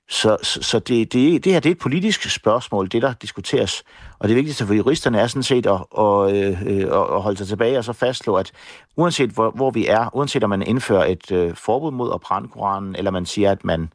Så, 0.09 0.37
så, 0.43 0.61
så 0.61 0.79
det, 0.79 1.13
det, 1.13 1.43
det 1.43 1.53
her 1.53 1.59
det 1.59 1.69
er 1.69 1.73
et 1.73 1.79
politisk 1.79 2.29
spørgsmål, 2.29 2.87
det 2.91 3.01
der 3.01 3.13
diskuteres. 3.13 3.83
Og 4.19 4.27
det 4.27 4.35
vigtigste 4.35 4.65
for 4.65 4.73
juristerne 4.73 5.19
er 5.19 5.27
sådan 5.27 5.43
set 5.43 5.65
at, 5.65 5.83
at, 5.99 6.35
at, 6.35 7.15
at 7.15 7.21
holde 7.21 7.37
sig 7.37 7.47
tilbage 7.47 7.77
og 7.77 7.83
så 7.83 7.93
fastslå, 7.93 8.35
at 8.35 8.51
uanset 8.95 9.29
hvor, 9.29 9.51
hvor 9.51 9.71
vi 9.71 9.87
er, 9.87 10.15
uanset 10.15 10.43
om 10.43 10.49
man 10.49 10.61
indfører 10.61 11.05
et 11.05 11.31
øh, 11.31 11.55
forbud 11.55 11.91
mod 11.91 12.13
at 12.13 12.21
brænde 12.21 12.47
Koranen, 12.47 12.95
eller 12.95 13.11
man 13.11 13.25
siger, 13.25 13.51
at 13.51 13.65
man, 13.65 13.89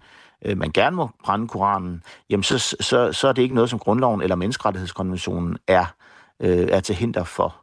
øh, 0.44 0.58
man 0.58 0.70
gerne 0.70 0.96
må 0.96 1.10
brænde 1.24 1.48
Koranen, 1.48 2.02
jamen 2.30 2.44
så, 2.44 2.58
så, 2.80 3.12
så 3.12 3.28
er 3.28 3.32
det 3.32 3.42
ikke 3.42 3.54
noget, 3.54 3.70
som 3.70 3.78
grundloven 3.78 4.22
eller 4.22 4.36
menneskerettighedskonventionen 4.36 5.56
er, 5.66 5.84
øh, 6.40 6.68
er 6.70 6.80
til 6.80 6.94
hinder 6.94 7.24
for. 7.24 7.56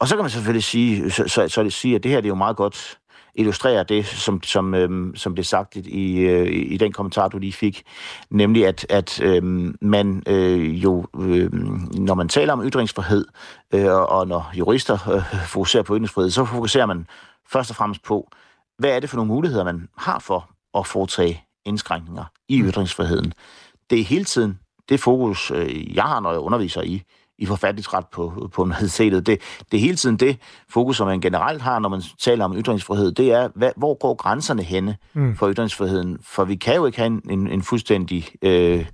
Og 0.00 0.08
så 0.08 0.14
kan 0.14 0.22
man 0.22 0.30
selvfølgelig 0.30 0.64
sige, 0.64 1.10
så, 1.10 1.28
så, 1.28 1.48
så 1.48 1.70
sige, 1.70 1.94
at 1.94 2.02
det 2.02 2.10
her 2.10 2.20
det 2.20 2.26
er 2.26 2.28
jo 2.28 2.34
meget 2.34 2.56
godt 2.56 2.98
illustrerer 3.36 3.82
det, 3.82 4.06
som, 4.06 4.42
som, 4.42 4.74
øhm, 4.74 5.16
som 5.16 5.34
blev 5.34 5.44
sagt 5.44 5.76
i, 5.76 6.18
øh, 6.18 6.72
i 6.72 6.76
den 6.76 6.92
kommentar, 6.92 7.28
du 7.28 7.38
lige 7.38 7.52
fik, 7.52 7.82
nemlig 8.30 8.66
at, 8.66 8.86
at 8.88 9.20
øhm, 9.20 9.76
man 9.80 10.22
øh, 10.26 10.84
jo, 10.84 11.06
øh, 11.20 11.52
når 11.92 12.14
man 12.14 12.28
taler 12.28 12.52
om 12.52 12.64
ytringsfrihed, 12.64 13.26
øh, 13.74 13.94
og 13.94 14.28
når 14.28 14.52
jurister 14.54 15.10
øh, 15.10 15.46
fokuserer 15.46 15.82
på 15.82 15.94
ytringsfrihed, 15.94 16.30
så 16.30 16.44
fokuserer 16.44 16.86
man 16.86 17.06
først 17.52 17.70
og 17.70 17.76
fremmest 17.76 18.02
på, 18.02 18.28
hvad 18.78 18.90
er 18.90 19.00
det 19.00 19.10
for 19.10 19.16
nogle 19.16 19.28
muligheder, 19.28 19.64
man 19.64 19.88
har 19.98 20.18
for 20.18 20.50
at 20.78 20.86
foretage 20.86 21.44
indskrænkninger 21.64 22.24
i 22.48 22.62
ytringsfriheden. 22.62 23.32
Det 23.90 24.00
er 24.00 24.04
hele 24.04 24.24
tiden 24.24 24.58
det 24.88 25.00
fokus, 25.00 25.50
øh, 25.50 25.96
jeg 25.96 26.04
har, 26.04 26.20
når 26.20 26.30
jeg 26.30 26.40
underviser 26.40 26.82
i 26.82 27.02
i 27.38 27.46
forfatningsret 27.46 28.04
på, 28.12 28.48
på 28.54 28.62
universitetet. 28.62 29.26
Det, 29.26 29.40
det 29.72 29.76
er 29.76 29.80
hele 29.80 29.96
tiden 29.96 30.16
det 30.16 30.38
fokus, 30.70 30.96
som 30.96 31.06
man 31.06 31.20
generelt 31.20 31.62
har, 31.62 31.78
når 31.78 31.88
man 31.88 32.02
taler 32.18 32.44
om 32.44 32.56
ytringsfrihed, 32.58 33.12
det 33.12 33.32
er, 33.32 33.48
hvad, 33.54 33.70
hvor 33.76 33.98
går 33.98 34.14
grænserne 34.14 34.62
henne 34.62 34.96
mm. 35.14 35.36
for 35.36 35.52
ytringsfriheden? 35.52 36.18
For 36.22 36.44
vi 36.44 36.54
kan 36.54 36.76
jo 36.76 36.86
ikke 36.86 36.98
have 36.98 37.06
en, 37.06 37.22
en, 37.30 37.48
en 37.48 37.62
fuldstændig 37.62 38.28
øh, 38.42 38.86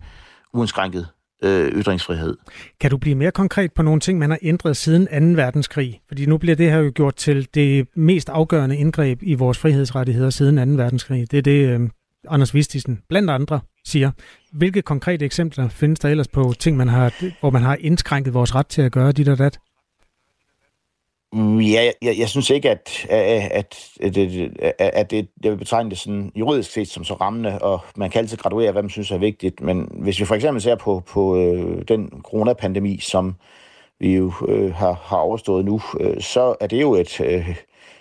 uindskrænket 0.53 1.09
øh, 1.43 1.69
ytringsfrihed. 1.69 2.37
Kan 2.81 2.91
du 2.91 2.97
blive 2.97 3.15
mere 3.15 3.31
konkret 3.31 3.73
på 3.73 3.83
nogle 3.83 4.01
ting, 4.01 4.19
man 4.19 4.31
har 4.31 4.39
ændret 4.43 4.77
siden 4.77 5.35
2. 5.37 5.43
verdenskrig? 5.43 6.01
Fordi 6.09 6.27
nu 6.27 6.39
bliver 6.39 6.57
det 6.57 6.71
her 6.71 6.79
jo 6.79 6.93
gjort 6.95 7.15
til 7.15 7.49
det 7.55 7.87
mest 7.97 8.29
afgørende 8.29 8.77
indgreb 8.77 9.23
i 9.23 9.35
vores 9.35 9.59
frihedsrettigheder 9.59 10.31
siden 10.31 10.77
2. 10.77 10.83
verdenskrig. 10.83 11.31
Det 11.31 11.39
er 11.39 11.43
det, 11.43 11.69
øh, 11.69 11.81
Anders 12.29 12.55
Vistisen 12.55 13.03
blandt 13.09 13.31
andre 13.31 13.61
siger. 13.85 14.11
Hvilke 14.53 14.83
konkrete 14.83 15.25
eksempler 15.25 15.69
findes 15.69 16.01
der 16.01 16.09
ellers 16.09 16.29
på 16.29 16.53
ting, 16.59 16.77
man 16.77 16.89
har, 16.89 17.15
hvor 17.41 17.51
man 17.51 17.63
har 17.63 17.77
indskrænket 17.81 18.35
vores 18.35 18.55
ret 18.55 18.67
til 18.67 18.83
at 18.83 18.93
gøre 18.93 19.13
dit 19.13 19.29
og 19.29 19.39
dat? 19.39 19.59
Mm, 21.33 21.61
ja, 21.61 21.91
jeg, 22.03 22.19
jeg 22.19 22.29
synes 22.29 22.51
ikke, 22.51 22.71
at, 22.71 23.07
at, 23.11 23.51
at, 24.01 24.19
at, 24.61 24.75
at 24.79 25.11
det, 25.11 25.29
jeg 25.45 25.51
vil 25.51 25.59
betegne 25.59 25.91
det 25.91 25.99
sådan 25.99 26.33
juridisk 26.35 26.73
set 26.73 26.89
som 26.89 27.05
så 27.05 27.15
rammende, 27.15 27.59
og 27.59 27.81
man 27.97 28.11
kan 28.11 28.19
altid 28.19 28.37
graduere, 28.37 28.73
hvad 28.73 28.83
man 28.83 28.91
synes 28.91 29.11
er 29.11 29.19
vigtigt. 29.19 29.61
Men 29.61 29.89
hvis 29.93 30.21
vi 30.21 30.25
for 30.25 30.35
eksempel 30.35 30.63
ser 30.63 30.75
på, 30.75 31.03
på 31.07 31.37
øh, 31.37 31.83
den 31.89 32.23
coronapandemi, 32.25 32.99
som 32.99 33.35
vi 34.01 34.17
jo 34.17 34.33
øh, 34.49 34.75
har, 34.75 34.93
har 34.93 35.17
overstået 35.17 35.65
nu, 35.65 35.81
øh, 36.01 36.21
så 36.21 36.55
er 36.61 36.67
det 36.67 36.81
jo 36.81 36.95
et 36.95 37.21
øh, 37.21 37.57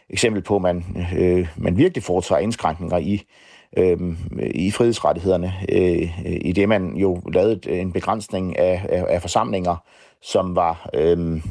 eksempel 0.10 0.41
på, 0.41 0.56
at 0.56 0.62
man, 0.62 1.08
øh, 1.18 1.47
man 1.58 1.78
virkelig 1.78 2.04
foretager 2.04 2.39
indskrænkninger 2.39 2.97
i 2.97 3.22
øh, 3.78 3.98
i 4.56 4.72
frihedsrettighederne, 4.72 5.54
øh, 5.72 6.10
i 6.26 6.52
det 6.52 6.70
man 6.70 6.96
jo 6.96 7.22
lavede 7.34 7.80
en 7.80 7.92
begrænsning 7.92 8.60
af, 8.60 8.86
af, 8.90 9.06
af 9.10 9.22
forsamlinger, 9.22 9.76
som 10.22 10.56
var... 10.56 10.90
Øh, 10.94 11.42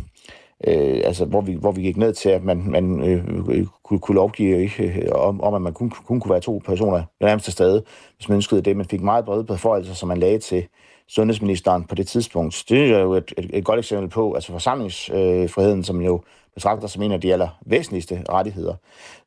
øh, 0.67 1.01
altså, 1.05 1.25
hvor, 1.25 1.41
vi, 1.41 1.53
hvor 1.53 1.73
vi 1.73 1.83
gik 1.83 1.97
ned 1.97 2.13
til, 2.13 2.29
at 2.29 2.45
man, 2.45 2.65
man 2.67 3.03
øh, 3.05 3.25
øh 3.49 3.67
kunne, 3.85 4.01
kunne 4.01 4.15
lovgive 4.15 4.71
øh, 4.79 5.09
om, 5.13 5.41
om, 5.41 5.55
at 5.55 5.63
man 5.63 5.73
kun, 5.73 5.91
kun 5.91 6.21
kunne 6.21 6.31
være 6.31 6.41
to 6.41 6.63
personer 6.65 7.03
nærmest 7.21 7.45
til 7.45 7.53
stede, 7.53 7.83
hvis 8.17 8.29
man 8.29 8.37
ønskede 8.37 8.63
det. 8.63 8.77
Man 8.77 8.87
fik 8.87 9.03
meget 9.03 9.25
brede 9.25 9.45
beføjelser, 9.45 9.95
som 9.95 10.09
man 10.09 10.19
lagde 10.19 10.39
til 10.39 10.67
sundhedsministeren 11.09 11.85
på 11.85 11.95
det 11.95 12.09
tidspunkt. 12.09 12.65
Det 12.69 12.91
er 12.93 12.99
jo 12.99 13.15
et, 13.15 13.35
et, 13.39 13.51
et 13.53 13.65
godt 13.65 13.79
eksempel 13.79 14.09
på, 14.09 14.33
altså 14.33 14.53
forsamlingsfriheden, 14.53 15.79
øh, 15.79 15.85
som 15.85 16.01
jo 16.01 16.21
betragter 16.55 16.89
som 16.89 17.03
en 17.03 17.13
af 17.13 17.21
de 17.21 17.33
allervæsentligste 17.33 18.25
rettigheder. 18.29 18.75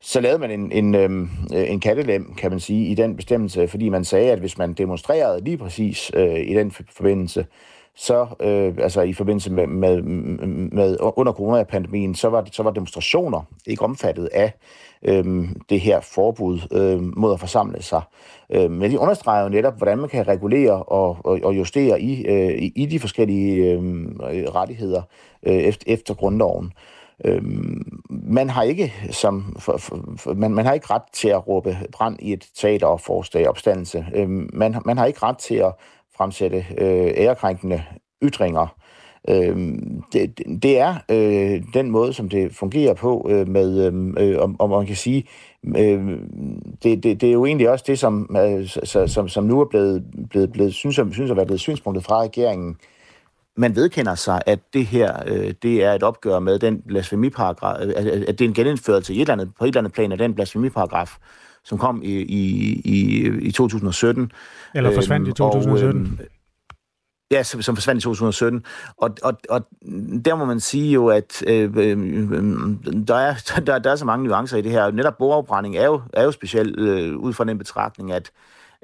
Så 0.00 0.20
lavede 0.20 0.38
man 0.38 0.50
en, 0.50 0.72
en, 0.72 0.94
øhm, 0.94 1.28
øh, 1.54 1.70
en 1.70 1.80
kattelem, 1.80 2.34
kan 2.34 2.50
man 2.50 2.60
sige, 2.60 2.86
i 2.86 2.94
den 2.94 3.16
bestemmelse, 3.16 3.68
fordi 3.68 3.88
man 3.88 4.04
sagde, 4.04 4.32
at 4.32 4.38
hvis 4.38 4.58
man 4.58 4.72
demonstrerede 4.72 5.44
lige 5.44 5.58
præcis 5.58 6.10
øh, 6.14 6.40
i 6.40 6.54
den 6.54 6.70
forbindelse, 6.70 7.46
så 7.96 8.26
øh, 8.40 8.74
altså 8.78 9.00
i 9.02 9.12
forbindelse 9.12 9.52
med, 9.52 9.66
med, 9.66 10.02
med 10.72 10.96
under 11.00 11.32
coronapandemien, 11.32 12.14
så 12.14 12.28
var, 12.28 12.46
så 12.52 12.62
var 12.62 12.70
demonstrationer 12.70 13.42
ikke 13.66 13.82
omfattet 13.82 14.28
af 14.32 14.52
øh, 15.02 15.48
det 15.68 15.80
her 15.80 16.00
forbud 16.00 16.60
øh, 16.72 17.18
mod 17.18 17.32
at 17.32 17.40
forsamle 17.40 17.82
sig. 17.82 18.02
Øh, 18.50 18.70
men 18.70 18.90
de 18.90 18.98
understreger 18.98 19.42
jo 19.42 19.48
netop, 19.48 19.76
hvordan 19.76 19.98
man 19.98 20.08
kan 20.08 20.28
regulere 20.28 20.82
og, 20.82 21.18
og, 21.24 21.40
og 21.44 21.56
justere 21.56 22.00
i, 22.00 22.24
øh, 22.26 22.72
i 22.76 22.86
de 22.86 23.00
forskellige 23.00 23.72
øh, 23.72 23.82
rettigheder 24.54 25.02
øh, 25.42 25.54
efter, 25.54 25.92
efter 25.92 26.14
grundloven. 26.14 26.72
Øhm, 27.24 28.02
man 28.10 28.50
har 28.50 28.62
ikke 28.62 28.92
som 29.10 29.56
for, 29.58 29.76
for, 29.76 30.14
for, 30.16 30.34
man, 30.34 30.54
man 30.54 30.66
har 30.66 30.72
ikke 30.72 30.86
ret 30.90 31.02
til 31.12 31.28
at 31.28 31.48
råbe 31.48 31.78
brand 31.92 32.16
i 32.22 32.32
et 32.32 32.46
teater 32.56 32.86
og 32.86 33.00
forslag 33.00 33.48
opstandelse. 33.48 34.06
Øhm, 34.14 34.50
man, 34.52 34.74
man 34.84 34.98
har 34.98 35.06
ikke 35.06 35.22
ret 35.22 35.38
til 35.38 35.54
at 35.54 35.72
fremsætte 36.16 36.56
øh, 36.78 37.12
ærekrænkende 37.16 37.82
ytringer. 38.22 38.66
Øh, 39.28 39.56
det, 40.12 40.40
det 40.62 40.78
er 40.78 40.94
øh, 41.08 41.62
den 41.74 41.90
måde, 41.90 42.12
som 42.12 42.28
det 42.28 42.54
fungerer 42.54 42.94
på 42.94 43.26
øh, 43.30 43.48
med, 43.48 43.86
øh, 43.86 44.28
øh 44.30 44.42
om, 44.42 44.60
om 44.60 44.70
man 44.70 44.86
kan 44.86 44.96
sige, 44.96 45.24
øh, 45.76 46.18
det, 46.82 47.02
det, 47.02 47.20
det 47.20 47.28
er 47.28 47.32
jo 47.32 47.46
egentlig 47.46 47.70
også 47.70 47.84
det, 47.86 47.98
som, 47.98 48.36
øh, 48.36 48.68
som, 49.06 49.28
som 49.28 49.44
nu 49.44 49.60
er 49.60 49.64
blevet, 49.64 50.04
blevet, 50.30 50.52
blevet 50.52 50.74
synes, 50.74 51.00
synes 51.12 51.30
at 51.30 51.36
være 51.36 51.46
blevet 51.46 51.60
synspunktet 51.60 52.04
fra 52.04 52.20
regeringen. 52.20 52.76
Man 53.56 53.76
vedkender 53.76 54.14
sig, 54.14 54.42
at 54.46 54.60
det 54.72 54.86
her 54.86 55.22
øh, 55.26 55.54
det 55.62 55.84
er 55.84 55.92
et 55.92 56.02
opgør 56.02 56.38
med 56.38 56.58
den 56.58 56.82
blasfemiparagraf, 56.82 57.76
øh, 57.82 57.92
at, 57.96 58.06
at 58.06 58.38
det 58.38 58.44
er 58.44 58.48
en 58.48 58.54
genindførelse 58.54 59.14
i 59.14 59.16
et 59.16 59.20
eller 59.20 59.32
andet, 59.32 59.50
på 59.58 59.64
et 59.64 59.68
eller 59.68 59.80
andet 59.80 59.92
plan 59.92 60.12
af 60.12 60.18
den 60.18 60.34
blasfemiparagraf, 60.34 61.16
som 61.64 61.78
kom 61.78 62.02
i, 62.02 62.12
i, 62.12 62.72
i, 62.84 63.28
i 63.42 63.50
2017. 63.50 64.32
Eller 64.74 64.94
forsvandt 64.94 65.26
øhm, 65.26 65.30
i 65.30 65.34
2017. 65.34 66.02
Og, 66.02 66.08
øhm, 66.08 66.18
ja, 67.30 67.42
som, 67.42 67.62
som 67.62 67.76
forsvandt 67.76 68.02
i 68.02 68.04
2017. 68.04 68.64
Og, 68.96 69.10
og, 69.22 69.38
og 69.48 69.66
der 70.24 70.34
må 70.34 70.44
man 70.44 70.60
sige 70.60 70.92
jo, 70.92 71.06
at 71.06 71.42
øh, 71.46 71.70
øh, 71.76 71.96
der, 73.08 73.14
er, 73.14 73.34
der, 73.66 73.78
der 73.78 73.90
er 73.90 73.96
så 73.96 74.04
mange 74.04 74.26
nuancer 74.26 74.56
i 74.56 74.62
det 74.62 74.72
her. 74.72 74.90
Netop 74.90 75.18
bogafbrænding 75.18 75.76
er 75.76 75.84
jo, 75.84 76.00
er 76.12 76.24
jo 76.24 76.30
specielt 76.30 76.80
øh, 76.80 77.16
ud 77.16 77.32
fra 77.32 77.44
den 77.44 77.58
betragtning, 77.58 78.12
at 78.12 78.30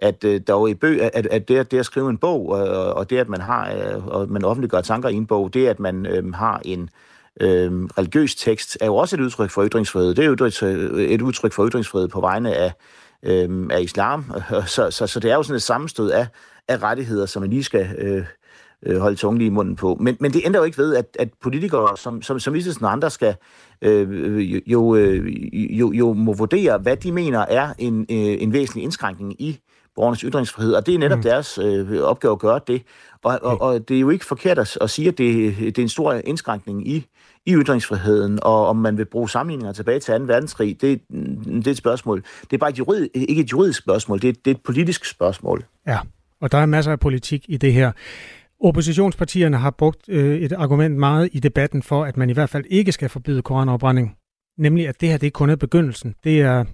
at 0.02 0.24
øh, 0.24 0.40
der 0.46 0.52
jo 0.52 0.66
i 0.66 0.74
bøg, 0.74 1.02
at, 1.02 1.26
at 1.26 1.48
det, 1.48 1.70
det 1.70 1.78
at 1.78 1.86
skrive 1.86 2.10
en 2.10 2.18
bog, 2.18 2.48
og, 2.48 2.94
og 2.94 3.10
det, 3.10 3.18
at 3.18 3.28
man 3.28 3.40
har, 3.40 3.72
øh, 3.72 4.06
og 4.06 4.28
man 4.28 4.44
offentliggør 4.44 4.80
tanker 4.80 5.08
i 5.08 5.14
en 5.14 5.26
bog, 5.26 5.54
det, 5.54 5.66
at 5.66 5.80
man 5.80 6.06
øh, 6.06 6.34
har 6.34 6.60
en, 6.64 6.90
øh, 7.40 7.72
religiøs 7.98 8.34
tekst, 8.34 8.78
er 8.80 8.86
jo 8.86 8.96
også 8.96 9.16
et 9.16 9.20
udtryk 9.20 9.50
for 9.50 9.66
ytringsfrihed. 9.66 10.14
Det 10.14 10.24
er 10.24 10.26
jo 10.26 10.32
et 10.98 11.22
udtryk 11.22 11.52
for 11.52 11.68
ytringsfrihed 11.68 12.08
på 12.08 12.20
vegne 12.20 12.54
af, 12.54 12.72
øh, 13.22 13.66
af 13.70 13.82
islam. 13.82 14.24
Så, 14.66 14.90
så, 14.90 15.06
så 15.06 15.20
det 15.20 15.30
er 15.30 15.34
jo 15.34 15.42
sådan 15.42 15.56
et 15.56 15.62
sammenstød 15.62 16.10
af, 16.10 16.26
af 16.68 16.82
rettigheder, 16.82 17.26
som 17.26 17.42
man 17.42 17.50
lige 17.50 17.64
skal 17.64 17.88
øh, 17.98 18.24
øh 18.86 19.00
holde 19.00 19.16
tungen 19.16 19.40
i 19.40 19.48
munden 19.48 19.76
på. 19.76 19.96
Men, 20.00 20.16
men 20.20 20.32
det 20.32 20.42
ændrer 20.44 20.60
jo 20.60 20.64
ikke 20.64 20.78
ved, 20.78 20.96
at, 20.96 21.16
at 21.18 21.28
politikere, 21.42 21.96
som, 21.96 22.22
som, 22.22 22.40
som 22.40 22.54
Iselsen 22.54 22.84
og 22.84 22.92
andre, 22.92 23.10
skal 23.10 23.34
øh, 23.82 24.72
jo, 24.72 24.94
øh, 24.94 25.26
jo, 25.78 25.92
jo 25.92 26.12
må 26.12 26.32
vurdere, 26.32 26.78
hvad 26.78 26.96
de 26.96 27.12
mener 27.12 27.38
er 27.38 27.72
en, 27.78 28.00
øh, 28.00 28.42
en 28.42 28.52
væsentlig 28.52 28.84
indskrænkning 28.84 29.42
i 29.42 29.60
borgernes 29.96 30.20
ytringsfrihed, 30.20 30.74
og 30.74 30.86
det 30.86 30.94
er 30.94 30.98
netop 30.98 31.18
mm. 31.18 31.22
deres 31.22 31.58
øh, 31.58 32.02
opgave 32.02 32.32
at 32.32 32.38
gøre 32.38 32.60
det. 32.66 32.82
Og, 33.24 33.38
og, 33.42 33.60
og 33.60 33.88
det 33.88 33.96
er 33.96 34.00
jo 34.00 34.10
ikke 34.10 34.24
forkert 34.24 34.58
at, 34.58 34.78
at 34.80 34.90
sige, 34.90 35.08
at 35.08 35.18
det, 35.18 35.56
det 35.56 35.78
er 35.78 35.82
en 35.82 35.88
stor 35.88 36.12
indskrænkning 36.12 36.88
i 36.88 37.06
i 37.46 37.54
ytringsfriheden, 37.54 38.38
og 38.42 38.66
om 38.66 38.76
man 38.76 38.98
vil 38.98 39.04
bruge 39.04 39.30
sammenligninger 39.30 39.72
tilbage 39.72 40.00
til 40.00 40.14
2. 40.14 40.24
verdenskrig, 40.24 40.80
det, 40.80 41.00
det 41.46 41.66
er 41.66 41.70
et 41.70 41.76
spørgsmål. 41.76 42.22
Det 42.40 42.52
er 42.52 42.58
bare 42.58 42.70
et 42.70 42.78
jurid, 42.78 43.08
ikke 43.14 43.42
et 43.42 43.52
juridisk 43.52 43.78
spørgsmål, 43.78 44.22
det 44.22 44.28
er, 44.28 44.32
det 44.32 44.50
er 44.50 44.54
et 44.54 44.62
politisk 44.62 45.04
spørgsmål. 45.04 45.64
Ja, 45.86 45.98
og 46.40 46.52
der 46.52 46.58
er 46.58 46.66
masser 46.66 46.92
af 46.92 47.00
politik 47.00 47.44
i 47.48 47.56
det 47.56 47.72
her. 47.72 47.92
Oppositionspartierne 48.60 49.56
har 49.56 49.70
brugt 49.70 50.08
øh, 50.08 50.38
et 50.38 50.52
argument 50.52 50.96
meget 50.96 51.28
i 51.32 51.40
debatten 51.40 51.82
for, 51.82 52.04
at 52.04 52.16
man 52.16 52.30
i 52.30 52.32
hvert 52.32 52.50
fald 52.50 52.64
ikke 52.70 52.92
skal 52.92 53.08
forbyde 53.08 53.42
koranafbrænding. 53.42 54.16
Nemlig, 54.58 54.88
at 54.88 55.00
det 55.00 55.08
her 55.08 55.16
det 55.16 55.26
er 55.26 55.30
kun 55.30 55.50
er 55.50 55.56
begyndelsen. 55.56 56.14
Det 56.24 56.40
er 56.40 56.64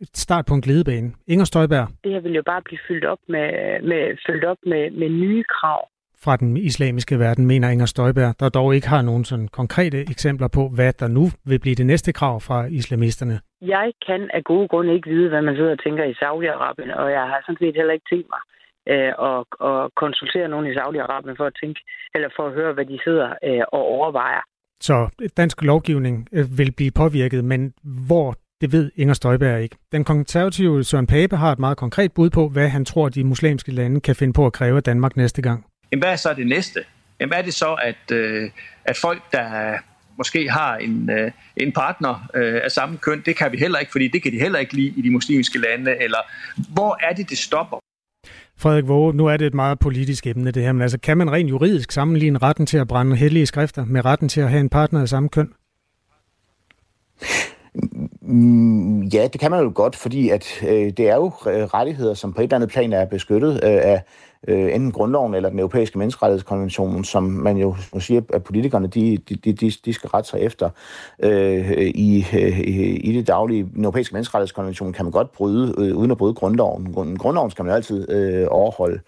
et 0.00 0.16
start 0.16 0.44
på 0.48 0.54
en 0.54 0.60
glidebane. 0.60 1.12
Inger 1.26 1.44
Støjberg. 1.44 1.88
Det 2.04 2.12
her 2.12 2.20
vil 2.20 2.34
jo 2.34 2.42
bare 2.46 2.62
blive 2.62 2.78
fyldt 2.88 3.04
op 3.04 3.18
med, 3.28 3.48
med, 3.82 4.02
fyldt 4.26 4.44
op 4.44 4.56
med, 4.66 4.90
med 4.90 5.08
nye 5.08 5.44
krav 5.44 5.88
fra 6.24 6.36
den 6.36 6.56
islamiske 6.56 7.18
verden, 7.18 7.46
mener 7.46 7.70
Inger 7.70 7.86
Støjberg, 7.86 8.34
der 8.40 8.48
dog 8.48 8.74
ikke 8.74 8.88
har 8.88 9.02
nogen 9.02 9.24
sådan 9.24 9.48
konkrete 9.48 10.00
eksempler 10.00 10.48
på, 10.48 10.62
hvad 10.76 10.92
der 10.92 11.08
nu 11.08 11.24
vil 11.44 11.60
blive 11.60 11.74
det 11.74 11.86
næste 11.86 12.12
krav 12.12 12.40
fra 12.40 12.58
islamisterne. 12.64 13.40
Jeg 13.60 13.92
kan 14.06 14.30
af 14.34 14.44
gode 14.44 14.68
grunde 14.68 14.94
ikke 14.94 15.10
vide, 15.10 15.28
hvad 15.28 15.42
man 15.42 15.56
sidder 15.56 15.70
og 15.70 15.82
tænker 15.86 16.04
i 16.04 16.18
Saudi-Arabien, 16.22 16.90
og 17.00 17.10
jeg 17.16 17.24
har 17.30 17.42
sådan 17.42 17.60
set 17.60 17.76
heller 17.76 17.94
ikke 17.94 18.08
tænkt 18.12 18.28
mig 18.34 18.42
øh, 18.92 19.12
at, 19.30 19.40
at 19.70 19.94
konsultere 20.02 20.48
nogen 20.48 20.66
i 20.66 20.76
Saudi-Arabien 20.78 21.36
for 21.40 21.46
at 21.50 21.56
tænke, 21.62 21.80
eller 22.14 22.28
for 22.36 22.46
at 22.46 22.52
høre, 22.52 22.72
hvad 22.72 22.86
de 22.92 22.98
sidder 23.04 23.28
øh, 23.48 23.64
og 23.72 23.82
overvejer. 23.96 24.42
Så 24.80 24.96
dansk 25.36 25.62
lovgivning 25.62 26.28
øh, 26.32 26.44
vil 26.58 26.72
blive 26.76 26.92
påvirket, 27.02 27.44
men 27.44 27.60
hvor 28.08 28.34
det 28.60 28.72
ved 28.72 28.90
Inger 28.96 29.14
Støjberg 29.14 29.62
ikke. 29.62 29.76
Den 29.92 30.04
konservative 30.04 30.84
Søren 30.84 31.06
Pape 31.06 31.36
har 31.36 31.52
et 31.52 31.58
meget 31.58 31.76
konkret 31.76 32.12
bud 32.12 32.30
på, 32.30 32.48
hvad 32.48 32.68
han 32.68 32.84
tror, 32.84 33.08
de 33.08 33.24
muslimske 33.24 33.72
lande 33.72 34.00
kan 34.00 34.16
finde 34.16 34.32
på 34.32 34.46
at 34.46 34.52
kræve 34.52 34.76
af 34.76 34.82
Danmark 34.82 35.16
næste 35.16 35.42
gang. 35.42 35.64
Jamen, 35.92 36.02
hvad 36.02 36.12
er 36.12 36.16
så 36.16 36.34
det 36.34 36.46
næste? 36.46 36.80
Jamen, 37.20 37.32
er 37.32 37.42
det 37.42 37.54
så, 37.54 37.74
at, 37.82 38.10
øh, 38.12 38.50
at 38.84 38.96
folk, 38.96 39.32
der 39.32 39.74
måske 40.18 40.50
har 40.50 40.76
en, 40.76 41.10
øh, 41.10 41.30
en 41.56 41.72
partner 41.72 42.28
øh, 42.34 42.60
af 42.64 42.70
samme 42.70 42.98
køn, 42.98 43.22
det 43.26 43.36
kan 43.36 43.52
vi 43.52 43.58
heller 43.58 43.78
ikke, 43.78 43.92
fordi 43.92 44.08
det 44.08 44.22
kan 44.22 44.32
de 44.32 44.38
heller 44.38 44.58
ikke 44.58 44.74
lide 44.74 44.92
i 44.96 45.02
de 45.02 45.10
muslimske 45.10 45.58
lande, 45.58 46.02
eller 46.02 46.18
hvor 46.72 46.98
er 47.10 47.14
det, 47.14 47.30
det 47.30 47.38
stopper? 47.38 47.76
Frederik 48.58 48.86
Våge, 48.88 49.14
nu 49.14 49.26
er 49.26 49.36
det 49.36 49.46
et 49.46 49.54
meget 49.54 49.78
politisk 49.78 50.26
emne 50.26 50.50
det 50.50 50.62
her, 50.62 50.72
men 50.72 50.82
altså 50.82 50.98
kan 50.98 51.18
man 51.18 51.32
rent 51.32 51.50
juridisk 51.50 51.92
sammenligne 51.92 52.38
retten 52.38 52.66
til 52.66 52.78
at 52.78 52.88
brænde 52.88 53.16
hellige 53.16 53.46
skrifter 53.46 53.84
med 53.84 54.04
retten 54.04 54.28
til 54.28 54.40
at 54.40 54.50
have 54.50 54.60
en 54.60 54.68
partner 54.68 55.00
af 55.00 55.08
samme 55.08 55.28
køn? 55.28 55.52
Mm, 58.26 59.02
ja, 59.02 59.28
det 59.32 59.40
kan 59.40 59.50
man 59.50 59.64
jo 59.64 59.72
godt, 59.74 59.96
fordi 59.96 60.28
at 60.30 60.62
øh, 60.62 60.92
det 60.96 61.00
er 61.00 61.14
jo 61.14 61.32
øh, 61.46 61.64
rettigheder, 61.64 62.14
som 62.14 62.32
på 62.32 62.40
et 62.40 62.44
eller 62.44 62.56
andet 62.56 62.70
plan 62.70 62.92
er 62.92 63.04
beskyttet 63.04 63.52
øh, 63.52 63.60
af 63.62 64.02
øh, 64.46 64.74
enten 64.74 64.92
grundloven 64.92 65.34
eller 65.34 65.48
den 65.48 65.58
europæiske 65.58 65.98
menneskerettighedskonvention, 65.98 67.04
som 67.04 67.22
man 67.22 67.56
jo 67.56 67.76
må 67.94 68.00
sige, 68.00 68.22
at 68.32 68.44
politikerne 68.44 68.86
de, 68.86 69.16
de, 69.28 69.52
de, 69.52 69.70
de 69.84 69.92
skal 69.92 70.08
rette 70.08 70.30
sig 70.30 70.40
efter. 70.40 70.70
Øh, 71.22 71.70
i, 71.94 72.26
øh, 72.34 72.60
i 73.04 73.12
det 73.16 73.26
daglige, 73.26 73.68
den 73.74 73.84
europæiske 73.84 74.12
menneskerettighedskonvention 74.12 74.92
kan 74.92 75.04
man 75.04 75.12
godt 75.12 75.32
bryde, 75.32 75.74
øh, 75.78 75.96
uden 75.96 76.10
at 76.10 76.16
bryde 76.16 76.34
grundloven. 76.34 76.92
Grundloven 77.18 77.50
skal 77.50 77.64
man 77.64 77.74
altid 77.74 78.10
øh, 78.10 78.46
overholde. 78.50 79.00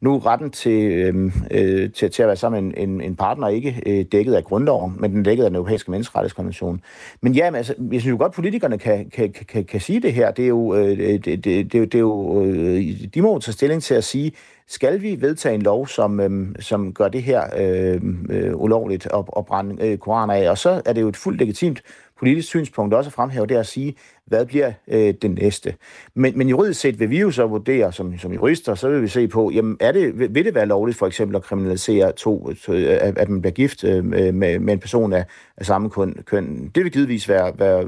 Nu 0.00 0.18
retten 0.18 0.50
til, 0.50 0.82
øh, 0.82 1.32
øh, 1.50 1.90
til, 1.92 2.10
til 2.10 2.22
at 2.22 2.26
være 2.26 2.36
sammen 2.36 2.64
med 2.64 2.74
en, 2.76 2.88
en, 2.90 3.00
en 3.00 3.16
partner 3.16 3.48
ikke 3.48 3.82
øh, 3.86 4.04
dækket 4.12 4.34
af 4.34 4.44
grundloven, 4.44 4.96
men 4.98 5.12
den 5.12 5.22
dækket 5.22 5.44
af 5.44 5.50
den 5.50 5.56
europæiske 5.56 5.90
menneskerettighedskonvention. 5.90 6.80
Men 7.20 7.32
ja, 7.32 7.50
men, 7.50 7.56
altså, 7.56 7.74
jeg 7.92 8.00
synes 8.00 8.12
jo 8.12 8.18
godt, 8.18 8.30
at 8.30 8.34
politikerne 8.34 8.78
kan, 8.78 9.10
kan, 9.10 9.34
kan, 9.48 9.64
kan 9.64 9.80
sige 9.80 10.00
det 10.00 10.12
her. 10.12 10.30
Det 10.30 10.44
er 10.44 10.48
jo, 10.48 10.74
øh, 10.74 10.98
det, 10.98 11.24
det, 11.24 11.44
det, 11.44 11.72
det 11.72 11.94
er 11.94 11.98
jo 11.98 12.44
øh, 12.44 12.84
de 13.14 13.22
må 13.22 13.38
tage 13.38 13.52
stilling 13.52 13.82
til 13.82 13.94
at 13.94 14.04
sige, 14.04 14.32
skal 14.68 15.02
vi 15.02 15.20
vedtage 15.20 15.54
en 15.54 15.62
lov, 15.62 15.86
som, 15.86 16.20
øh, 16.20 16.54
som 16.60 16.94
gør 16.94 17.08
det 17.08 17.22
her 17.22 17.42
øh, 17.56 18.00
øh, 18.30 18.56
ulovligt 18.56 19.06
at, 19.06 19.24
at 19.36 19.46
brænde 19.46 19.86
øh, 19.86 19.98
koraner 19.98 20.34
af? 20.34 20.50
Og 20.50 20.58
så 20.58 20.82
er 20.84 20.92
det 20.92 21.00
jo 21.00 21.08
et 21.08 21.16
fuldt 21.16 21.38
legitimt 21.38 21.82
politisk 22.18 22.48
synspunkt 22.48 22.94
også 22.94 23.08
at 23.08 23.12
fremhæve, 23.12 23.46
det 23.46 23.56
at 23.56 23.66
sige, 23.66 23.94
hvad 24.26 24.46
bliver 24.46 24.72
øh, 24.88 25.14
det 25.22 25.30
næste? 25.30 25.74
Men, 26.14 26.38
men 26.38 26.48
juridisk 26.48 26.80
set 26.80 27.00
vil 27.00 27.10
vi 27.10 27.20
jo 27.20 27.30
så 27.30 27.46
vurdere, 27.46 27.92
som, 27.92 28.18
som 28.18 28.32
jurister, 28.32 28.74
så 28.74 28.88
vil 28.88 29.02
vi 29.02 29.08
se 29.08 29.28
på, 29.28 29.50
jamen 29.50 29.76
er 29.80 29.92
det, 29.92 30.34
vil 30.34 30.44
det 30.44 30.54
være 30.54 30.66
lovligt 30.66 30.98
for 30.98 31.06
eksempel 31.06 31.36
at 31.36 31.42
kriminalisere 31.42 32.12
to, 32.12 32.50
at, 32.68 33.18
at 33.18 33.28
man 33.28 33.40
bliver 33.40 33.52
gift 33.52 33.84
øh, 33.84 34.04
med, 34.04 34.32
med 34.32 34.72
en 34.72 34.78
person 34.78 35.12
af, 35.12 35.24
af 35.56 35.66
samme 35.66 35.90
køn, 35.90 36.14
køn? 36.26 36.70
Det 36.74 36.84
vil 36.84 36.92
givetvis 36.92 37.28
være, 37.28 37.52
være, 37.58 37.84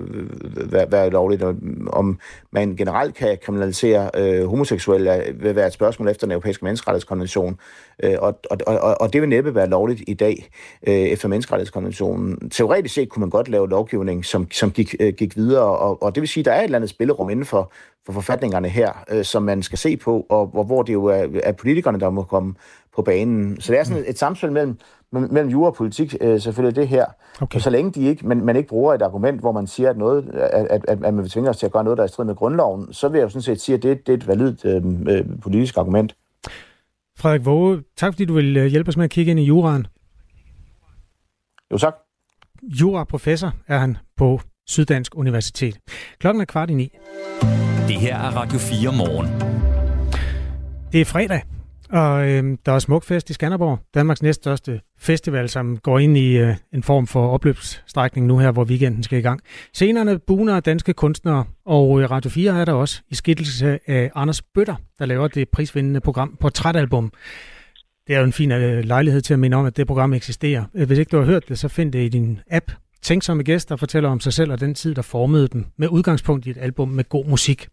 være, 0.72 0.93
være 0.93 1.11
lovligt. 1.11 1.43
Om 1.86 2.18
man 2.51 2.76
generelt 2.76 3.14
kan 3.14 3.39
kriminalisere 3.43 4.11
øh, 4.14 4.47
homoseksuelle, 4.47 5.22
vil 5.41 5.57
være 5.57 5.66
et 5.66 5.72
spørgsmål 5.72 6.09
efter 6.09 6.26
den 6.26 6.32
europæiske 6.32 6.64
menneskerettighedskonvention. 6.64 7.59
Øh, 8.03 8.14
og, 8.18 8.39
og, 8.51 8.59
og, 8.66 9.01
og 9.01 9.12
det 9.12 9.20
vil 9.20 9.28
næppe 9.28 9.55
være 9.55 9.68
lovligt 9.68 10.03
i 10.07 10.14
dag 10.14 10.51
øh, 10.86 10.95
efter 10.95 11.28
menneskerettighedskonventionen. 11.28 12.51
Teoretisk 12.51 12.95
set 12.95 13.09
kunne 13.09 13.20
man 13.20 13.30
godt 13.30 13.49
lave 13.49 13.68
lovgivning, 13.68 14.24
som, 14.24 14.51
som 14.51 14.70
gik, 14.70 14.95
øh, 15.01 15.12
gik 15.12 15.36
videre, 15.36 15.78
og, 15.78 16.03
og 16.03 16.14
det 16.14 16.20
vil 16.20 16.28
vil 16.29 16.33
sige, 16.33 16.43
at 16.43 16.45
der 16.45 16.53
er 16.53 16.61
et 16.61 16.64
eller 16.64 16.79
andet 16.79 16.91
spillerum 16.91 17.31
inden 17.31 17.45
for, 17.45 17.72
for 18.07 18.12
forfatningerne 18.12 18.68
her, 18.68 19.05
øh, 19.11 19.24
som 19.24 19.43
man 19.43 19.62
skal 19.62 19.79
se 19.79 19.97
på, 19.97 20.26
og, 20.29 20.55
og 20.55 20.64
hvor 20.64 20.83
det 20.83 20.93
jo 20.93 21.05
er, 21.05 21.26
er 21.43 21.53
politikerne, 21.53 22.01
der 22.01 22.11
må 22.11 22.22
komme 22.22 22.55
på 22.97 23.03
banen. 23.03 23.61
Så 23.61 23.72
det 23.72 23.81
er 23.81 23.85
sådan 23.85 24.03
et, 24.03 24.11
et 24.11 24.18
samspil 24.18 24.53
mellem, 24.53 24.79
mellem 25.11 25.49
jura 25.49 25.68
og 25.68 25.74
politik, 25.74 26.14
øh, 26.20 26.41
selvfølgelig 26.41 26.76
det 26.76 26.89
her. 26.89 27.07
Okay. 27.41 27.57
Og 27.57 27.62
så 27.62 27.70
længe 27.70 27.91
de 27.91 28.07
ikke, 28.07 28.26
man, 28.26 28.45
man 28.45 28.57
ikke 28.57 28.68
bruger 28.68 28.95
et 28.95 29.03
argument, 29.03 29.41
hvor 29.41 29.53
man 29.53 29.66
siger, 29.66 29.91
at, 29.91 29.97
noget, 29.97 30.29
at, 30.35 30.66
at, 30.70 30.85
at 30.89 31.01
man 31.01 31.18
vil 31.18 31.31
tvinge 31.31 31.51
os 31.51 31.57
til 31.57 31.66
at 31.66 31.72
gøre 31.72 31.85
noget, 31.85 31.97
der 31.97 32.03
er 32.03 32.09
i 32.09 32.09
strid 32.09 32.24
med 32.24 32.35
grundloven, 32.35 32.93
så 32.93 33.09
vil 33.09 33.18
jeg 33.18 33.24
jo 33.24 33.29
sådan 33.29 33.43
set 33.43 33.61
sige, 33.61 33.76
at 33.76 33.83
det, 33.83 34.07
det 34.07 34.12
er 34.12 34.16
et 34.16 34.29
validt 34.29 34.64
øh, 34.64 34.83
øh, 35.16 35.24
politisk 35.43 35.76
argument. 35.76 36.16
Frederik 37.18 37.45
Våge, 37.45 37.83
tak 37.97 38.12
fordi 38.12 38.24
du 38.24 38.35
vil 38.35 38.57
øh, 38.57 38.66
hjælpe 38.66 38.89
os 38.89 38.97
med 38.97 39.05
at 39.05 39.11
kigge 39.11 39.31
ind 39.31 39.41
i 39.41 39.43
juraen. 39.43 39.87
Jo, 41.72 41.79
tak. 41.79 41.95
Jura-professor 42.62 43.53
er 43.66 43.79
han 43.79 43.97
på 44.16 44.41
Syddansk 44.69 45.16
Universitet. 45.16 45.79
Klokken 46.21 46.41
er 46.41 46.45
kvart 46.45 46.71
i 46.71 46.75
ni. 46.75 46.93
Det 47.89 47.97
her 47.97 48.16
er 48.16 48.31
Radio 48.37 48.59
4 48.59 48.93
morgen. 48.93 49.29
Det 50.93 51.01
er 51.01 51.05
fredag, 51.05 51.43
og 51.91 52.29
øh, 52.29 52.59
der 52.66 52.73
er 52.73 52.79
smukfest 52.79 53.31
i 53.31 53.33
Skanderborg, 53.33 53.79
Danmarks 53.95 54.23
næststørste 54.23 54.81
festival, 54.99 55.49
som 55.49 55.79
går 55.79 55.99
ind 55.99 56.16
i 56.16 56.37
øh, 56.37 56.57
en 56.73 56.83
form 56.83 57.07
for 57.07 57.29
opløbsstrækning 57.29 58.27
nu 58.27 58.39
her, 58.39 58.51
hvor 58.51 58.64
weekenden 58.64 59.03
skal 59.03 59.19
i 59.19 59.23
gang. 59.23 59.41
Scenerne 59.75 60.19
buner 60.19 60.61
danske 60.61 60.93
kunstnere, 60.93 61.45
og 61.66 62.01
øh, 62.01 62.11
Radio 62.11 62.31
4 62.31 62.61
er 62.61 62.64
der 62.64 62.73
også 62.73 63.03
i 63.09 63.14
skittelse 63.14 63.79
af 63.87 64.11
Anders 64.14 64.43
Bøtter, 64.43 64.77
der 64.99 65.07
laver 65.07 65.29
det 65.29 65.49
prisvindende 65.49 66.01
program 66.01 66.37
Portrætalbum. 66.41 67.12
Det 68.07 68.14
er 68.14 68.19
jo 68.19 68.25
en 68.25 68.33
fin 68.33 68.53
øh, 68.53 68.85
lejlighed 68.85 69.21
til 69.21 69.35
at 69.35 69.41
minde 69.41 69.57
om, 69.57 69.66
at 69.66 69.77
det 69.77 69.87
program 69.87 70.12
eksisterer. 70.12 70.64
Øh, 70.75 70.87
hvis 70.87 70.99
ikke 70.99 71.11
du 71.11 71.16
har 71.19 71.25
hørt 71.25 71.49
det, 71.49 71.59
så 71.59 71.69
find 71.69 71.93
det 71.93 72.05
i 72.05 72.09
din 72.09 72.41
app. 72.51 72.71
Tænksomme 73.03 73.43
gæster 73.43 73.77
fortæller 73.77 74.09
om 74.09 74.21
sig 74.21 74.33
selv 74.33 74.53
og 74.53 74.61
den 74.61 74.75
tid, 74.75 74.95
der 74.95 75.03
formede 75.03 75.49
dem, 75.49 75.67
med 75.77 75.89
udgangspunkt 75.89 76.47
i 76.47 76.51
et 76.51 76.59
album 76.61 76.89
med 76.89 77.09
god 77.09 77.25
musik. 77.27 77.69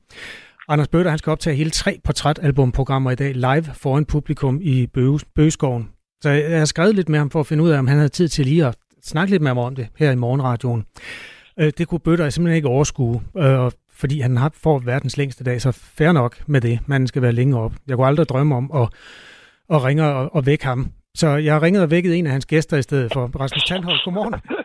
Anders 0.68 0.88
Bøtter, 0.88 1.12
han 1.12 1.18
skal 1.18 1.32
optage 1.32 1.56
hele 1.56 1.70
tre 1.70 2.00
portrætalbumprogrammer 2.04 3.12
i 3.12 3.16
dag 3.16 3.36
live 3.36 3.64
foran 3.74 4.06
publikum 4.06 4.60
i 4.62 4.88
Bøgeskoven. 5.36 5.90
Så 6.22 6.30
jeg 6.30 6.58
har 6.58 6.66
skrevet 6.66 6.96
lidt 6.96 7.10
med 7.10 7.20
ham 7.20 7.30
for 7.30 7.40
at 7.40 7.48
finde 7.48 7.64
ud 7.64 7.70
af, 7.70 7.80
om 7.80 7.88
han 7.88 7.98
havde 7.98 8.10
tid 8.10 8.28
til 8.28 8.46
lige 8.46 8.66
at 8.66 8.76
snakke 9.04 9.32
lidt 9.32 9.42
med 9.42 9.50
ham 9.50 9.58
om 9.58 9.76
det 9.76 9.88
her 9.98 10.12
i 10.12 10.16
morgenradioen. 10.16 10.86
Øh, 11.60 11.72
det 11.78 11.88
kunne 11.88 12.00
Bøtter 12.00 12.30
simpelthen 12.30 12.56
ikke 12.56 12.68
overskue, 12.68 13.22
øh, 13.38 13.72
fordi 13.94 14.20
han 14.20 14.38
har 14.38 14.52
får 14.54 14.80
verdens 14.80 15.18
længste 15.18 15.44
dag, 15.44 15.62
så 15.62 15.72
fair 15.72 16.12
nok 16.12 16.38
med 16.48 16.62
det. 16.62 16.80
Man 16.86 17.08
skal 17.08 17.22
være 17.22 17.32
længe 17.32 17.60
op. 17.60 17.74
Jeg 17.88 17.96
kunne 17.96 18.08
aldrig 18.08 18.30
drømme 18.30 18.56
om 18.56 18.72
at 18.74 18.90
at 19.70 19.84
ringe 19.84 20.04
og, 20.04 20.36
og 20.36 20.46
vække 20.46 20.66
ham. 20.66 20.92
Så 21.16 21.28
jeg 21.28 21.54
har 21.54 21.62
ringet 21.62 21.84
og 21.84 21.92
vækket 21.92 22.16
en 22.16 22.26
af 22.26 22.32
hans 22.32 22.46
gæster 22.46 22.78
i 22.78 22.82
stedet 22.82 23.14
for. 23.14 23.40
Rasmus 23.40 23.64
Tandholt, 23.64 24.02
godmorgen. 24.06 24.34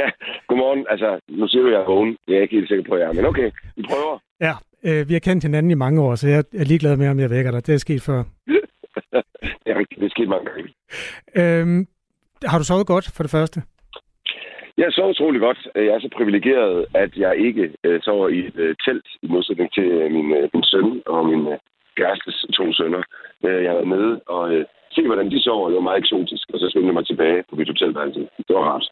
ja, 0.00 0.08
godmorgen. 0.48 0.86
Altså, 0.90 1.20
nu 1.28 1.48
siger 1.48 1.62
du, 1.62 1.68
at 1.68 1.74
jeg 1.74 1.80
er 1.80 1.86
vågen. 1.86 2.16
Jeg 2.28 2.36
er 2.36 2.42
ikke 2.42 2.56
helt 2.56 2.68
sikker 2.68 2.84
på, 2.88 2.94
at 2.94 3.00
jeg 3.00 3.08
er, 3.08 3.12
men 3.12 3.24
okay, 3.24 3.50
vi 3.76 3.82
prøver. 3.90 4.18
Ja, 4.40 4.54
øh, 4.88 5.08
vi 5.08 5.12
har 5.12 5.20
kendt 5.20 5.44
hinanden 5.44 5.70
i 5.70 5.82
mange 5.84 6.02
år, 6.02 6.14
så 6.14 6.28
jeg 6.28 6.38
er 6.38 6.64
ligeglad 6.64 6.96
med, 6.96 7.08
om 7.08 7.20
jeg 7.20 7.30
vækker 7.30 7.50
dig. 7.50 7.66
Det 7.66 7.74
er 7.74 7.78
sket 7.78 8.02
før. 8.02 8.22
det 9.62 9.68
er 9.72 9.78
rigtigt, 9.78 10.00
det 10.00 10.06
er 10.06 10.16
sket 10.16 10.28
mange 10.28 10.46
gange. 10.50 10.68
Øhm, 11.40 11.86
har 12.44 12.58
du 12.58 12.64
sovet 12.64 12.86
godt 12.86 13.06
for 13.16 13.22
det 13.22 13.30
første? 13.30 13.62
Jeg 14.78 14.92
så 14.92 15.06
utrolig 15.06 15.40
godt. 15.40 15.68
Jeg 15.74 15.86
er 15.86 16.00
så 16.00 16.08
privilegeret, 16.16 16.86
at 16.94 17.16
jeg 17.16 17.36
ikke 17.36 17.72
øh, 17.84 18.00
sover 18.02 18.28
i 18.28 18.38
et 18.46 18.56
øh, 18.56 18.76
telt, 18.84 19.06
i 19.22 19.26
modsætning 19.26 19.72
til 19.72 19.84
øh, 19.84 20.10
min, 20.12 20.32
øh, 20.38 20.48
min 20.54 20.64
søn 20.64 21.02
og 21.06 21.26
min 21.26 21.46
øh, 21.52 21.58
kærestes 21.96 22.46
to 22.56 22.72
sønner. 22.72 23.02
Øh, 23.46 23.62
jeg 23.62 23.70
har 23.70 23.78
været 23.78 23.94
nede 23.96 24.20
og 24.26 24.54
øh, 24.54 24.64
se, 24.96 25.02
hvordan 25.06 25.30
de 25.30 25.38
sover. 25.46 25.68
Det 25.68 25.76
var 25.76 25.88
meget 25.88 26.02
eksotisk, 26.04 26.44
og 26.52 26.58
så 26.60 26.66
skyndte 26.70 26.88
jeg 26.90 26.98
mig 26.98 27.06
tilbage 27.06 27.38
på 27.50 27.56
mit 27.56 27.68
hotelværelse. 27.72 28.20
Det 28.48 28.52
var 28.56 28.64
rart. 28.70 28.86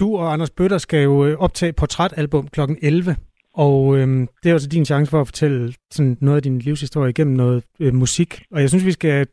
Du 0.00 0.06
og 0.16 0.32
Anders 0.32 0.50
Bøtter 0.50 0.78
skal 0.78 1.02
jo 1.02 1.26
øh, 1.26 1.38
optage 1.38 1.72
portrætalbum 1.72 2.48
kl. 2.48 2.60
11, 2.82 3.16
og 3.54 3.98
øhm, 3.98 4.28
det 4.42 4.50
er 4.50 4.54
også 4.54 4.68
din 4.68 4.84
chance 4.84 5.10
for 5.10 5.20
at 5.20 5.26
fortælle 5.26 5.72
sådan 5.90 6.16
noget 6.20 6.36
af 6.36 6.42
din 6.42 6.58
livshistorie 6.58 7.10
igennem 7.10 7.36
noget 7.36 7.64
øh, 7.80 7.94
musik. 7.94 8.30
Og 8.54 8.60
jeg 8.60 8.68
synes, 8.68 8.86
vi 8.86 8.92
skal... 8.92 9.26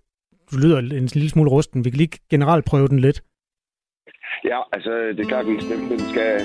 Du 0.51 0.55
lyder 0.63 0.77
en 0.79 1.09
lille 1.17 1.29
smule 1.29 1.51
rusten. 1.51 1.85
Vi 1.85 1.89
kan 1.89 1.97
lige 1.97 2.19
generelt 2.29 2.65
prøve 2.65 2.87
den 2.87 2.99
lidt. 2.99 3.21
Ja, 4.45 4.59
altså, 4.73 4.91
det 4.91 5.19
er 5.19 5.29
klart, 5.33 5.45
at 5.45 5.89
den 5.89 5.99
skal... 5.99 6.41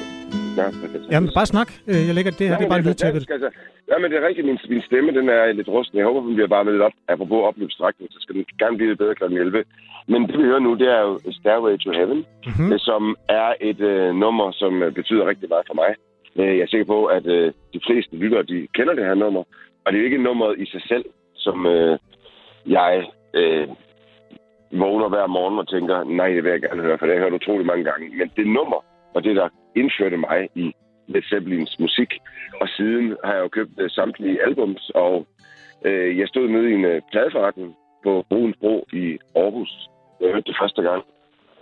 Ja, 0.57 0.67
Jamen, 1.15 1.31
bare 1.39 1.47
snak. 1.47 1.69
Øh, 1.91 2.03
jeg 2.09 2.15
lægger 2.15 2.33
det 2.39 2.47
her, 2.49 2.55
ja, 2.55 2.59
det 2.59 2.65
er 2.65 2.75
bare 2.75 2.87
lydtæppet. 2.89 3.31
Altså, 3.31 3.51
ja, 3.91 3.97
men 3.99 4.11
det 4.11 4.17
er 4.19 4.27
rigtigt. 4.29 4.47
Min, 4.47 4.59
min 4.69 4.83
stemme, 4.89 5.11
den 5.19 5.29
er 5.29 5.53
lidt 5.53 5.69
rusten. 5.69 5.99
Jeg 5.99 6.07
håber, 6.07 6.21
den 6.21 6.35
bliver 6.35 6.49
bare 6.49 6.73
lidt 6.73 6.83
op. 6.89 6.93
Apropos 7.09 7.41
opløbsstrækning, 7.49 8.13
så 8.13 8.19
skal 8.21 8.35
den 8.35 8.45
gerne 8.59 8.77
blive 8.77 8.91
lidt 8.91 8.99
bedre 8.99 9.15
kl. 9.15 9.25
11. 9.25 9.65
Men 10.09 10.21
det, 10.29 10.39
vi 10.39 10.45
hører 10.51 10.59
nu, 10.67 10.75
det 10.75 10.89
er 10.89 11.01
jo 11.01 11.21
Stairway 11.41 11.79
to 11.79 11.91
Heaven, 11.91 12.21
mm-hmm. 12.47 12.79
som 12.79 13.17
er 13.29 13.49
et 13.61 13.81
øh, 13.81 14.15
nummer, 14.15 14.53
som 14.53 14.83
øh, 14.83 14.93
betyder 14.95 15.27
rigtig 15.27 15.49
meget 15.49 15.65
for 15.67 15.75
mig. 15.75 15.91
Jeg 16.37 16.59
er 16.65 16.67
sikker 16.67 16.87
på, 16.87 17.05
at 17.05 17.27
øh, 17.27 17.53
de 17.75 17.81
fleste 17.87 18.17
lyttere, 18.17 18.43
de 18.43 18.69
kender 18.75 18.95
det 18.95 19.05
her 19.05 19.15
nummer. 19.15 19.43
Og 19.85 19.87
det 19.93 19.97
er 19.97 20.03
jo 20.03 20.09
ikke 20.11 20.23
nummeret 20.29 20.55
i 20.59 20.67
sig 20.67 20.83
selv, 20.89 21.05
som 21.35 21.67
øh, 21.67 21.99
jeg 22.67 23.07
øh, 23.35 23.69
vågner 24.73 25.09
hver 25.09 25.27
morgen 25.27 25.59
og 25.59 25.69
tænker, 25.69 26.05
nej, 26.05 26.29
det 26.29 26.45
vil 26.45 26.51
jeg 26.51 26.61
gerne 26.61 26.83
høre, 26.83 26.99
for 26.99 27.07
det 27.07 27.15
har 27.15 27.21
jeg 27.21 27.31
hørt 27.31 27.41
utrolig 27.41 27.67
mange 27.67 27.85
gange. 27.85 28.17
Men 28.19 28.31
det 28.37 28.47
nummer 28.47 28.85
var 29.15 29.21
det, 29.21 29.37
der 29.37 29.49
indførte 29.77 30.17
mig 30.17 30.49
i 30.55 30.73
Led 31.09 31.23
Zeppelins 31.23 31.79
musik. 31.79 32.11
Og 32.61 32.69
siden 32.69 33.17
har 33.25 33.35
jeg 33.35 33.43
jo 33.43 33.49
købt 33.49 33.81
uh, 33.81 33.91
samtlige 33.91 34.43
albums, 34.47 34.91
og 34.95 35.27
uh, 35.87 36.19
jeg 36.19 36.29
stod 36.29 36.49
nede 36.49 36.71
i 36.71 36.75
en 36.75 36.85
uh, 36.85 37.03
pladeforretning 37.11 37.77
på 38.05 38.25
Broens 38.29 38.57
Bro 38.61 38.87
i 38.93 39.19
Aarhus. 39.37 39.73
Jeg 40.21 40.29
hørte 40.33 40.51
det 40.51 40.61
første 40.63 40.83
gang. 40.83 41.03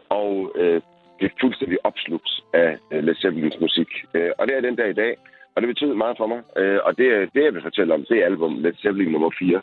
Og 0.09 0.33
uh, 0.63 0.81
blev 1.19 1.31
fuldstændig 1.41 1.79
opslugt 1.87 2.31
af 2.53 2.79
uh, 2.93 3.05
Led 3.05 3.15
Zeppelins 3.15 3.61
musik. 3.61 3.91
Uh, 4.15 4.31
og 4.39 4.47
det 4.47 4.57
er 4.57 4.61
den 4.61 4.77
dag 4.77 4.91
i 4.91 5.01
dag. 5.03 5.17
Og 5.55 5.63
det 5.63 5.69
betyder 5.69 5.95
meget 5.95 6.17
for 6.17 6.27
mig. 6.27 6.41
Uh, 6.61 6.81
og 6.87 6.99
det, 6.99 7.07
det, 7.35 7.45
jeg 7.45 7.55
vil 7.55 7.63
fortælle 7.63 7.95
om, 7.95 8.05
det 8.09 8.19
er 8.19 8.25
album 8.25 8.59
Led 8.59 8.75
Zeppelin 8.83 9.13
nummer 9.13 9.31
4 9.39 9.63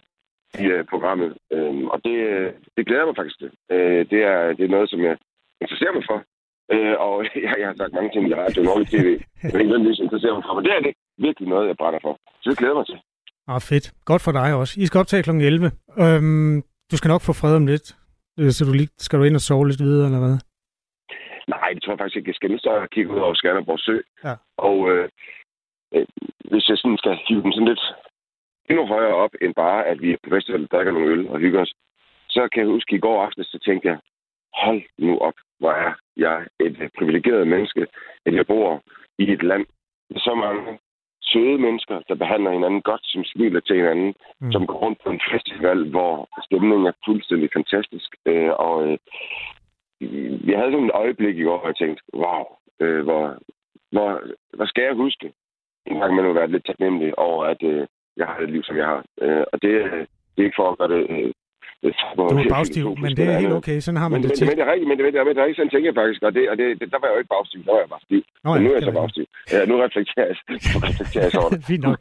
i 0.63 0.65
uh, 0.73 0.85
programmet. 0.85 1.37
Uh, 1.55 1.87
og 1.93 1.99
det, 2.05 2.17
det 2.77 2.87
glæder 2.87 3.05
mig 3.05 3.15
faktisk 3.15 3.39
til. 3.39 3.51
Uh, 3.73 4.01
det, 4.11 4.19
er, 4.33 4.53
det 4.53 4.63
er 4.65 4.75
noget, 4.75 4.89
som 4.89 4.99
jeg 5.03 5.17
interesserer 5.61 5.93
mig 5.93 6.03
for. 6.09 6.23
Uh, 6.73 6.95
og 7.05 7.13
jeg, 7.45 7.55
jeg 7.61 7.67
har 7.69 7.75
sagt 7.77 7.93
mange 7.93 8.11
ting 8.13 8.23
i 8.29 8.35
radio 8.41 8.59
og 8.71 8.81
i 8.81 8.85
tv, 8.85 9.07
men 9.43 9.59
ikke 9.61 9.69
nødvendigvis 9.71 9.99
interesserer 9.99 10.33
mig 10.33 10.43
for. 10.47 10.53
Men 10.55 10.63
det 10.65 10.73
er 10.77 10.81
det 10.87 10.93
virkelig 11.17 11.47
noget, 11.49 11.67
jeg 11.67 11.77
brænder 11.77 11.99
for. 12.05 12.13
Så 12.41 12.49
det 12.49 12.57
glæder 12.57 12.75
mig 12.79 12.85
til. 12.85 12.99
Ah, 13.47 13.61
fedt. 13.61 13.85
Godt 14.05 14.21
for 14.21 14.31
dig 14.31 14.49
også. 14.61 14.73
I 14.81 14.85
skal 14.85 14.99
optage 14.99 15.23
kl. 15.23 15.29
11. 15.29 15.71
Øhm, 16.03 16.63
du 16.91 16.95
skal 16.97 17.09
nok 17.09 17.21
få 17.21 17.33
fred 17.33 17.55
om 17.55 17.67
lidt. 17.67 17.87
Så 18.55 18.65
du 18.65 18.73
lige, 18.73 18.89
skal 18.97 19.19
du 19.19 19.23
ind 19.23 19.35
og 19.35 19.41
sove 19.41 19.67
lidt 19.67 19.83
videre, 19.87 20.05
eller 20.05 20.19
hvad? 20.25 20.37
Nej, 21.47 21.69
det 21.73 21.83
tror 21.83 21.93
jeg 21.93 21.99
faktisk 21.99 22.17
ikke. 22.17 22.29
Jeg 22.29 22.35
skal 22.35 22.51
nu 22.51 22.57
og 22.65 22.89
kigge 22.89 23.11
ud 23.13 23.19
over 23.19 23.33
Skanderborg 23.33 23.79
Sø. 23.79 23.97
Ja. 24.23 24.35
Og 24.57 24.77
øh, 24.91 25.09
øh, 25.95 26.05
hvis 26.51 26.69
jeg 26.69 26.77
sådan 26.77 26.97
skal 26.97 27.19
hive 27.27 27.41
den 27.41 27.53
sådan 27.53 27.67
lidt 27.67 27.83
endnu 28.69 28.85
højere 28.85 29.15
op, 29.15 29.33
end 29.41 29.53
bare, 29.55 29.85
at 29.85 30.01
vi 30.01 30.17
på 30.23 30.29
festival 30.35 30.65
drikker 30.65 30.91
nogle 30.93 31.11
øl 31.13 31.29
og 31.29 31.39
hygger 31.39 31.61
os, 31.61 31.73
så 32.29 32.47
kan 32.51 32.61
jeg 32.61 32.69
huske, 32.75 32.93
at 32.93 32.97
i 32.97 33.05
går 33.05 33.25
aftes, 33.25 33.47
så 33.47 33.59
tænkte 33.65 33.87
jeg, 33.87 33.97
hold 34.63 34.81
nu 34.97 35.17
op, 35.17 35.37
hvor 35.59 35.71
er 35.71 35.93
jeg 36.17 36.47
et 36.59 36.91
privilegeret 36.97 37.47
menneske, 37.47 37.87
at 38.25 38.33
jeg 38.33 38.47
bor 38.47 38.83
i 39.17 39.31
et 39.31 39.43
land 39.43 39.65
med 40.09 40.19
så 40.19 40.35
mange 40.35 40.79
søde 41.21 41.57
mennesker, 41.57 42.01
der 42.09 42.15
behandler 42.15 42.51
hinanden 42.51 42.81
godt, 42.81 43.01
som 43.03 43.23
smiler 43.23 43.59
til 43.59 43.75
hinanden, 43.75 44.13
mm. 44.41 44.51
som 44.51 44.67
går 44.67 44.77
rundt 44.77 44.99
på 45.03 45.09
en 45.09 45.21
festival, 45.31 45.89
hvor 45.89 46.29
stemningen 46.45 46.87
er 46.87 47.01
fuldstændig 47.05 47.49
fantastisk. 47.53 48.09
Øh, 48.25 48.51
og 48.65 48.75
øh, 48.87 48.97
jeg 50.49 50.57
havde 50.57 50.71
sådan 50.71 50.85
et 50.85 50.99
øjeblik 51.03 51.37
i 51.37 51.43
går, 51.43 51.57
hvor 51.59 51.67
jeg 51.67 51.75
tænkte, 51.75 52.03
wow, 52.13 52.43
øh, 52.79 53.03
hvor, 53.03 53.37
hvor, 53.91 54.09
hvor 54.55 54.65
skal 54.65 54.83
jeg 54.83 54.93
huske? 54.93 55.33
En 55.85 55.97
gang 55.99 56.15
man 56.15 56.25
må 56.25 56.33
være 56.33 56.51
lidt 56.51 56.65
taknemmelig 56.65 57.19
over, 57.19 57.45
at 57.45 57.63
øh, 57.63 57.87
jeg 58.17 58.27
har 58.27 58.37
et 58.39 58.49
liv, 58.49 58.63
som 58.63 58.77
jeg 58.77 58.85
har. 58.85 59.05
Øh, 59.21 59.45
og 59.53 59.61
det, 59.61 59.71
det 60.33 60.39
er 60.41 60.47
ikke 60.47 60.59
for 60.59 60.71
at 60.71 60.77
gøre 60.77 60.91
det... 60.95 61.03
Øh, 61.09 61.33
bagstiv, 62.57 62.85
men 63.03 63.11
det 63.17 63.25
er 63.33 63.37
helt 63.43 63.55
okay. 63.59 63.77
Sådan 63.85 63.99
har 64.03 64.09
man 64.09 64.15
men, 64.15 64.23
det 64.23 64.29
men, 64.31 64.37
til. 64.37 64.45
Men 64.47 64.55
det 64.57 64.63
er 64.65 64.71
rigtigt, 64.73 64.87
men 64.89 64.95
det, 64.97 65.03
det, 65.05 65.13
det, 65.13 65.35
det 65.35 65.41
er 65.43 65.49
ikke 65.49 65.59
sådan, 65.59 65.73
tænker 65.75 65.87
jeg 65.91 65.97
faktisk. 66.01 66.21
Og, 66.27 66.31
det, 66.35 66.43
og 66.51 66.55
det, 66.59 66.65
det, 66.79 66.85
der 66.93 66.99
var 67.01 67.07
jeg 67.07 67.15
jo 67.15 67.19
ikke 67.21 67.33
bagstiv, 67.35 67.59
der 67.67 67.71
var 67.75 67.81
jeg 67.85 67.89
bare 67.95 68.03
stiv. 68.07 68.21
Nå, 68.43 68.49
men 68.53 68.61
nu 68.63 68.69
ja, 68.69 68.73
er 68.75 68.79
jeg 68.79 68.87
så 68.89 68.93
bagstiv. 68.99 69.25
Ja, 69.53 69.59
nu 69.69 69.73
reflekterer 69.85 70.27
jeg, 70.31 70.35
nu 70.73 70.77
reflekterer 70.87 71.23
jeg 71.27 71.31
så 71.35 71.39
over 71.43 71.51
det. 71.55 71.63
Fint 71.71 71.83
nok. 71.87 71.99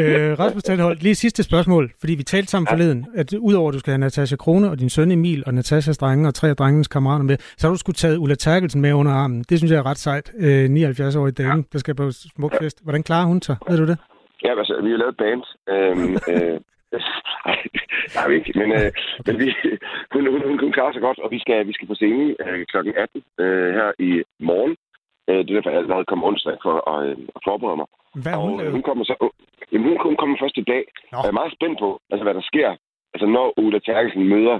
Øh, 0.00 0.30
Rasmus 0.42 0.62
Tandholt, 0.62 1.02
lige 1.06 1.16
sidste 1.24 1.40
spørgsmål. 1.50 1.84
Fordi 2.00 2.14
vi 2.20 2.24
talte 2.34 2.48
sammen 2.52 2.66
ja. 2.68 2.72
forleden, 2.74 3.00
at 3.20 3.28
udover 3.48 3.68
at 3.70 3.74
du 3.76 3.80
skal 3.82 3.90
have 3.94 4.04
Natasha 4.08 4.36
Krone 4.44 4.66
og 4.72 4.76
din 4.82 4.90
søn 4.96 5.10
Emil 5.16 5.40
og 5.46 5.52
Natashas 5.54 5.98
drenge 5.98 6.28
og 6.30 6.34
tre 6.34 6.48
af 6.48 6.56
drengens 6.56 6.88
kammerater 6.88 7.24
med, 7.30 7.36
så 7.58 7.62
har 7.66 7.72
du 7.74 7.78
skulle 7.78 8.00
taget 8.04 8.16
Ulla 8.16 8.34
Terkelsen 8.34 8.80
med 8.80 8.92
under 8.92 9.12
armen. 9.12 9.44
Det 9.48 9.58
synes 9.58 9.70
jeg 9.72 9.78
er 9.78 9.86
ret 9.86 10.02
sejt. 10.08 10.26
Øh, 10.38 10.64
79-årig 10.64 11.38
dame, 11.38 11.60
ja. 11.62 11.62
der 11.72 11.78
skal 11.78 11.94
på 11.94 12.10
smukfest. 12.10 12.76
Hvordan 12.82 13.02
klarer 13.02 13.26
hun 13.26 13.42
sig? 13.42 13.56
Ved 13.68 13.78
du 13.78 13.86
det? 13.86 13.98
Ja, 14.44 14.58
altså, 14.58 14.74
vi 14.84 14.90
har 14.90 14.96
lavet 14.96 15.16
band. 15.22 15.42
Øhm, 15.72 16.14
øh, 16.32 16.60
nej, 17.46 17.58
nej, 18.14 18.26
ikke. 18.36 18.52
Men, 18.60 18.68
øh, 18.78 18.90
men 19.26 19.34
vi, 19.40 19.46
hun, 20.12 20.22
hun, 20.32 20.42
hun, 20.48 20.58
hun 20.64 20.72
klarer 20.72 20.92
sig 20.92 21.02
godt, 21.02 21.18
og 21.18 21.30
vi 21.30 21.38
skal, 21.38 21.66
vi 21.66 21.72
skal 21.72 21.88
på 21.88 21.94
scenen 21.94 22.36
øh, 22.46 22.66
kl. 22.70 22.76
18 22.96 23.22
øh, 23.40 23.74
her 23.78 23.92
i 23.98 24.22
morgen. 24.40 24.76
Øh, 25.28 25.38
det 25.44 25.50
er 25.50 25.54
derfor, 25.54 25.70
jeg 25.70 25.78
allerede 25.78 26.10
kommer 26.10 26.26
onsdag 26.26 26.56
for 26.62 26.76
at, 26.92 26.98
øh, 27.06 27.16
at 27.36 27.40
forberede 27.48 27.76
mig. 27.80 27.88
Hvad 28.22 28.32
er 28.32 28.42
hun 28.46 28.60
og, 28.60 28.66
øh, 28.66 28.72
hun 28.72 28.82
kommer 28.88 29.04
så, 29.04 29.14
øh, 29.22 29.30
jamen, 29.72 29.86
hun, 29.88 29.96
hun 30.08 30.16
kommer 30.16 30.36
først 30.42 30.56
i 30.58 30.68
dag. 30.72 30.84
Nå. 31.12 31.16
Og 31.18 31.24
jeg 31.24 31.32
er 31.32 31.40
meget 31.40 31.56
spændt 31.56 31.78
på, 31.84 31.88
altså, 32.10 32.24
hvad 32.24 32.34
der 32.34 32.44
sker, 32.52 32.70
altså, 33.14 33.26
når 33.36 33.46
Ulla 33.62 33.78
Terkelsen 33.78 34.24
møder 34.34 34.56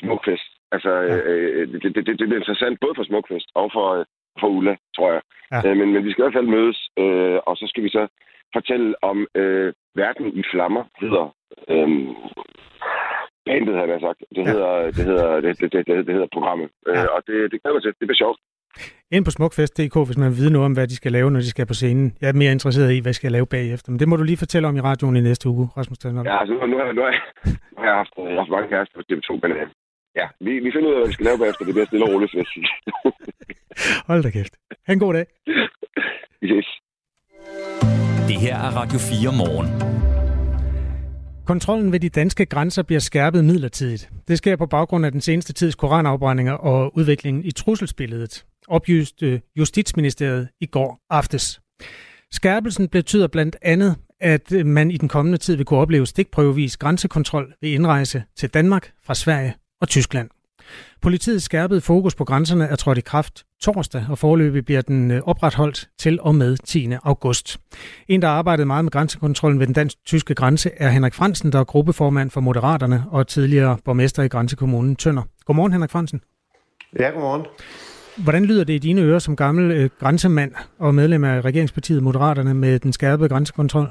Smukfest. 0.00 0.48
Altså, 0.74 0.90
ja. 0.90 1.16
øh, 1.30 1.72
det, 1.72 1.82
det, 1.82 1.94
det, 1.94 2.18
det 2.18 2.26
bliver 2.28 2.42
interessant 2.42 2.80
både 2.80 2.94
for 2.96 3.04
Smukfest 3.04 3.48
og 3.54 3.66
for, 3.72 3.88
øh, 3.98 4.04
for 4.40 4.48
Ulla, 4.56 4.74
tror 4.96 5.12
jeg. 5.12 5.22
Ja. 5.52 5.60
Øh, 5.64 5.76
men, 5.76 5.92
men 5.92 6.04
vi 6.04 6.10
skal 6.10 6.22
i 6.22 6.24
hvert 6.24 6.38
fald 6.38 6.54
mødes, 6.56 6.78
øh, 7.02 7.38
og 7.48 7.56
så 7.56 7.64
skal 7.66 7.82
vi 7.84 7.88
så 7.88 8.04
fortælle 8.56 8.94
om 9.02 9.26
øh, 9.34 9.72
Verden 9.94 10.28
i 10.40 10.42
flammer, 10.52 10.84
hedder 11.00 11.34
øh, 11.72 11.88
bandet, 13.46 13.74
havde 13.78 13.92
jeg 13.94 14.00
sagt. 14.08 14.20
Det 14.36 14.42
hedder, 14.50 14.72
det 14.96 15.04
hedder, 15.10 15.40
det, 15.44 15.52
det, 15.60 15.68
det, 15.74 15.80
det, 15.88 16.06
det 16.06 16.14
hedder 16.16 16.30
programmet. 16.36 16.68
Ja. 16.86 16.92
Øh, 17.02 17.08
og 17.16 17.20
det, 17.26 17.36
det 17.52 17.56
glæder 17.62 17.74
mig 17.76 17.82
til. 17.82 17.92
Det 18.00 18.06
bliver 18.08 18.22
sjovt. 18.24 18.38
Ind 19.14 19.24
på 19.24 19.30
smukfest.dk, 19.30 19.96
hvis 20.06 20.18
man 20.22 20.28
vil 20.30 20.36
vide 20.40 20.52
noget 20.52 20.66
om, 20.68 20.72
hvad 20.72 20.86
de 20.88 20.96
skal 20.96 21.12
lave, 21.12 21.30
når 21.30 21.40
de 21.40 21.50
skal 21.50 21.66
på 21.66 21.74
scenen. 21.74 22.06
Jeg 22.20 22.28
er 22.28 22.32
mere 22.42 22.52
interesseret 22.52 22.92
i, 22.96 22.98
hvad 23.02 23.12
de 23.12 23.20
skal 23.20 23.32
lave 23.32 23.46
bagefter. 23.46 23.90
Men 23.92 23.98
det 24.00 24.08
må 24.08 24.16
du 24.16 24.22
lige 24.22 24.36
fortælle 24.44 24.68
om 24.68 24.76
i 24.76 24.80
radioen 24.80 25.16
i 25.16 25.20
næste 25.20 25.48
uge, 25.48 25.68
Rasmus 25.76 25.98
Tandholm. 25.98 26.26
Ja, 26.28 26.40
altså, 26.40 26.54
nu, 26.54 26.66
nu, 26.66 26.76
har- 26.78 26.92
nu, 26.92 27.00
har 27.02 27.10
jeg, 27.12 27.20
nu 27.72 27.78
har 27.82 27.84
jeg 27.90 27.96
haft, 28.02 28.12
jeg 28.16 28.24
har 28.30 28.36
haft 28.42 28.50
mange 28.56 28.68
kærester 28.68 28.94
på 28.98 29.04
TV2, 29.12 29.30
men 29.42 29.50
øh, 29.58 29.66
ja, 30.20 30.26
vi, 30.40 30.52
vi 30.64 30.70
finder 30.74 30.88
ud 30.88 30.94
af, 30.94 30.98
hvad 31.00 31.06
vi 31.06 31.12
skal 31.12 31.26
lave 31.26 31.38
bagefter. 31.38 31.64
Det 31.64 31.74
bliver 31.74 31.86
stille 31.86 32.04
og 32.06 32.10
roligt, 32.12 32.32
vil 32.34 32.38
jeg 32.44 32.50
sige. 32.54 32.68
Hold 34.08 34.22
da 34.22 34.30
kæft. 34.30 34.54
Ha' 34.86 34.92
en 34.92 34.98
god 35.06 35.14
dag. 35.14 35.26
Ses. 36.50 36.68
Det 38.28 38.36
her 38.44 38.56
er 38.66 38.70
Radio 38.80 38.98
4 38.98 39.32
morgen. 39.42 39.68
Kontrollen 41.48 41.92
ved 41.92 42.00
de 42.00 42.08
danske 42.08 42.46
grænser 42.46 42.82
bliver 42.82 43.00
skærpet 43.00 43.44
midlertidigt. 43.44 44.10
Det 44.28 44.38
sker 44.38 44.56
på 44.56 44.66
baggrund 44.66 45.06
af 45.06 45.12
den 45.12 45.20
seneste 45.20 45.52
tids 45.52 45.74
koranafbrændinger 45.74 46.52
og 46.52 46.96
udviklingen 46.96 47.44
i 47.44 47.50
trusselsbilledet, 47.50 48.44
oplyste 48.66 49.42
Justitsministeriet 49.56 50.48
i 50.60 50.66
går 50.66 51.00
aftes. 51.10 51.60
Skærpelsen 52.32 52.88
betyder 52.88 53.26
blandt 53.26 53.56
andet, 53.62 53.96
at 54.20 54.52
man 54.66 54.90
i 54.90 54.96
den 54.96 55.08
kommende 55.08 55.38
tid 55.38 55.56
vil 55.56 55.66
kunne 55.66 55.80
opleve 55.80 56.06
stikprøvevis 56.06 56.76
grænsekontrol 56.76 57.54
ved 57.62 57.70
indrejse 57.70 58.22
til 58.36 58.48
Danmark 58.48 58.92
fra 59.04 59.14
Sverige 59.14 59.54
og 59.80 59.88
Tyskland. 59.88 60.30
Politiets 61.02 61.44
skærpede 61.44 61.80
fokus 61.80 62.14
på 62.14 62.24
grænserne 62.24 62.64
er 62.64 62.76
trådt 62.76 62.98
i 62.98 63.00
kraft 63.00 63.44
torsdag, 63.62 64.06
og 64.08 64.18
forløbig 64.18 64.64
bliver 64.64 64.82
den 64.82 65.10
øh, 65.10 65.20
opretholdt 65.24 65.88
til 65.98 66.20
og 66.20 66.34
med 66.34 66.56
10. 66.56 66.88
august. 67.02 67.60
En, 68.08 68.22
der 68.22 68.28
har 68.28 68.34
arbejdet 68.34 68.66
meget 68.66 68.84
med 68.84 68.92
grænsekontrollen 68.92 69.60
ved 69.60 69.66
den 69.66 69.74
dansk-tyske 69.74 70.34
grænse, 70.34 70.70
er 70.76 70.88
Henrik 70.88 71.14
Fransen, 71.14 71.52
der 71.52 71.60
er 71.60 71.64
gruppeformand 71.64 72.30
for 72.30 72.40
Moderaterne 72.40 73.04
og 73.10 73.26
tidligere 73.26 73.78
borgmester 73.84 74.22
i 74.22 74.28
grænsekommunen 74.28 74.96
Tønder. 74.96 75.22
Godmorgen, 75.44 75.72
Henrik 75.72 75.90
Fransen. 75.90 76.20
Ja, 76.98 77.08
godmorgen. 77.08 77.46
Hvordan 78.16 78.44
lyder 78.44 78.64
det 78.64 78.72
i 78.72 78.78
dine 78.78 79.00
ører 79.00 79.18
som 79.18 79.36
gammel 79.36 79.70
øh, 79.70 79.90
grænsemand 80.00 80.52
og 80.78 80.94
medlem 80.94 81.24
af 81.24 81.40
regeringspartiet 81.40 82.02
Moderaterne 82.02 82.54
med 82.54 82.78
den 82.78 82.92
skærpede 82.92 83.28
grænsekontrol? 83.28 83.88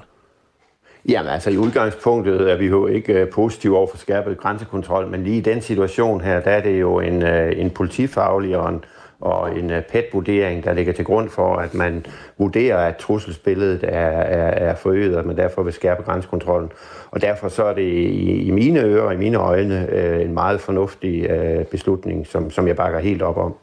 Jamen 1.08 1.32
altså 1.32 1.50
i 1.50 1.58
udgangspunktet 1.58 2.52
er 2.52 2.58
vi 2.58 2.66
jo 2.66 2.88
ikke 2.88 3.14
øh, 3.14 3.30
positive 3.30 3.78
over 3.78 3.88
for 3.88 3.98
skærpet 3.98 4.38
grænsekontrol, 4.38 5.08
men 5.08 5.24
lige 5.24 5.38
i 5.38 5.42
den 5.42 5.62
situation 5.62 6.22
her, 6.22 6.40
der 6.40 6.52
er 6.52 6.62
det 6.62 6.80
jo 6.82 7.00
en, 7.00 7.24
øh, 7.24 7.60
en 7.60 7.70
politifaglig 7.70 8.58
og 8.58 8.70
en, 8.70 8.84
og 9.20 9.58
en 9.60 9.72
øh, 9.72 9.84
PET-vurdering, 9.84 10.64
der 10.64 10.74
ligger 10.74 10.94
til 10.94 11.06
grund 11.06 11.30
for, 11.30 11.56
at 11.56 11.74
man 11.74 12.06
vurderer, 12.38 12.78
at 12.78 12.98
trusselsbilledet 12.98 13.84
er, 13.84 14.10
er, 14.10 14.70
er 14.70 14.76
forøget, 14.76 15.16
og 15.16 15.28
man 15.28 15.38
derfor 15.38 15.64
vil 15.64 15.74
skærpe 15.74 16.04
grænsekontrollen. 16.04 16.72
Og 17.12 17.22
derfor 17.22 17.48
så 17.48 17.64
er 17.64 17.74
det 17.74 17.82
i, 17.82 18.42
i 18.42 18.52
mine 18.52 18.80
ører 18.80 19.04
og 19.04 19.14
i 19.14 19.18
mine 19.18 19.38
øjne 19.38 19.88
øh, 19.92 20.22
en 20.22 20.34
meget 20.34 20.62
fornuftig 20.62 21.30
øh, 21.30 21.66
beslutning, 21.66 22.28
som, 22.28 22.52
som 22.52 22.68
jeg 22.68 22.76
bakker 22.76 23.00
helt 23.00 23.22
op 23.22 23.38
om. 23.38 23.56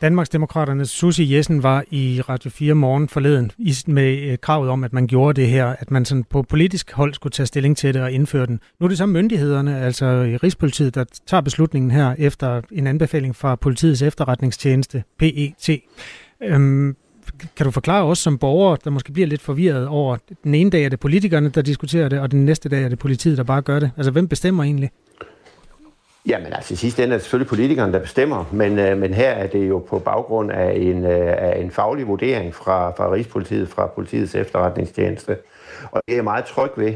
Danmarksdemokraternes 0.00 0.90
Susi 0.90 1.34
Jessen 1.36 1.62
var 1.62 1.84
i 1.90 2.20
Radio 2.28 2.50
4 2.50 2.74
morgen 2.74 3.08
forleden 3.08 3.52
med 3.86 4.18
øh, 4.18 4.38
kravet 4.38 4.70
om, 4.70 4.84
at 4.84 4.92
man 4.92 5.06
gjorde 5.06 5.40
det 5.40 5.50
her, 5.50 5.66
at 5.66 5.90
man 5.90 6.04
sådan 6.04 6.24
på 6.24 6.42
politisk 6.42 6.92
hold 6.92 7.14
skulle 7.14 7.32
tage 7.32 7.46
stilling 7.46 7.76
til 7.76 7.94
det 7.94 8.02
og 8.02 8.12
indføre 8.12 8.46
den. 8.46 8.60
Nu 8.80 8.84
er 8.84 8.88
det 8.88 8.98
så 8.98 9.06
myndighederne, 9.06 9.80
altså 9.80 10.06
i 10.06 10.36
Rigspolitiet, 10.36 10.94
der 10.94 11.04
tager 11.26 11.40
beslutningen 11.40 11.90
her 11.90 12.14
efter 12.18 12.60
en 12.72 12.86
anbefaling 12.86 13.36
fra 13.36 13.56
politiets 13.56 14.02
efterretningstjeneste, 14.02 15.04
PET. 15.18 15.80
Øhm, 16.42 16.96
kan 17.56 17.66
du 17.66 17.70
forklare 17.70 18.04
os 18.04 18.18
som 18.18 18.38
borgere, 18.38 18.78
der 18.84 18.90
måske 18.90 19.12
bliver 19.12 19.26
lidt 19.26 19.42
forvirret 19.42 19.86
over, 19.86 20.16
den 20.44 20.54
ene 20.54 20.70
dag 20.70 20.84
er 20.84 20.88
det 20.88 21.00
politikerne, 21.00 21.48
der 21.48 21.62
diskuterer 21.62 22.08
det, 22.08 22.20
og 22.20 22.30
den 22.30 22.44
næste 22.44 22.68
dag 22.68 22.82
er 22.84 22.88
det 22.88 22.98
politiet, 22.98 23.38
der 23.38 23.44
bare 23.44 23.62
gør 23.62 23.78
det? 23.78 23.90
Altså, 23.96 24.10
hvem 24.10 24.28
bestemmer 24.28 24.64
egentlig? 24.64 24.90
Jamen 26.26 26.52
altså 26.52 26.74
i 26.74 26.76
sidste 26.76 27.02
ende 27.02 27.14
er 27.14 27.18
det 27.18 27.22
selvfølgelig 27.22 27.48
politikerne, 27.48 27.92
der 27.92 27.98
bestemmer, 27.98 28.44
men, 28.52 28.78
øh, 28.78 28.98
men 28.98 29.14
her 29.14 29.30
er 29.30 29.46
det 29.46 29.68
jo 29.68 29.78
på 29.78 29.98
baggrund 29.98 30.50
af 30.50 30.72
en, 30.76 31.04
øh, 31.04 31.34
af 31.38 31.60
en 31.60 31.70
faglig 31.70 32.06
vurdering 32.06 32.54
fra, 32.54 32.90
fra 32.90 33.12
Rigspolitiet, 33.12 33.68
fra 33.68 33.86
politiets 33.86 34.34
efterretningstjeneste. 34.34 35.36
Og 35.90 36.02
det 36.06 36.12
er 36.12 36.16
jeg 36.16 36.24
meget 36.24 36.44
tryg 36.44 36.70
ved. 36.76 36.94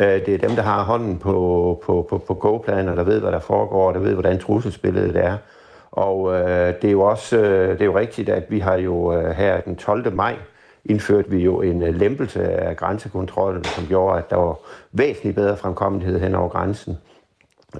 Øh, 0.00 0.26
det 0.26 0.28
er 0.28 0.38
dem, 0.38 0.50
der 0.50 0.62
har 0.62 0.84
hånden 0.84 1.18
på, 1.18 1.82
på, 1.86 2.06
på, 2.10 2.18
på 2.18 2.34
gåpladen, 2.34 2.88
og 2.88 2.96
der 2.96 3.04
ved, 3.04 3.20
hvad 3.20 3.32
der 3.32 3.40
foregår, 3.40 3.88
og 3.88 3.94
der 3.94 4.00
ved, 4.00 4.12
hvordan 4.12 4.38
trusselsbilledet 4.38 5.16
er. 5.16 5.36
Og 5.90 6.34
øh, 6.34 6.74
det 6.82 6.84
er 6.84 6.92
jo 6.92 7.00
også 7.00 7.38
øh, 7.38 7.72
det 7.72 7.80
er 7.80 7.84
jo 7.84 7.98
rigtigt, 7.98 8.28
at 8.28 8.44
vi 8.48 8.58
har 8.58 8.76
jo 8.76 9.16
øh, 9.16 9.30
her 9.30 9.60
den 9.60 9.76
12. 9.76 10.14
maj 10.14 10.36
indførte 10.84 11.30
vi 11.30 11.38
jo 11.38 11.62
en 11.62 11.82
øh, 11.82 11.94
lempelse 11.94 12.42
af 12.42 12.76
grænsekontrollen, 12.76 13.64
som 13.64 13.86
gjorde, 13.86 14.18
at 14.18 14.30
der 14.30 14.36
var 14.36 14.58
væsentligt 14.92 15.36
bedre 15.36 15.56
fremkommelighed 15.56 16.20
hen 16.20 16.34
over 16.34 16.48
grænsen. 16.48 16.98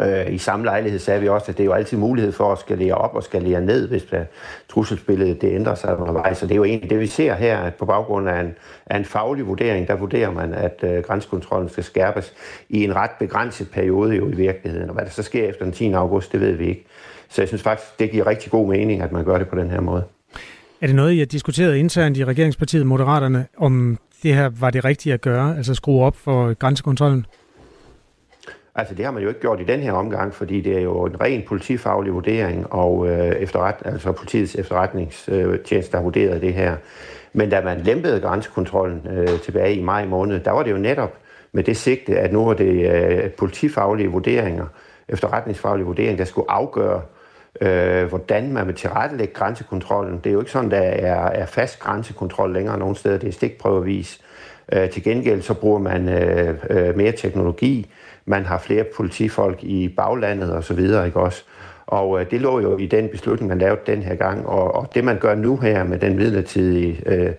Øh, 0.01 0.35
I 0.35 0.39
samme 0.39 0.65
lejlighed 0.65 0.99
sagde 0.99 1.21
vi 1.21 1.29
også, 1.29 1.51
at 1.51 1.59
det 1.59 1.63
er 1.63 1.67
jo 1.67 1.73
altid 1.73 1.99
mulighed 1.99 2.33
for 2.33 2.53
at 2.53 2.59
skalere 2.59 2.95
op 2.95 3.15
og 3.15 3.23
skalere 3.23 3.61
ned, 3.61 3.89
hvis 3.89 4.03
der 4.03 4.25
trusselsbilledet 4.69 5.43
det 5.43 5.55
ændrer 5.55 5.75
sig 5.75 5.99
undervejs. 5.99 6.39
Så 6.39 6.47
det 6.47 6.53
er 6.53 6.57
jo 6.57 6.65
egentlig 6.65 6.91
det, 6.91 7.01
vi 7.01 7.07
ser 7.07 7.35
her, 7.35 7.59
at 7.59 7.75
på 7.75 7.85
baggrund 7.87 8.29
af 8.29 8.41
en, 8.41 8.55
af 8.87 8.97
en 8.97 9.05
faglig 9.05 9.47
vurdering, 9.47 9.89
der 9.89 9.97
vurderer 9.97 10.31
man, 10.31 10.55
at 10.55 10.81
øh, 10.83 11.03
grænsekontrollen 11.03 11.69
skal 11.69 11.85
skærpes 11.85 12.35
i 12.69 12.85
en 12.85 12.97
ret 12.97 13.11
begrænset 13.19 13.71
periode 13.71 14.17
jo 14.17 14.29
i 14.29 14.35
virkeligheden. 14.35 14.89
Og 14.89 14.95
hvad 14.95 15.05
der 15.05 15.11
så 15.11 15.23
sker 15.23 15.49
efter 15.49 15.65
den 15.65 15.73
10. 15.73 15.93
august, 15.93 16.33
det 16.33 16.41
ved 16.41 16.53
vi 16.53 16.69
ikke. 16.69 16.87
Så 17.29 17.43
jeg 17.43 17.49
synes 17.49 17.63
faktisk, 17.63 17.99
det 17.99 18.11
giver 18.11 18.27
rigtig 18.27 18.51
god 18.51 18.69
mening, 18.69 19.03
at 19.03 19.13
man 19.13 19.25
gør 19.25 19.39
det 19.39 19.49
på 19.49 19.57
den 19.57 19.71
her 19.71 19.81
måde. 19.81 20.05
Er 20.81 20.87
det 20.87 20.97
noget, 20.97 21.13
I 21.13 21.19
har 21.19 21.27
diskuteret 21.27 21.77
internt 21.77 22.17
i 22.17 22.25
regeringspartiet 22.25 22.87
Moderaterne, 22.87 23.47
om 23.57 23.99
det 24.23 24.35
her 24.35 24.51
var 24.61 24.71
det 24.71 24.85
rigtige 24.85 25.13
at 25.13 25.21
gøre, 25.21 25.57
altså 25.57 25.75
skrue 25.75 26.05
op 26.05 26.17
for 26.17 26.55
grænsekontrollen? 26.55 27.27
Altså 28.77 28.95
det 28.95 29.05
har 29.05 29.13
man 29.13 29.23
jo 29.23 29.29
ikke 29.29 29.41
gjort 29.41 29.61
i 29.61 29.65
den 29.65 29.81
her 29.81 29.93
omgang, 29.93 30.35
fordi 30.35 30.61
det 30.61 30.77
er 30.77 30.81
jo 30.81 31.05
en 31.05 31.21
ren 31.21 31.43
politifaglig 31.47 32.15
vurdering, 32.15 32.73
og 32.73 33.09
øh, 33.09 33.29
efterret, 33.29 33.75
altså 33.85 34.13
politiets 34.13 34.55
efterretningstjeneste 34.55 35.93
der 35.93 35.97
har 35.97 36.03
vurderet 36.03 36.43
det 36.43 36.55
her. 36.55 36.77
Men 37.33 37.51
da 37.51 37.61
man 37.61 37.81
lempede 37.81 38.21
grænsekontrollen 38.21 39.07
øh, 39.11 39.41
tilbage 39.41 39.75
i 39.75 39.83
maj 39.83 40.07
måned, 40.07 40.41
der 40.41 40.51
var 40.51 40.63
det 40.63 40.71
jo 40.71 40.77
netop 40.77 41.15
med 41.53 41.65
det 41.65 41.77
sigte, 41.77 42.19
at 42.19 42.33
nu 42.33 42.45
var 42.45 42.55
det 42.55 42.91
øh, 42.93 43.31
politifaglige 43.31 44.09
vurderinger, 44.09 44.67
efterretningsfaglige 45.09 45.87
vurderinger, 45.87 46.17
der 46.17 46.25
skulle 46.25 46.51
afgøre, 46.51 47.03
øh, 47.61 48.05
hvordan 48.05 48.53
man 48.53 48.67
vil 48.67 48.75
tilrettelægge 48.75 49.35
grænsekontrollen. 49.35 50.19
Det 50.19 50.27
er 50.27 50.33
jo 50.33 50.41
ikke 50.41 50.53
sådan, 50.53 50.71
der 50.71 50.81
er, 50.81 51.27
er 51.27 51.47
fast 51.47 51.79
grænsekontrol 51.79 52.53
længere 52.53 52.79
nogen 52.79 52.95
steder, 52.95 53.19
det 53.19 53.29
er 53.29 53.33
stikprøvevis. 53.33 54.21
Øh, 54.73 54.91
til 54.91 55.03
gengæld 55.03 55.43
så 55.43 55.55
bruger 55.55 55.79
man 55.79 56.09
øh, 56.09 56.55
øh, 56.71 56.97
mere 56.97 57.13
teknologi, 57.13 57.91
man 58.27 58.45
har 58.45 58.59
flere 58.59 58.85
politifolk 58.97 59.65
i 59.65 59.89
baglandet 59.89 60.53
og 60.53 60.65
så 60.65 60.75
videre, 60.75 61.07
ikke 61.07 61.21
også? 61.21 61.45
Og 61.87 62.21
øh, 62.21 62.31
det 62.31 62.41
lå 62.41 62.61
jo 62.61 62.79
i 62.79 62.87
den 62.87 63.09
beslutning, 63.09 63.49
man 63.49 63.59
lavede 63.59 63.81
den 63.87 64.03
her 64.03 64.15
gang, 64.15 64.47
og, 64.47 64.75
og 64.75 64.91
det 64.95 65.05
man 65.05 65.19
gør 65.19 65.35
nu 65.35 65.57
her 65.57 65.85
med 65.85 65.99
den 65.99 66.17
midlertidige 66.17 67.03
øh, 67.07 67.33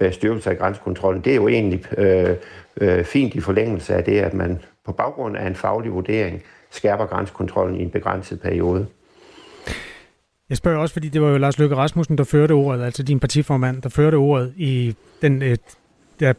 øh, 0.00 0.12
styrkelse 0.12 0.50
af 0.50 0.58
grænsekontrollen, 0.58 1.24
det 1.24 1.30
er 1.30 1.36
jo 1.36 1.48
egentlig 1.48 1.98
øh, 1.98 2.36
øh, 2.80 3.04
fint 3.04 3.34
i 3.34 3.40
forlængelse 3.40 3.94
af 3.94 4.04
det, 4.04 4.18
at 4.18 4.34
man 4.34 4.58
på 4.86 4.92
baggrund 4.92 5.36
af 5.36 5.46
en 5.46 5.54
faglig 5.54 5.92
vurdering 5.92 6.42
skærper 6.70 7.06
grænsekontrollen 7.06 7.80
i 7.80 7.82
en 7.82 7.90
begrænset 7.90 8.40
periode. 8.40 8.86
Jeg 10.48 10.56
spørger 10.56 10.78
også, 10.78 10.92
fordi 10.92 11.08
det 11.08 11.22
var 11.22 11.28
jo 11.28 11.38
Lars 11.38 11.58
Løkke 11.58 11.76
Rasmussen, 11.76 12.18
der 12.18 12.24
førte 12.24 12.52
ordet, 12.52 12.84
altså 12.84 13.02
din 13.02 13.20
partiformand, 13.20 13.82
der 13.82 13.88
førte 13.88 14.14
ordet 14.14 14.52
i 14.56 14.96
den, 15.22 15.42
øh, 15.42 15.56
der, 16.22 16.32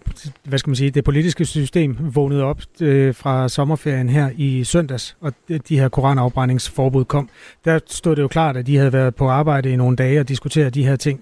hvad 0.44 0.60
skal 0.60 0.70
man 0.70 0.76
sige, 0.76 0.92
det 0.92 1.04
politiske 1.04 1.46
system 1.46 1.98
vågnede 2.00 2.44
op 2.44 2.62
øh, 2.82 3.16
fra 3.16 3.50
sommerferien 3.50 4.10
her 4.10 4.30
i 4.36 4.64
søndags, 4.64 5.18
og 5.22 5.34
de, 5.70 5.80
her 5.80 5.90
koranafbrændingsforbud 5.90 7.06
kom. 7.06 7.30
Der 7.66 7.80
stod 7.88 8.16
det 8.16 8.22
jo 8.22 8.28
klart, 8.28 8.58
at 8.58 8.68
de 8.68 8.78
havde 8.78 8.94
været 8.94 9.16
på 9.16 9.30
arbejde 9.30 9.72
i 9.72 9.76
nogle 9.76 9.96
dage 9.96 10.20
og 10.20 10.30
diskuteret 10.30 10.76
de 10.76 10.86
her 10.86 10.96
ting. 10.96 11.20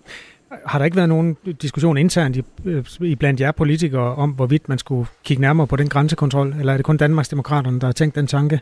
Har 0.65 0.77
der 0.77 0.85
ikke 0.85 0.97
været 0.97 1.09
nogen 1.09 1.37
diskussion 1.61 1.97
internt 1.97 2.35
i, 2.35 2.43
øh, 2.65 2.85
i 3.01 3.15
blandt 3.15 3.41
jer 3.41 3.51
politikere 3.51 4.15
om, 4.15 4.29
hvorvidt 4.29 4.69
man 4.69 4.77
skulle 4.77 5.07
kigge 5.23 5.41
nærmere 5.41 5.67
på 5.67 5.75
den 5.75 5.89
grænsekontrol, 5.89 6.55
eller 6.59 6.73
er 6.73 6.77
det 6.77 6.85
kun 6.85 6.97
Danmarksdemokraterne, 6.97 7.79
der 7.79 7.87
har 7.87 7.93
tænkt 7.93 8.15
den 8.15 8.27
tanke? 8.27 8.59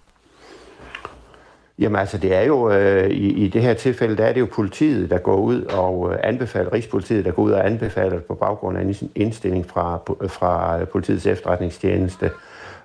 Jamen 1.79 1.99
altså, 1.99 2.17
det 2.17 2.35
er 2.35 2.41
jo 2.41 2.71
øh, 2.71 3.09
i, 3.09 3.45
i 3.45 3.47
det 3.47 3.61
her 3.61 3.73
tilfælde, 3.73 4.17
der 4.17 4.25
er 4.25 4.33
det 4.33 4.39
jo 4.39 4.47
politiet, 4.51 5.09
der 5.09 5.17
går 5.17 5.35
ud 5.35 5.61
og 5.63 6.13
øh, 6.13 6.19
anbefaler, 6.23 6.73
Rigspolitiet, 6.73 7.25
der 7.25 7.31
går 7.31 7.43
ud 7.43 7.51
og 7.51 7.65
anbefaler 7.65 8.19
på 8.19 8.35
baggrund 8.35 8.77
af 8.77 8.81
en 8.81 8.95
indstilling 9.15 9.65
fra, 9.69 9.99
fra 10.27 10.85
politiets 10.85 11.25
efterretningstjeneste. 11.25 12.31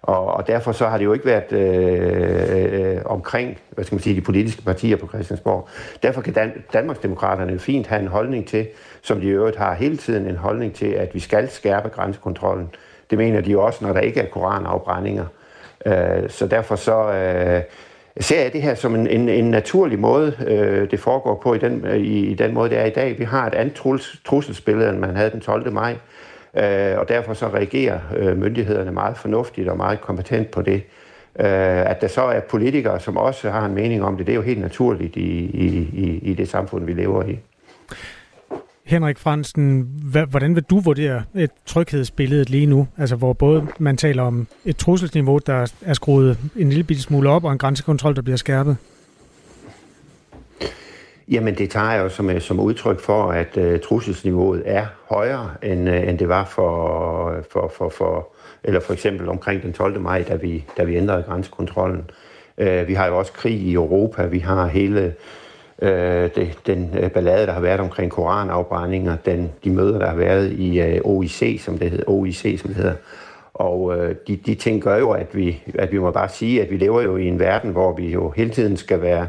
Og, 0.03 0.27
og 0.27 0.47
derfor 0.47 0.73
så 0.73 0.87
har 0.87 0.99
det 0.99 1.05
jo 1.05 1.13
ikke 1.13 1.27
været 1.27 1.53
øh, 1.53 2.95
øh, 2.95 3.01
omkring, 3.05 3.59
hvad 3.71 3.85
skal 3.85 3.95
man 3.95 4.03
sige, 4.03 4.17
de 4.17 4.21
politiske 4.21 4.63
partier 4.63 4.97
på 4.97 5.09
Christiansborg. 5.09 5.69
Derfor 6.03 6.21
kan 6.21 6.33
Dan- 6.33 6.63
Danmarksdemokraterne 6.73 7.53
jo 7.53 7.59
fint 7.59 7.87
have 7.87 8.03
en 8.03 8.09
holdning 8.09 8.47
til, 8.47 8.67
som 9.03 9.21
de 9.21 9.27
i 9.27 9.31
øvrigt 9.31 9.57
har 9.57 9.75
hele 9.75 9.97
tiden 9.97 10.27
en 10.27 10.37
holdning 10.37 10.75
til, 10.75 10.87
at 10.87 11.15
vi 11.15 11.21
skal 11.21 11.51
skærpe 11.51 11.89
grænsekontrollen. 11.89 12.71
Det 13.11 13.19
mener 13.19 13.41
de 13.41 13.51
jo 13.51 13.63
også, 13.63 13.85
når 13.85 13.93
der 13.93 14.01
ikke 14.01 14.21
er 14.21 14.27
koranafbrændinger. 14.27 15.25
Øh, 15.87 16.29
så 16.29 16.47
derfor 16.47 16.77
så... 16.77 17.13
Øh, 17.13 17.63
ser 18.21 18.43
jeg 18.43 18.53
det 18.53 18.63
her 18.63 18.75
som 18.75 18.95
en, 18.95 19.07
en, 19.07 19.29
en 19.29 19.51
naturlig 19.51 19.99
måde, 19.99 20.37
øh, 20.47 20.91
det 20.91 21.01
foregår 21.01 21.41
på 21.43 21.55
i 21.55 21.59
den, 21.59 21.85
øh, 21.87 21.97
i, 21.97 22.27
i 22.27 22.35
den 22.35 22.55
måde, 22.55 22.71
det 22.71 22.79
er 22.79 22.85
i 22.85 22.91
dag. 22.91 23.19
Vi 23.19 23.25
har 23.25 23.47
et 23.47 23.55
andet 23.55 23.75
trus, 23.75 24.21
trusselsbillede, 24.25 24.91
end 24.91 24.99
man 24.99 25.17
havde 25.17 25.31
den 25.31 25.41
12. 25.41 25.73
maj, 25.73 25.97
øh, 26.57 26.99
og 26.99 27.09
derfor 27.09 27.35
så 27.35 27.49
reagerer 27.49 27.99
øh, 28.17 28.37
myndighederne 28.37 28.93
meget 28.93 29.17
fornuftigt 29.17 29.69
og 29.69 29.77
meget 29.77 30.01
kompetent 30.01 30.51
på 30.51 30.63
det. 30.63 30.83
Øh, 31.39 31.91
at 31.91 32.01
der 32.01 32.09
så 32.09 32.23
er 32.23 32.41
politikere, 32.41 33.01
som 33.01 33.17
også 33.17 33.51
har 33.51 33.67
en 33.67 33.75
mening 33.75 34.05
om 34.05 34.17
det, 34.17 34.27
det 34.27 34.33
er 34.33 34.37
jo 34.37 34.43
helt 34.43 34.61
naturligt 34.61 35.17
i, 35.17 35.45
i, 35.45 35.67
i, 35.93 36.19
i 36.23 36.35
det 36.35 36.49
samfund, 36.49 36.85
vi 36.85 36.93
lever 36.93 37.23
i. 37.25 37.39
Henrik 38.87 39.19
Fransen, 39.19 39.89
hvordan 40.29 40.55
vil 40.55 40.63
du 40.63 40.81
vurdere 40.81 41.23
et 41.35 41.51
tryghedsbillede 41.67 42.45
lige 42.45 42.67
nu? 42.67 42.89
Altså 42.99 43.17
hvor 43.17 43.33
både 43.33 43.67
man 43.79 43.97
taler 43.97 44.23
om 44.23 44.47
et 44.65 44.77
trusselsniveau, 44.77 45.39
der 45.47 45.73
er 45.83 45.95
skruet 45.95 46.39
en 46.57 46.71
lille 46.71 47.01
smule 47.01 47.31
op, 47.31 47.45
og 47.45 47.53
en 47.53 47.59
grænsekontrol, 47.59 48.17
der 48.17 48.23
bliver 48.23 48.37
skærpet? 48.37 48.77
Jamen 51.29 51.55
det 51.55 51.71
tager 51.71 51.93
jeg 51.93 52.03
jo 52.03 52.09
som, 52.09 52.31
øh, 52.31 52.41
som 52.41 52.61
udtryk 52.61 53.01
for, 53.01 53.33
at 53.33 53.57
uh, 53.57 53.81
trusselsniveauet 53.81 54.63
er 54.65 54.87
højere, 55.09 55.51
end, 55.63 55.89
uh, 55.89 56.09
end 56.09 56.19
det 56.19 56.29
var 56.29 56.45
for, 56.45 57.45
for, 57.51 57.73
for, 57.77 57.89
for, 57.89 58.29
eller 58.65 58.81
for 58.81 58.93
eksempel 58.93 59.29
omkring 59.29 59.63
den 59.63 59.73
12. 59.73 60.01
maj, 60.01 60.23
da 60.23 60.35
vi, 60.35 60.65
da 60.77 60.85
vi 60.85 60.97
ændrede 60.97 61.23
grænsekontrollen. 61.23 62.11
Uh, 62.59 62.89
vi 62.89 62.95
har 62.95 63.07
jo 63.07 63.19
også 63.19 63.33
krig 63.33 63.55
i 63.55 63.73
Europa, 63.73 64.27
vi 64.27 64.39
har 64.39 64.67
hele 64.67 65.15
øh, 65.85 66.31
det, 66.35 66.59
den 66.67 66.95
øh, 67.01 67.11
ballade, 67.11 67.47
der 67.47 67.53
har 67.53 67.61
været 67.61 67.81
omkring 67.81 68.11
koranafbrændinger, 68.11 69.17
den, 69.27 69.53
de 69.65 69.71
møder, 69.71 69.99
der 69.99 70.07
har 70.07 70.17
været 70.17 70.53
i 70.53 70.81
øh, 70.81 71.01
OIC, 71.05 71.63
som 71.65 71.79
det 71.79 71.91
hedder, 71.91 72.05
OIC, 72.07 72.61
som 72.61 72.69
det 72.69 72.77
hedder. 72.77 72.95
Og 73.55 73.99
øh, 73.99 74.15
de, 74.29 74.37
de 74.37 74.55
ting 74.55 74.83
gør 74.83 74.97
jo, 74.97 75.11
at 75.11 75.37
vi, 75.37 75.63
at 75.75 75.93
vi 75.93 75.99
må 75.99 76.11
bare 76.11 76.29
sige, 76.29 76.63
at 76.63 76.71
vi 76.71 76.77
lever 76.77 77.03
jo 77.03 77.17
i 77.17 77.27
en 77.27 77.39
verden, 77.39 77.71
hvor 77.71 77.97
vi 77.97 78.13
jo 78.13 78.31
hele 78.31 78.51
tiden 78.51 78.77
skal 78.77 79.03
være 79.03 79.29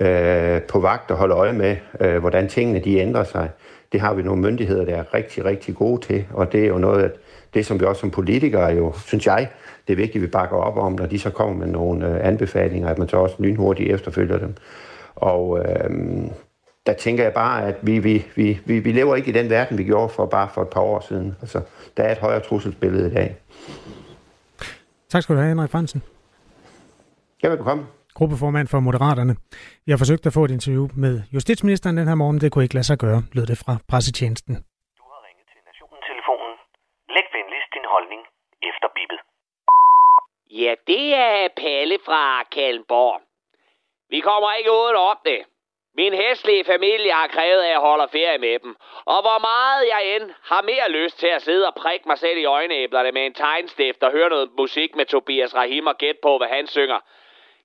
øh, 0.00 0.62
på 0.62 0.80
vagt 0.80 1.10
og 1.10 1.16
holde 1.16 1.34
øje 1.34 1.52
med, 1.52 1.76
øh, 2.00 2.18
hvordan 2.18 2.48
tingene 2.48 2.78
de 2.78 2.98
ændrer 2.98 3.24
sig. 3.24 3.48
Det 3.92 4.00
har 4.00 4.14
vi 4.14 4.22
nogle 4.22 4.42
myndigheder, 4.42 4.84
der 4.84 4.96
er 4.96 5.14
rigtig, 5.14 5.44
rigtig 5.44 5.74
gode 5.74 6.00
til, 6.00 6.24
og 6.32 6.52
det 6.52 6.64
er 6.64 6.68
jo 6.68 6.78
noget, 6.78 7.02
at 7.02 7.12
det 7.54 7.66
som 7.66 7.80
vi 7.80 7.84
også 7.84 8.00
som 8.00 8.10
politikere 8.10 8.72
jo, 8.72 8.92
synes 9.06 9.26
jeg, 9.26 9.48
det 9.86 9.92
er 9.92 9.96
vigtigt, 9.96 10.16
at 10.16 10.22
vi 10.22 10.26
bakker 10.26 10.56
op 10.56 10.76
om, 10.76 10.92
når 10.92 11.06
de 11.06 11.18
så 11.18 11.30
kommer 11.30 11.54
med 11.54 11.72
nogle 11.72 12.08
øh, 12.08 12.26
anbefalinger, 12.26 12.88
at 12.88 12.98
man 12.98 13.08
så 13.08 13.16
også 13.16 13.36
lynhurtigt 13.38 13.94
efterfølger 13.94 14.38
dem. 14.38 14.54
Og 15.14 15.58
øh, 15.58 15.90
der 16.86 16.92
tænker 16.92 17.24
jeg 17.24 17.32
bare, 17.32 17.66
at 17.66 17.76
vi, 17.82 17.98
vi, 17.98 18.24
vi, 18.36 18.58
vi, 18.66 18.78
vi 18.78 18.92
lever 18.92 19.16
ikke 19.16 19.28
i 19.28 19.32
den 19.32 19.50
verden, 19.50 19.78
vi 19.78 19.84
gjorde 19.84 20.08
for 20.08 20.26
bare 20.26 20.48
for 20.54 20.62
et 20.62 20.70
par 20.70 20.80
år 20.80 21.00
siden. 21.00 21.36
Altså, 21.40 21.60
der 21.96 22.02
er 22.02 22.12
et 22.12 22.18
højere 22.18 22.40
trusselsbillede 22.40 23.10
i 23.10 23.14
dag. 23.14 23.36
Tak 25.08 25.22
skal 25.22 25.34
du 25.34 25.40
have, 25.40 25.48
Henrik 25.48 25.70
Fransen. 25.70 26.02
Ja, 27.42 27.48
velkommen. 27.48 27.86
Gruppeformand 28.14 28.68
for 28.68 28.80
Moderaterne. 28.80 29.34
Vi 29.86 29.90
har 29.92 29.98
forsøgt 29.98 30.26
at 30.26 30.32
få 30.32 30.44
et 30.44 30.50
interview 30.50 30.88
med 31.04 31.14
justitsministeren 31.34 31.96
den 31.96 32.08
her 32.08 32.14
morgen. 32.14 32.40
Det 32.40 32.52
kunne 32.52 32.64
ikke 32.64 32.74
lade 32.74 32.88
sig 32.90 32.98
gøre, 32.98 33.22
lød 33.32 33.46
det 33.46 33.58
fra 33.58 33.74
pressetjenesten. 33.90 34.54
Du 34.98 35.04
har 35.12 35.20
ringet 35.26 35.46
til 35.52 35.60
Nationen-telefonen. 35.68 36.52
Læg 37.14 37.26
venligst 37.36 37.70
din 37.76 37.86
holdning 37.94 38.22
efter 38.70 38.88
bippet. 38.96 39.20
Ja, 40.62 40.72
det 40.90 41.04
er 41.14 41.48
Palle 41.62 41.98
fra 42.06 42.22
Kalmborg. 42.54 43.20
Vi 44.14 44.20
kommer 44.20 44.52
ikke 44.52 44.72
uden 44.72 44.96
om 44.96 45.18
det. 45.24 45.40
Min 45.94 46.14
hæslige 46.14 46.64
familie 46.64 47.12
har 47.12 47.26
krævet, 47.26 47.62
at 47.62 47.70
jeg 47.70 47.78
holder 47.78 48.06
ferie 48.06 48.38
med 48.38 48.58
dem. 48.58 48.76
Og 49.04 49.20
hvor 49.26 49.38
meget 49.50 49.88
jeg 49.88 50.16
end 50.16 50.30
har 50.42 50.62
mere 50.62 50.90
lyst 50.90 51.18
til 51.18 51.26
at 51.26 51.42
sidde 51.42 51.66
og 51.66 51.74
prikke 51.74 52.08
mig 52.08 52.18
selv 52.18 52.38
i 52.38 52.44
øjenæblerne 52.44 53.12
med 53.12 53.26
en 53.26 53.34
tegnstift 53.34 54.02
og 54.02 54.12
høre 54.12 54.28
noget 54.28 54.50
musik 54.58 54.96
med 54.96 55.06
Tobias 55.06 55.54
Rahim 55.54 55.86
og 55.86 55.98
gætte 55.98 56.20
på, 56.22 56.38
hvad 56.38 56.48
han 56.48 56.66
synger. 56.66 57.00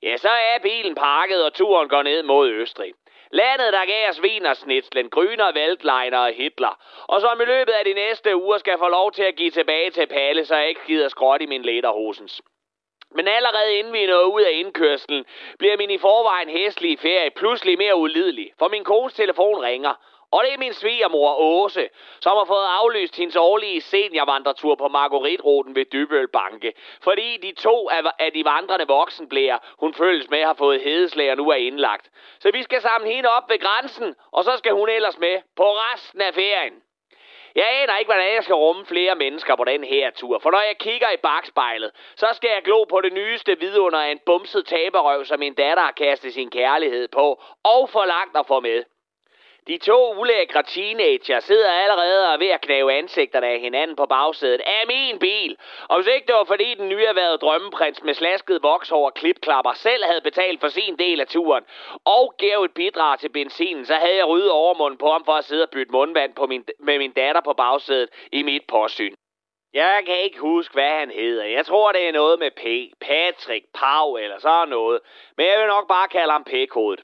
Ja, 0.03 0.17
så 0.17 0.29
er 0.29 0.59
bilen 0.63 0.95
pakket, 0.95 1.45
og 1.45 1.53
turen 1.53 1.89
går 1.89 2.03
ned 2.03 2.23
mod 2.23 2.49
Østrig. 2.49 2.93
Landet, 3.31 3.73
der 3.73 3.85
gav 3.85 4.09
os 4.09 4.21
Wienersnitslen, 4.21 5.09
Gryner, 5.09 5.53
Weltleiner 5.55 6.19
og 6.19 6.33
Hitler. 6.33 6.79
Og 7.07 7.21
som 7.21 7.41
i 7.41 7.45
løbet 7.45 7.73
af 7.73 7.85
de 7.85 7.93
næste 7.93 8.35
uger 8.35 8.57
skal 8.57 8.77
få 8.77 8.87
lov 8.87 9.11
til 9.11 9.23
at 9.23 9.35
give 9.35 9.51
tilbage 9.51 9.89
til 9.89 10.07
Palle, 10.07 10.45
så 10.45 10.55
jeg 10.55 10.69
ikke 10.69 10.85
gider 10.87 11.09
skråt 11.09 11.41
i 11.41 11.45
min 11.45 11.61
lederhosens. 11.61 12.41
Men 13.11 13.27
allerede 13.27 13.77
inden 13.77 13.93
vi 13.93 14.05
når 14.05 14.21
ud 14.21 14.41
af 14.41 14.51
indkørslen, 14.53 15.25
bliver 15.59 15.77
min 15.77 15.89
i 15.89 15.97
forvejen 15.97 16.49
hæslige 16.49 16.97
ferie 16.97 17.29
pludselig 17.29 17.77
mere 17.77 17.95
ulidelig, 17.95 18.51
for 18.59 18.67
min 18.67 18.83
kones 18.83 19.13
telefon 19.13 19.61
ringer. 19.61 19.93
Og 20.31 20.43
det 20.43 20.53
er 20.53 20.57
min 20.57 20.73
svigermor 20.73 21.35
Åse, 21.39 21.89
som 22.19 22.37
har 22.37 22.45
fået 22.45 22.65
aflyst 22.81 23.15
hendes 23.15 23.35
årlige 23.35 23.81
seniorvandretur 23.81 24.75
på 24.75 24.87
Margueritruten 24.87 25.75
ved 25.75 25.85
Dybøl 25.85 26.27
Banke. 26.27 26.73
Fordi 27.01 27.37
de 27.37 27.51
to 27.51 27.89
af 28.19 28.31
de 28.33 28.45
vandrende 28.45 28.87
voksenblære, 28.87 29.59
hun 29.79 29.93
følges 29.93 30.29
med, 30.29 30.43
har 30.43 30.53
fået 30.53 30.81
hedeslag 30.81 31.31
og 31.31 31.37
nu 31.37 31.49
er 31.49 31.55
indlagt. 31.55 32.11
Så 32.39 32.51
vi 32.51 32.63
skal 32.63 32.81
samle 32.81 33.07
hende 33.07 33.29
op 33.29 33.49
ved 33.49 33.59
grænsen, 33.59 34.15
og 34.31 34.43
så 34.43 34.57
skal 34.57 34.71
hun 34.71 34.89
ellers 34.89 35.17
med 35.17 35.41
på 35.55 35.63
resten 35.63 36.21
af 36.21 36.33
ferien. 36.33 36.73
Jeg 37.57 37.81
aner 37.81 37.97
ikke, 37.97 38.09
hvordan 38.09 38.35
jeg 38.35 38.43
skal 38.43 38.55
rumme 38.55 38.85
flere 38.85 39.15
mennesker 39.15 39.55
på 39.55 39.63
den 39.63 39.83
her 39.83 40.11
tur, 40.11 40.39
for 40.39 40.51
når 40.51 40.61
jeg 40.61 40.77
kigger 40.77 41.09
i 41.11 41.17
bagspejlet, 41.17 41.91
så 42.15 42.27
skal 42.33 42.49
jeg 42.53 42.63
glo 42.63 42.83
på 42.83 43.01
det 43.01 43.13
nyeste 43.13 43.59
vidunder 43.59 43.99
af 43.99 44.11
en 44.11 44.19
bumset 44.25 44.65
taberøv, 44.65 45.25
som 45.25 45.39
min 45.39 45.53
datter 45.53 45.83
har 45.83 45.91
kastet 45.91 46.33
sin 46.33 46.49
kærlighed 46.49 47.07
på, 47.07 47.41
og 47.63 47.89
forlangt 47.89 48.37
at 48.37 48.47
få 48.47 48.59
med. 48.59 48.83
De 49.67 49.77
to 49.77 50.13
ulækre 50.13 50.63
teenager 50.63 51.39
sidder 51.39 51.71
allerede 51.71 52.33
og 52.33 52.39
ved 52.39 52.47
at 52.47 52.61
knæve 52.61 52.93
ansigterne 52.93 53.47
af 53.47 53.59
hinanden 53.59 53.95
på 53.95 54.05
bagsædet 54.05 54.61
af 54.61 54.83
min 54.87 55.19
bil. 55.19 55.57
Og 55.89 55.95
hvis 55.97 56.13
ikke 56.15 56.27
det 56.27 56.35
var 56.35 56.43
fordi 56.43 56.73
den 56.73 56.89
nye 56.89 57.05
erhvervede 57.05 57.37
drømmeprins 57.37 58.03
med 58.03 58.13
slasket 58.13 58.63
vokshår 58.63 59.05
og 59.05 59.13
klipklapper 59.13 59.73
selv 59.73 60.03
havde 60.05 60.21
betalt 60.21 60.59
for 60.61 60.67
sin 60.67 60.95
del 60.99 61.21
af 61.21 61.27
turen 61.27 61.63
og 62.05 62.35
gav 62.37 62.63
et 62.63 62.73
bidrag 62.73 63.19
til 63.19 63.29
benzinen, 63.29 63.85
så 63.85 63.93
havde 63.93 64.15
jeg 64.15 64.27
ryddet 64.27 64.51
overmunden 64.51 64.97
på 64.97 65.11
ham 65.11 65.25
for 65.25 65.31
at 65.33 65.45
sidde 65.45 65.63
og 65.63 65.69
bytte 65.69 65.91
mundvand 65.91 66.33
på 66.35 66.45
min, 66.45 66.65
med 66.79 66.97
min 66.97 67.11
datter 67.11 67.41
på 67.41 67.53
bagsædet 67.53 68.09
i 68.31 68.43
mit 68.43 68.63
påsyn. 68.67 69.15
Jeg 69.73 70.03
kan 70.05 70.19
ikke 70.19 70.39
huske, 70.39 70.73
hvad 70.73 70.89
han 70.89 71.11
hedder. 71.11 71.45
Jeg 71.45 71.65
tror, 71.65 71.91
det 71.91 72.07
er 72.07 72.11
noget 72.11 72.39
med 72.39 72.51
P. 72.51 72.63
Patrick, 73.01 73.65
Pau 73.73 74.17
eller 74.17 74.39
sådan 74.39 74.69
noget. 74.69 74.99
Men 75.37 75.47
jeg 75.47 75.59
vil 75.59 75.67
nok 75.67 75.87
bare 75.87 76.07
kalde 76.07 76.31
ham 76.31 76.43
P-kodet. 76.43 77.01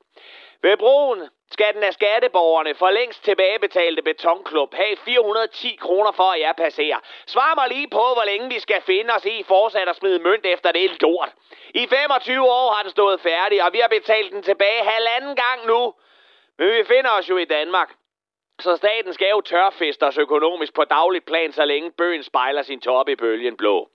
Ved 0.62 0.78
broen 0.78 1.22
skal 1.54 1.74
den 1.74 1.84
af 1.84 1.94
skatteborgerne 1.94 2.76
for 2.76 2.90
længst 2.90 3.24
tilbagebetalte 3.24 4.02
betonklub 4.02 4.74
have 4.74 4.96
410 4.96 5.76
kroner 5.82 6.12
for, 6.12 6.30
at 6.36 6.40
jeg 6.40 6.54
passerer. 6.58 7.00
Svar 7.28 7.56
mig 7.56 7.68
lige 7.78 7.90
på, 7.90 8.06
hvor 8.16 8.26
længe 8.26 8.50
vi 8.50 8.60
skal 8.60 8.82
finde 8.82 9.14
os 9.14 9.26
i 9.26 9.44
fortsat 9.44 9.90
at 9.90 9.96
smide 9.96 10.20
mønt 10.20 10.46
efter 10.46 10.72
det 10.72 11.02
lort. 11.02 11.32
I 11.74 11.88
25 11.88 12.44
år 12.44 12.74
har 12.74 12.82
den 12.84 12.92
stået 12.92 13.22
færdig, 13.22 13.64
og 13.64 13.74
vi 13.74 13.80
har 13.80 13.88
betalt 13.88 14.32
den 14.32 14.44
tilbage 14.44 14.84
halvanden 14.84 15.36
gang 15.36 15.60
nu. 15.68 15.94
Men 16.58 16.68
vi 16.68 16.84
finder 16.84 17.12
os 17.20 17.30
jo 17.30 17.38
i 17.38 17.46
Danmark. 17.46 17.90
Så 18.60 18.76
staten 18.76 19.14
skal 19.14 19.30
jo 19.30 19.42
tørfeste 19.42 20.04
os 20.04 20.18
økonomisk 20.18 20.74
på 20.74 20.84
dagligt 20.84 21.26
plan, 21.26 21.52
så 21.52 21.66
længe 21.66 21.92
bøen 21.92 22.24
spejler 22.24 22.62
sin 22.62 22.82
top 22.82 23.10
i 23.10 23.16
bølgen 23.16 23.58
blå. 23.58 23.90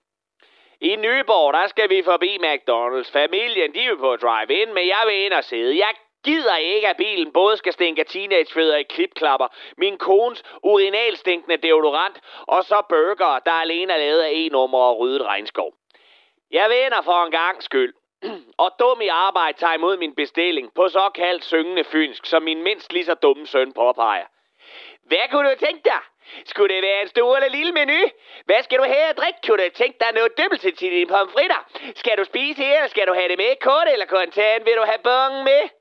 I 0.81 0.97
Nyborg, 0.97 1.53
der 1.53 1.67
skal 1.67 1.91
vi 1.91 2.03
forbi 2.03 2.37
McDonald's. 2.37 3.13
Familien, 3.13 3.75
de 3.75 3.85
er 3.85 3.97
på 3.97 4.17
drive-in, 4.17 4.75
men 4.75 4.87
jeg 4.87 5.03
vil 5.07 5.25
ind 5.25 5.33
og 5.33 5.45
sidde. 5.45 5.79
Jeg 5.79 5.95
gider 6.25 6.57
ikke, 6.57 6.89
at 6.89 6.97
bilen 6.97 7.33
både 7.33 7.57
skal 7.57 7.73
stinke 7.73 8.05
teenagefødder 8.05 8.77
i 8.77 8.83
klipklapper, 8.83 9.49
min 9.77 9.99
kones 9.99 10.43
urinalstinkende 10.63 11.57
deodorant, 11.57 12.21
og 12.47 12.65
så 12.65 12.83
burger, 12.89 13.39
der 13.39 13.53
alene 13.53 13.93
er 13.93 13.99
lavet 13.99 14.21
af 14.21 14.31
e-nummer 14.33 14.79
og 14.79 14.99
ryddet 14.99 15.23
regnskov. 15.23 15.73
Jeg 16.51 16.71
vender 16.71 17.03
for 17.03 17.25
en 17.25 17.31
gang 17.31 17.63
skyld. 17.63 17.95
og 18.65 18.71
dum 18.79 19.01
i 19.01 19.09
arbejde 19.09 19.59
tager 19.59 19.75
imod 19.75 19.97
min 19.97 20.15
bestilling 20.15 20.75
på 20.75 20.89
såkaldt 20.89 21.45
syngende 21.45 21.85
fynsk, 21.85 22.27
som 22.27 22.43
min 22.43 22.63
mindst 22.63 22.93
lige 22.93 23.05
så 23.05 23.15
dumme 23.15 23.47
søn 23.47 23.73
påpeger. 23.73 24.27
Hvad 25.03 25.29
kunne 25.31 25.51
du 25.51 25.57
tænke 25.67 25.83
dig? 25.85 26.03
Skulle 26.45 26.75
det 26.75 26.83
være 26.83 27.03
en 27.03 27.09
stor 27.09 27.37
eller 27.37 27.49
lille 27.49 27.73
menu? 27.73 28.01
Hvad 28.45 28.63
skal 28.63 28.79
du 28.79 28.85
have 28.85 29.09
at 29.11 29.17
drikke? 29.17 29.39
Kunne 29.47 29.65
du 29.65 29.71
tænke 29.75 29.99
dig 30.01 30.13
noget 30.15 30.39
dybbelt 30.39 30.61
til 30.61 30.75
dine 30.81 31.07
pomfritter? 31.07 31.61
Skal 31.95 32.19
du 32.19 32.25
spise 32.25 32.63
her, 32.63 32.77
eller 32.77 32.89
skal 32.89 33.07
du 33.07 33.15
have 33.15 33.29
det 33.29 33.39
med 33.39 33.61
kort 33.61 33.89
eller 33.93 34.07
kontant? 34.07 34.65
Vil 34.67 34.77
du 34.77 34.85
have 34.91 35.03
bongen 35.05 35.45
med? 35.45 35.78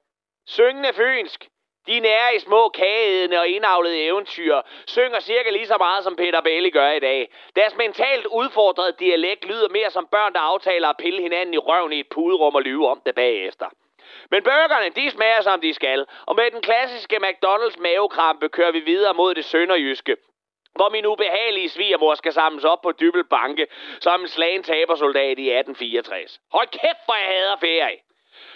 Syngende 0.48 0.94
fynsk. 0.94 1.48
De 1.88 2.00
nære 2.00 2.36
i 2.36 2.40
små 2.40 2.70
kageædende 2.70 3.40
og 3.40 3.48
indavlede 3.48 4.02
eventyr 4.04 4.62
synger 4.88 5.20
cirka 5.20 5.50
lige 5.50 5.68
så 5.68 5.78
meget, 5.78 6.04
som 6.04 6.16
Peter 6.16 6.42
Bailey 6.42 6.74
gør 6.74 6.92
i 6.92 7.00
dag. 7.00 7.32
Deres 7.56 7.76
mentalt 7.76 8.26
udfordrede 8.26 8.96
dialekt 9.00 9.46
lyder 9.46 9.70
mere 9.70 9.90
som 9.90 10.08
børn, 10.12 10.34
der 10.34 10.40
aftaler 10.40 10.90
at 10.90 10.98
pille 10.98 11.22
hinanden 11.22 11.54
i 11.54 11.58
røven 11.58 11.94
i 11.94 12.00
et 12.00 12.10
puderum 12.10 12.56
og 12.56 12.62
lyve 12.62 12.88
om 12.88 13.02
det 13.06 13.16
bagefter. 13.16 13.66
Men 14.32 14.44
burgerne, 14.44 14.90
de 14.90 15.10
smager 15.10 15.42
som 15.42 15.62
de 15.62 15.74
skal, 15.74 16.06
og 16.26 16.36
med 16.36 16.52
den 16.52 16.62
klassiske 16.62 17.16
McDonald's 17.16 17.82
mavekrampe 17.82 18.50
kører 18.50 18.72
vi 18.72 18.80
videre 18.80 19.14
mod 19.14 19.36
det 19.36 19.46
sønderjyske, 19.46 20.16
hvor 20.76 20.90
min 20.90 21.06
ubehagelige 21.06 21.70
svigermor 21.70 22.16
skal 22.16 22.34
samles 22.34 22.66
op 22.66 22.82
på 22.82 22.92
Dybel 22.92 23.24
Banke 23.24 23.68
som 24.02 24.22
en 24.22 24.28
slagen 24.28 24.64
tabersoldat 24.64 25.40
i 25.40 25.48
1864. 25.52 26.40
Hold 26.52 26.68
kæft, 26.68 27.06
hvor 27.06 27.16
jeg 27.16 27.28
hader 27.36 27.58
ferie! 27.60 28.07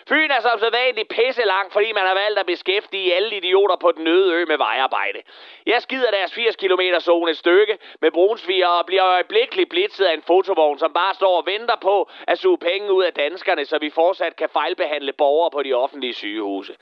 Fyn 0.09 0.31
er 0.31 0.41
som 0.41 0.59
sædvanligt 0.59 1.09
pisse 1.09 1.43
lang, 1.43 1.71
fordi 1.71 1.91
man 1.91 2.05
har 2.05 2.13
valgt 2.13 2.39
at 2.39 2.45
beskæftige 2.45 3.15
alle 3.15 3.37
idioter 3.37 3.75
på 3.75 3.91
den 3.91 4.07
øde 4.07 4.33
ø 4.33 4.45
med 4.45 4.57
vejarbejde. 4.57 5.21
Jeg 5.65 5.81
skider 5.81 6.11
deres 6.11 6.33
80 6.33 6.55
km 6.55 6.81
zone 6.99 7.31
et 7.31 7.37
stykke 7.37 7.77
med 8.01 8.11
brunsviger 8.11 8.67
og 8.67 8.85
bliver 8.85 9.05
øjeblikkeligt 9.05 9.69
blitzet 9.69 10.05
af 10.05 10.13
en 10.13 10.21
fotovogn, 10.21 10.79
som 10.79 10.93
bare 10.93 11.13
står 11.13 11.37
og 11.37 11.45
venter 11.45 11.75
på 11.81 12.09
at 12.27 12.39
suge 12.39 12.57
penge 12.57 12.93
ud 12.93 13.03
af 13.03 13.13
danskerne, 13.13 13.65
så 13.65 13.77
vi 13.77 13.89
fortsat 13.89 14.35
kan 14.35 14.49
fejlbehandle 14.49 15.13
borgere 15.13 15.51
på 15.51 15.63
de 15.63 15.73
offentlige 15.73 16.13
sygehuse. 16.13 16.75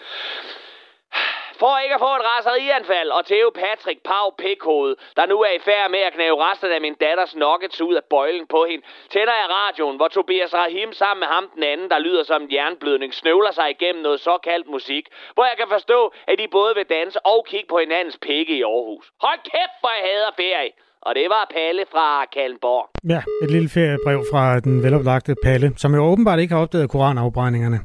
For 1.62 1.74
ikke 1.84 1.96
at 1.98 2.04
få 2.08 2.12
et 2.20 2.26
raserianfald, 2.32 3.10
og 3.18 3.22
Theo 3.32 3.50
Patrick 3.64 4.00
Pau 4.10 4.26
Pikhode, 4.42 4.94
der 5.18 5.26
nu 5.32 5.38
er 5.48 5.54
i 5.60 5.62
færd 5.70 5.88
med 5.96 6.04
at 6.08 6.14
knæve 6.18 6.38
resten 6.48 6.72
af 6.78 6.82
min 6.86 6.96
datters 7.06 7.34
nuggets 7.44 7.82
ud 7.88 7.96
af 8.02 8.06
bøjlen 8.14 8.48
på 8.56 8.62
hende, 8.70 8.84
tænder 9.14 9.36
jeg 9.42 9.48
radioen, 9.58 9.98
hvor 10.00 10.08
Tobias 10.08 10.54
Rahim 10.62 10.90
sammen 11.02 11.20
med 11.24 11.30
ham 11.36 11.46
den 11.56 11.64
anden, 11.72 11.88
der 11.94 12.00
lyder 12.08 12.24
som 12.24 12.42
en 12.42 12.52
jernblødning, 12.58 13.12
snøvler 13.22 13.52
sig 13.60 13.68
igennem 13.76 14.02
noget 14.08 14.20
såkaldt 14.28 14.68
musik, 14.76 15.06
hvor 15.36 15.46
jeg 15.50 15.56
kan 15.62 15.70
forstå, 15.76 16.00
at 16.30 16.36
de 16.42 16.48
både 16.58 16.72
vil 16.78 16.88
danse 16.98 17.20
og 17.34 17.40
kigge 17.52 17.70
på 17.70 17.78
hinandens 17.84 18.18
pikke 18.28 18.54
i 18.60 18.62
Aarhus. 18.74 19.06
Hold 19.26 19.42
kæft, 19.54 19.78
hvor 19.82 19.92
jeg 19.98 20.04
hader 20.10 20.34
ferie! 20.44 20.72
Og 21.02 21.12
det 21.16 21.28
var 21.30 21.52
Palle 21.56 21.84
fra 21.94 22.26
Kallenborg. 22.36 22.86
Ja, 23.14 23.22
et 23.44 23.52
lille 23.52 23.70
feriebrev 23.70 24.20
fra 24.32 24.60
den 24.60 24.84
veloplagte 24.84 25.36
Palle, 25.44 25.68
som 25.78 25.96
jo 25.96 26.02
åbenbart 26.12 26.40
ikke 26.40 26.54
har 26.54 26.62
opdaget 26.62 26.90
koranafbrændingerne. 26.90 27.80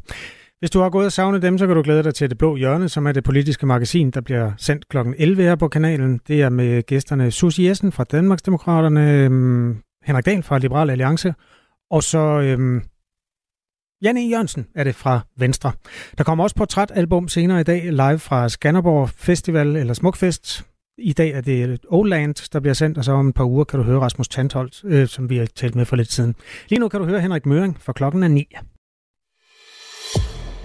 Hvis 0.65 0.71
du 0.71 0.81
har 0.81 0.91
gået 0.91 1.07
og 1.07 1.12
savnet 1.12 1.43
dem, 1.43 1.59
så 1.59 1.67
kan 1.67 1.77
du 1.77 1.83
glæde 1.83 2.03
dig 2.03 2.15
til 2.15 2.31
Det 2.31 2.39
Blå 2.39 2.57
Hjørne, 2.57 2.89
som 2.89 3.07
er 3.07 3.12
det 3.12 3.25
politiske 3.25 3.67
magasin, 3.67 4.11
der 4.11 4.21
bliver 4.21 4.53
sendt 4.57 4.89
kl. 4.89 4.97
11 5.17 5.43
her 5.43 5.57
på 5.57 5.69
kanalen. 5.69 6.21
Det 6.29 6.43
er 6.43 6.49
med 6.49 6.83
gæsterne 6.83 7.31
Susie 7.31 7.69
Jessen 7.69 7.93
fra 7.93 8.05
Danmarksdemokraterne, 8.05 9.12
øhm, 9.12 9.77
Henrik 10.05 10.27
Dahl 10.27 10.43
fra 10.43 10.59
Liberal 10.59 10.91
Alliance, 10.91 11.35
og 11.91 12.03
så 12.03 12.19
øhm, 12.19 12.83
Janne 14.03 14.21
Jørgensen 14.21 14.67
er 14.75 14.85
det 14.85 14.95
fra 14.95 15.21
Venstre. 15.37 15.73
Der 16.19 16.25
kommer 16.25 16.45
også 16.45 16.57
portrætalbum 16.57 17.29
senere 17.29 17.61
i 17.61 17.65
dag, 17.65 17.93
live 17.93 18.19
fra 18.19 18.49
Skanderborg 18.49 19.09
Festival, 19.09 19.77
eller 19.77 19.95
Smukfest. 19.95 20.67
I 20.99 21.12
dag 21.12 21.31
er 21.31 21.41
det 21.41 21.81
Oldland, 21.89 22.51
der 22.53 22.61
bliver 22.61 22.75
sendt, 22.75 22.99
og 22.99 23.05
så 23.05 23.12
om 23.12 23.29
et 23.29 23.35
par 23.35 23.45
uger 23.45 23.65
kan 23.65 23.79
du 23.79 23.85
høre 23.85 24.01
Rasmus 24.01 24.29
Tantholdt, 24.29 24.83
øh, 24.85 25.09
som 25.09 25.31
vi 25.31 25.37
har 25.37 25.47
talt 25.47 25.75
med 25.75 25.85
for 25.85 25.97
lidt 25.97 26.12
siden. 26.12 26.35
Lige 26.69 26.81
nu 26.81 26.89
kan 26.89 27.01
du 27.01 27.07
høre 27.07 27.21
Henrik 27.21 27.47
Møring, 27.47 27.81
for 27.81 27.93
klokken 27.93 28.23
er 28.23 28.29
9. 28.29 28.49